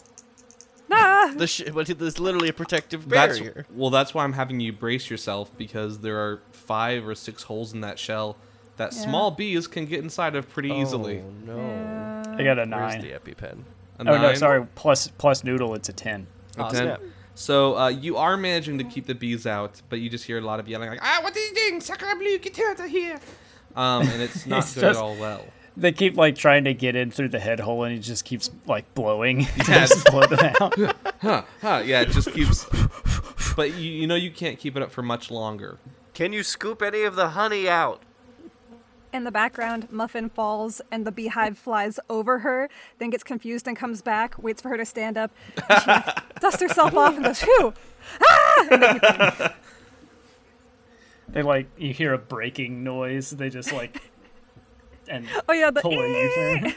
Nah. 0.90 1.28
the 1.34 1.48
sh- 1.48 1.64
but 1.74 1.88
there's 1.88 2.20
literally 2.20 2.50
a 2.50 2.54
protective 2.54 3.08
That's 3.08 3.40
barrier. 3.40 3.66
well. 3.74 3.90
That's 3.90 4.14
why 4.14 4.26
I'm 4.26 4.34
having 4.34 4.60
you 4.60 4.74
brace 4.74 5.10
yourself 5.10 5.50
because 5.58 6.00
there 6.00 6.18
are 6.18 6.42
five 6.52 7.08
or 7.08 7.16
six 7.16 7.44
holes 7.44 7.74
in 7.74 7.80
that 7.82 7.98
shell 7.98 8.36
that 8.76 8.94
Yeah. 8.94 9.00
small 9.04 9.32
bees 9.32 9.66
can 9.68 9.86
get 9.86 10.00
inside 10.04 10.36
of 10.36 10.50
pretty 10.50 10.72
easily. 10.72 11.22
Oh 11.22 11.46
no. 11.54 12.36
I 12.38 12.44
got 12.44 12.60
a 12.60 12.66
nine. 12.66 12.80
Where's 12.82 12.94
nine. 12.96 13.02
the 13.02 13.32
EpiPen? 13.32 13.60
A 14.00 14.02
Oh 14.12 14.22
no, 14.22 14.34
sorry. 14.36 14.68
Plus 14.76 15.08
plus 15.18 15.44
noodle, 15.46 15.74
it's 15.74 15.88
a 15.88 15.94
ten. 15.94 16.28
a 16.58 16.64
Ah, 16.64 16.70
10. 16.70 16.82
snap. 16.84 17.02
So 17.36 17.78
uh, 17.78 17.90
you 17.90 18.18
are 18.18 18.38
managing 18.38 18.78
to 18.78 18.84
keep 18.84 19.06
the 19.08 19.16
bees 19.16 19.46
out, 19.46 19.82
but 19.90 20.00
you 20.00 20.10
just 20.10 20.24
hear 20.26 20.38
a 20.38 20.42
lot 20.42 20.60
of 20.60 20.68
yelling 20.68 20.90
like, 20.90 21.00
"Ah, 21.02 21.20
what 21.22 21.36
are 21.36 21.40
you 21.40 21.54
doing, 21.54 21.82
Sacre 21.82 22.16
Bleu? 22.18 22.38
Get 22.40 22.58
out 22.60 22.80
of 22.80 22.90
here!" 22.90 23.20
Um, 23.76 24.08
and 24.08 24.22
it's 24.22 24.46
not 24.48 24.60
It's 24.64 24.76
going 24.76 24.88
just- 24.88 25.00
at 25.00 25.04
all 25.04 25.16
well. 25.18 25.46
They 25.78 25.92
keep 25.92 26.16
like 26.16 26.38
trying 26.38 26.64
to 26.64 26.74
get 26.74 26.96
in 26.96 27.12
through 27.12 27.28
the 27.30 27.40
head 27.40 27.60
hole, 27.60 27.84
and 27.84 27.94
he 27.94 28.00
just 28.00 28.24
keeps 28.24 28.50
like 28.66 28.94
blowing 28.96 29.44
to 29.60 29.64
just 29.66 30.06
blow 30.06 30.26
them 30.26 30.54
out. 30.62 30.74
Huh, 31.22 31.44
huh, 31.62 31.82
yeah, 31.86 32.02
it 32.02 32.10
just 32.12 32.32
keeps. 32.34 32.66
But 33.56 33.74
you, 33.74 33.90
you 33.92 34.08
know 34.08 34.16
you 34.16 34.32
can't 34.32 34.58
keep 34.60 34.78
it 34.78 34.82
up 34.84 34.92
for 34.92 35.02
much 35.02 35.30
longer. 35.32 35.78
Can 36.14 36.32
you 36.34 36.44
scoop 36.44 36.82
any 36.82 37.02
of 37.04 37.16
the 37.16 37.30
honey 37.30 37.68
out? 37.68 38.02
In 39.16 39.24
the 39.24 39.32
background, 39.32 39.88
Muffin 39.94 40.28
falls 40.30 40.82
and 40.92 41.08
the 41.08 41.12
beehive 41.12 41.58
flies 41.58 42.02
over 42.10 42.40
her, 42.40 42.70
then 43.00 43.12
gets 43.12 43.24
confused 43.24 43.66
and 43.66 43.78
comes 43.78 44.02
back, 44.02 44.36
waits 44.44 44.62
for 44.62 44.68
her 44.68 44.76
to 44.76 44.84
stand 44.86 45.18
up, 45.18 45.32
and 45.70 45.82
she 45.84 46.40
dusts 46.42 46.62
herself 46.62 46.94
off 46.98 47.16
and 47.16 47.24
goes, 47.24 47.42
Phew! 47.42 47.74
They 51.30 51.42
like 51.42 51.68
you 51.78 51.94
hear 51.94 52.14
a 52.14 52.18
breaking 52.18 52.84
noise. 52.84 53.30
They 53.32 53.50
just 53.50 53.72
like 53.74 54.02
and 55.10 55.28
Oh 55.50 55.54
yeah, 55.54 55.72
the 55.72 55.82
pull 55.82 55.94
a 56.00 56.08
U-turn. 56.08 56.66
Eh! 56.68 56.72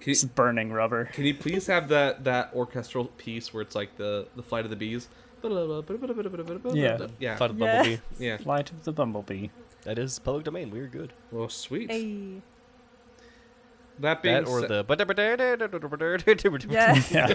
Can 0.00 0.06
you, 0.06 0.12
It's 0.12 0.24
burning 0.24 0.70
rubber. 0.72 1.06
can 1.06 1.24
you 1.24 1.34
please 1.34 1.66
have 1.66 1.88
that 1.88 2.24
that 2.24 2.50
orchestral 2.54 3.06
piece 3.06 3.52
where 3.52 3.62
it's 3.62 3.74
like 3.74 3.96
the 3.96 4.28
the 4.36 4.42
flight 4.42 4.64
of 4.64 4.70
the 4.70 4.76
bees? 4.76 5.08
Yeah. 5.42 7.06
yeah, 7.18 7.36
Flight 7.36 7.50
of 7.50 7.58
the 7.58 7.64
Yes. 7.64 7.86
Bumblebee. 7.86 7.96
yeah. 8.18 8.36
Flight 8.38 8.70
of 8.70 8.84
the 8.84 8.92
bumblebee. 8.92 9.48
That 9.88 9.98
is 9.98 10.18
public 10.18 10.44
domain. 10.44 10.70
We're 10.70 10.86
good. 10.86 11.14
Well, 11.30 11.48
sweet. 11.48 11.90
Hey. 11.90 12.42
That 14.00 14.22
being 14.22 14.44
That 14.44 14.46
or 14.46 14.60
said- 14.60 14.68
the. 14.68 14.84
Yes. 16.74 17.10
Yeah. 17.10 17.32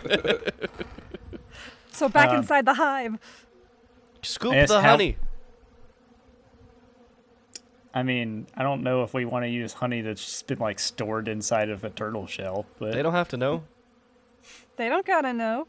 So 1.92 2.08
back 2.10 2.30
Um, 2.30 2.38
inside 2.38 2.66
the 2.66 2.76
hive. 2.76 3.18
Scoop 4.22 4.54
the 4.68 4.82
how- 4.82 4.92
honey. 4.92 5.18
I 7.92 8.04
mean, 8.04 8.46
I 8.56 8.62
don't 8.62 8.84
know 8.84 9.02
if 9.02 9.16
we 9.16 9.26
want 9.26 9.46
to 9.46 9.50
use 9.50 9.74
honey 9.74 10.02
that's 10.02 10.24
just 10.24 10.46
been 10.46 10.60
like 10.60 10.78
stored 10.78 11.28
inside 11.28 11.70
of 11.70 11.84
a 11.84 11.90
turtle 11.90 12.28
shell, 12.28 12.68
but 12.78 12.92
They 12.94 13.02
don't 13.02 13.14
have 13.14 13.30
to 13.30 13.38
know. 13.38 13.64
They 14.76 14.90
don't 14.90 15.06
gotta 15.08 15.34
know. 15.34 15.66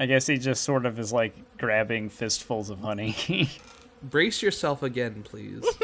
I 0.00 0.06
guess 0.06 0.26
he 0.26 0.38
just 0.38 0.62
sort 0.64 0.86
of 0.86 0.98
is 0.98 1.12
like 1.12 1.34
grabbing 1.58 2.08
fistfuls 2.08 2.70
of 2.70 2.78
honey. 2.80 3.50
Brace 4.02 4.42
yourself 4.42 4.82
again, 4.82 5.22
please. 5.22 5.64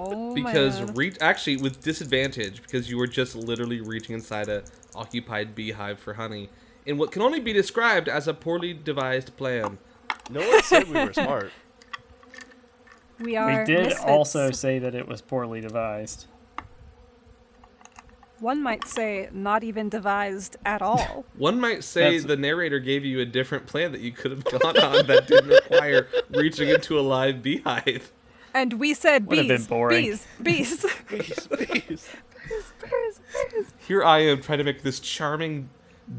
Oh 0.00 0.32
because 0.32 0.80
man. 0.80 0.94
reach 0.94 1.16
actually 1.20 1.56
with 1.56 1.82
disadvantage 1.82 2.62
because 2.62 2.88
you 2.88 2.98
were 2.98 3.08
just 3.08 3.34
literally 3.34 3.80
reaching 3.80 4.14
inside 4.14 4.48
a 4.48 4.62
occupied 4.94 5.56
beehive 5.56 5.98
for 5.98 6.14
honey 6.14 6.50
in 6.86 6.98
what 6.98 7.10
can 7.10 7.20
only 7.20 7.40
be 7.40 7.52
described 7.52 8.08
as 8.08 8.28
a 8.28 8.34
poorly 8.34 8.72
devised 8.72 9.36
plan. 9.36 9.78
No 10.30 10.46
one 10.46 10.62
said 10.62 10.88
we 10.88 11.04
were 11.04 11.12
smart. 11.12 11.50
we 13.18 13.34
are 13.36 13.48
we 13.60 13.64
did 13.64 13.86
misfits. 13.86 14.04
also 14.04 14.50
say 14.52 14.78
that 14.78 14.94
it 14.94 15.08
was 15.08 15.20
poorly 15.20 15.60
devised. 15.60 16.26
One 18.40 18.62
might 18.62 18.86
say 18.86 19.28
not 19.32 19.64
even 19.64 19.88
devised 19.88 20.56
at 20.64 20.80
all. 20.82 21.24
One 21.36 21.60
might 21.60 21.82
say 21.84 22.02
That's- 22.04 22.24
the 22.24 22.36
narrator 22.36 22.78
gave 22.78 23.04
you 23.04 23.20
a 23.20 23.24
different 23.26 23.66
plan 23.66 23.92
that 23.92 24.00
you 24.00 24.12
could 24.12 24.30
have 24.30 24.44
gone 24.44 24.78
on 24.78 25.06
that 25.06 25.26
didn't 25.26 25.48
require 25.48 26.08
reaching 26.30 26.68
into 26.68 26.98
a 26.98 27.02
live 27.02 27.42
beehive. 27.42 28.12
And 28.54 28.74
we 28.74 28.94
said 28.94 29.26
Would've 29.26 29.46
bees, 29.48 29.60
been 29.60 29.68
boring. 29.68 30.04
bees, 30.04 30.26
bees, 30.42 30.86
Bees, 31.10 31.46
bees. 31.48 31.48
bees, 31.48 32.08
bees. 33.52 33.74
Here 33.86 34.02
I 34.04 34.18
am 34.20 34.40
trying 34.40 34.58
to 34.58 34.64
make 34.64 34.82
this 34.82 35.00
charming 35.00 35.68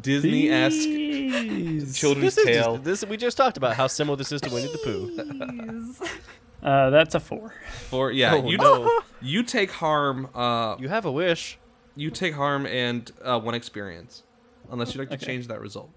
Disney-esque 0.02 1.96
children's 2.00 2.36
This 2.36 2.46
tale. 2.46 2.74
just, 2.78 2.84
this. 2.84 3.06
We 3.06 3.18
just 3.18 3.36
talked 3.38 3.58
about 3.58 3.76
how 3.76 3.88
similar 3.88 4.16
this 4.16 4.32
is 4.32 4.42
to 4.42 4.54
Winnie 4.54 4.72
the 4.72 4.78
Pooh. 4.80 5.96
Uh, 6.62 6.90
that's 6.90 7.16
a 7.16 7.22
four. 7.22 7.54
For 7.90 8.12
yeah, 8.12 8.34
Oh, 8.36 8.46
you 8.50 8.58
no. 8.58 9.00
you 9.22 9.44
take 9.44 9.72
harm. 9.72 10.28
Uh, 10.36 10.76
You 10.78 10.90
have 10.90 11.06
a 11.06 11.12
wish. 11.12 11.58
You 12.00 12.10
take 12.12 12.34
harm 12.34 12.66
and 12.66 13.12
uh, 13.24 13.40
one 13.40 13.54
experience, 13.56 14.24
unless 14.72 14.94
you'd 14.94 15.00
like 15.02 15.10
to 15.10 15.16
Okay. 15.16 15.26
change 15.26 15.48
that 15.48 15.60
result. 15.62 15.90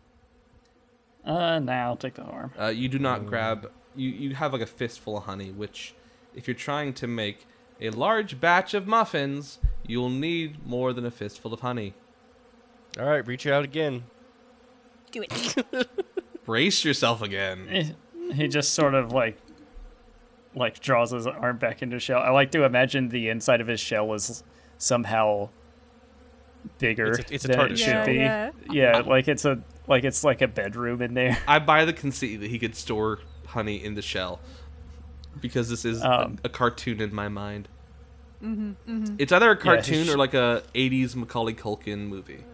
Uh, 1.24 1.58
now 1.60 1.88
I'll 1.90 1.96
take 1.96 2.14
the 2.14 2.24
harm. 2.24 2.52
Uh, 2.58 2.66
you 2.66 2.88
do 2.88 2.98
not 2.98 3.26
grab. 3.26 3.70
You 3.94 4.08
you 4.10 4.34
have 4.34 4.52
like 4.52 4.62
a 4.62 4.66
fistful 4.66 5.18
of 5.18 5.24
honey, 5.24 5.50
which, 5.50 5.94
if 6.34 6.48
you're 6.48 6.54
trying 6.54 6.92
to 6.94 7.06
make 7.06 7.46
a 7.80 7.90
large 7.90 8.40
batch 8.40 8.74
of 8.74 8.86
muffins, 8.86 9.58
you'll 9.86 10.10
need 10.10 10.66
more 10.66 10.92
than 10.92 11.04
a 11.06 11.10
fistful 11.10 11.52
of 11.54 11.60
honey. 11.60 11.94
All 12.98 13.06
right, 13.06 13.26
reach 13.26 13.46
out 13.46 13.64
again. 13.64 14.04
Do 15.12 15.22
it. 15.22 15.88
Brace 16.44 16.84
yourself 16.84 17.22
again. 17.22 17.94
He 18.32 18.48
just 18.48 18.74
sort 18.74 18.94
of 18.94 19.12
like, 19.12 19.36
like 20.54 20.80
draws 20.80 21.10
his 21.12 21.26
arm 21.26 21.58
back 21.58 21.82
into 21.82 21.98
shell. 22.00 22.18
I 22.20 22.30
like 22.30 22.50
to 22.52 22.64
imagine 22.64 23.08
the 23.10 23.28
inside 23.28 23.60
of 23.60 23.66
his 23.68 23.78
shell 23.80 24.12
is 24.14 24.42
somehow 24.78 25.50
bigger 26.78 27.12
It's 27.12 27.18
a- 27.30 27.34
it's 27.34 27.44
a 27.44 27.48
than 27.48 27.58
TARDIS 27.58 27.70
it 27.72 27.78
shell. 27.78 28.04
should 28.04 28.12
be. 28.12 28.18
Yeah, 28.18 28.50
Yeah, 28.70 28.98
like 28.98 29.28
it's 29.28 29.44
a 29.44 29.60
like 29.88 30.04
it's 30.04 30.22
like 30.24 30.42
a 30.42 30.48
bedroom 30.48 31.02
in 31.02 31.14
there. 31.14 31.36
I 31.48 31.58
buy 31.58 31.84
the 31.84 31.92
conceit 31.92 32.36
that 32.38 32.50
he 32.50 32.58
could 32.58 32.74
store 32.76 33.18
honey 33.46 33.82
in 33.82 33.94
the 33.94 34.02
shell, 34.02 34.40
because 35.40 35.68
this 35.68 35.84
is 35.84 36.02
Um, 36.02 36.38
a, 36.44 36.46
a 36.46 36.48
cartoon 36.48 37.00
in 37.00 37.14
my 37.14 37.28
mind. 37.28 37.68
It's 39.18 39.30
either 39.32 39.50
a 39.52 39.56
cartoon 39.56 40.06
sh- 40.06 40.10
or 40.10 40.16
like 40.16 40.34
a 40.34 40.62
'80s 40.74 41.14
Macaulay 41.14 41.54
Culkin 41.54 42.08
movie. 42.08 42.44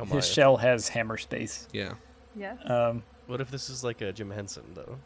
Oh. 0.00 0.04
His 0.06 0.26
shell 0.28 0.56
has 0.56 0.88
hammer 0.88 1.16
space. 1.16 1.68
Yeah. 1.72 1.94
Yeah. 2.34 2.54
Um, 2.64 3.04
What 3.26 3.40
if 3.40 3.50
this 3.50 3.70
is 3.70 3.84
like 3.84 4.00
a 4.00 4.12
Jim 4.12 4.30
Henson 4.30 4.64
though? 4.74 4.98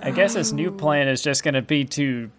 I 0.00 0.10
guess 0.10 0.34
his 0.34 0.52
new 0.52 0.70
plan 0.70 1.08
is 1.08 1.22
just 1.22 1.42
gonna 1.42 1.62
be 1.62 1.84
to 1.86 2.30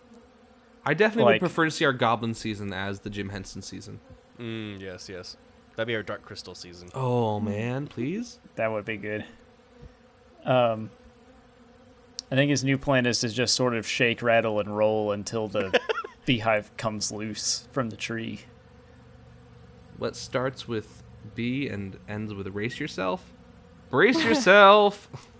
I 0.85 0.93
definitely 0.93 1.23
Like- 1.33 1.41
would 1.41 1.47
prefer 1.49 1.65
to 1.65 1.71
see 1.71 1.83
our 1.85 1.93
Goblin 1.93 2.33
season 2.35 2.71
as 2.73 2.99
the 3.01 3.09
Jim 3.09 3.29
Henson 3.29 3.61
season. 3.61 3.99
Mm, 4.39 4.79
yes, 4.79 5.09
yes. 5.09 5.37
That'd 5.75 5.87
be 5.87 5.95
our 5.95 6.03
Dark 6.03 6.23
Crystal 6.23 6.55
season. 6.55 6.89
Oh 6.93 7.39
man, 7.39 7.87
please. 7.87 8.39
That 8.55 8.71
would 8.71 8.85
be 8.85 8.97
good. 8.97 9.25
Um, 10.45 10.89
I 12.31 12.35
think 12.35 12.49
his 12.49 12.63
new 12.63 12.77
plan 12.77 13.05
is 13.05 13.19
to 13.21 13.29
just 13.29 13.55
sort 13.55 13.75
of 13.75 13.87
shake, 13.87 14.21
rattle, 14.21 14.59
and 14.59 14.75
roll 14.75 15.11
until 15.11 15.47
the 15.47 15.79
beehive 16.25 16.75
comes 16.77 17.11
loose 17.11 17.67
from 17.71 17.89
the 17.89 17.95
tree. 17.95 18.41
What 19.97 20.15
starts 20.15 20.67
with 20.67 21.03
B 21.35 21.67
and 21.67 21.97
ends 22.07 22.33
with 22.33 22.47
race 22.47 22.79
yourself? 22.79 23.33
Brace 23.89 24.23
yourself. 24.23 25.09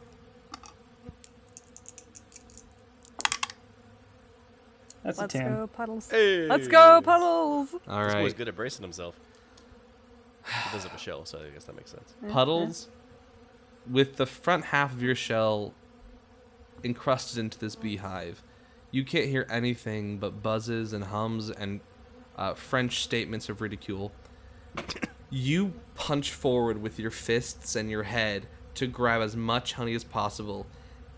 That's 5.03 5.17
Let's 5.19 5.35
a 5.35 5.37
ten. 5.37 5.55
go, 5.55 5.67
puddles. 5.67 6.09
Hey. 6.09 6.45
Let's 6.47 6.67
go, 6.67 7.01
puddles. 7.01 7.73
All 7.87 8.03
He's 8.03 8.13
always 8.13 8.31
right. 8.33 8.37
good 8.37 8.47
at 8.49 8.55
bracing 8.55 8.83
himself. 8.83 9.19
He 10.45 10.71
does 10.73 10.83
have 10.83 10.93
a 10.93 10.97
shell, 10.97 11.25
so 11.25 11.39
I 11.39 11.49
guess 11.53 11.65
that 11.65 11.75
makes 11.75 11.91
sense. 11.91 12.15
Puddles 12.29 12.89
with 13.89 14.17
the 14.17 14.25
front 14.25 14.65
half 14.65 14.91
of 14.91 15.01
your 15.01 15.15
shell 15.15 15.73
encrusted 16.83 17.37
into 17.39 17.57
this 17.59 17.75
beehive. 17.75 18.43
You 18.91 19.03
can't 19.05 19.27
hear 19.27 19.45
anything 19.49 20.17
but 20.17 20.41
buzzes 20.41 20.93
and 20.93 21.03
hums 21.05 21.49
and 21.49 21.81
uh, 22.37 22.55
French 22.55 23.03
statements 23.03 23.47
of 23.49 23.61
ridicule. 23.61 24.11
You 25.29 25.73
punch 25.95 26.31
forward 26.31 26.81
with 26.81 26.99
your 26.99 27.11
fists 27.11 27.75
and 27.75 27.89
your 27.89 28.03
head 28.03 28.47
to 28.75 28.87
grab 28.87 29.21
as 29.21 29.35
much 29.35 29.73
honey 29.73 29.93
as 29.93 30.03
possible, 30.03 30.65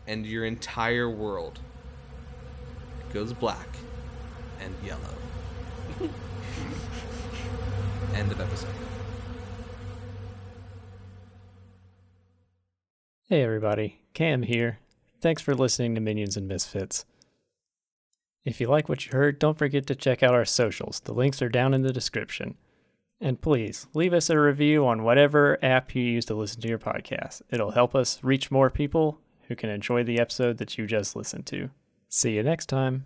and 0.08 0.26
your 0.26 0.44
entire 0.46 1.10
world 1.10 1.60
goes 3.14 3.34
black 3.34 3.68
and 4.60 4.74
yellow. 4.86 5.00
End 8.16 8.32
of 8.32 8.40
episode. 8.40 8.70
Hey 13.28 13.44
everybody, 13.44 14.02
Cam 14.14 14.44
here. 14.44 14.80
Thanks 15.22 15.42
for 15.42 15.56
listening 15.56 15.96
to 15.96 16.02
Minions 16.02 16.36
and 16.36 16.48
Misfits. 16.48 17.06
If 18.44 18.60
you 18.60 18.68
like 18.68 18.90
what 18.90 19.06
you 19.06 19.12
heard, 19.12 19.40
don't 19.40 19.58
forget 19.58 19.86
to 19.88 19.96
check 19.96 20.24
out 20.24 20.34
our 20.34 20.46
socials. 20.46 21.00
The 21.02 21.14
links 21.14 21.42
are 21.42 21.50
down 21.50 21.74
in 21.74 21.84
the 21.84 21.94
description. 21.94 22.58
And 23.20 23.40
please 23.40 23.86
leave 23.94 24.14
us 24.14 24.32
a 24.32 24.40
review 24.40 24.88
on 24.88 25.04
whatever 25.04 25.64
app 25.64 25.94
you 25.94 26.02
use 26.02 26.26
to 26.26 26.34
listen 26.34 26.60
to 26.62 26.68
your 26.68 26.80
podcast. 26.80 27.44
It'll 27.52 27.72
help 27.72 27.94
us 27.94 28.24
reach 28.24 28.50
more 28.50 28.72
people 28.72 29.20
who 29.48 29.56
can 29.56 29.70
enjoy 29.70 30.04
the 30.04 30.20
episode 30.20 30.58
that 30.58 30.78
you 30.78 30.88
just 30.88 31.16
listened 31.16 31.46
to. 31.48 31.70
See 32.14 32.32
you 32.32 32.44
next 32.44 32.66
time. 32.66 33.06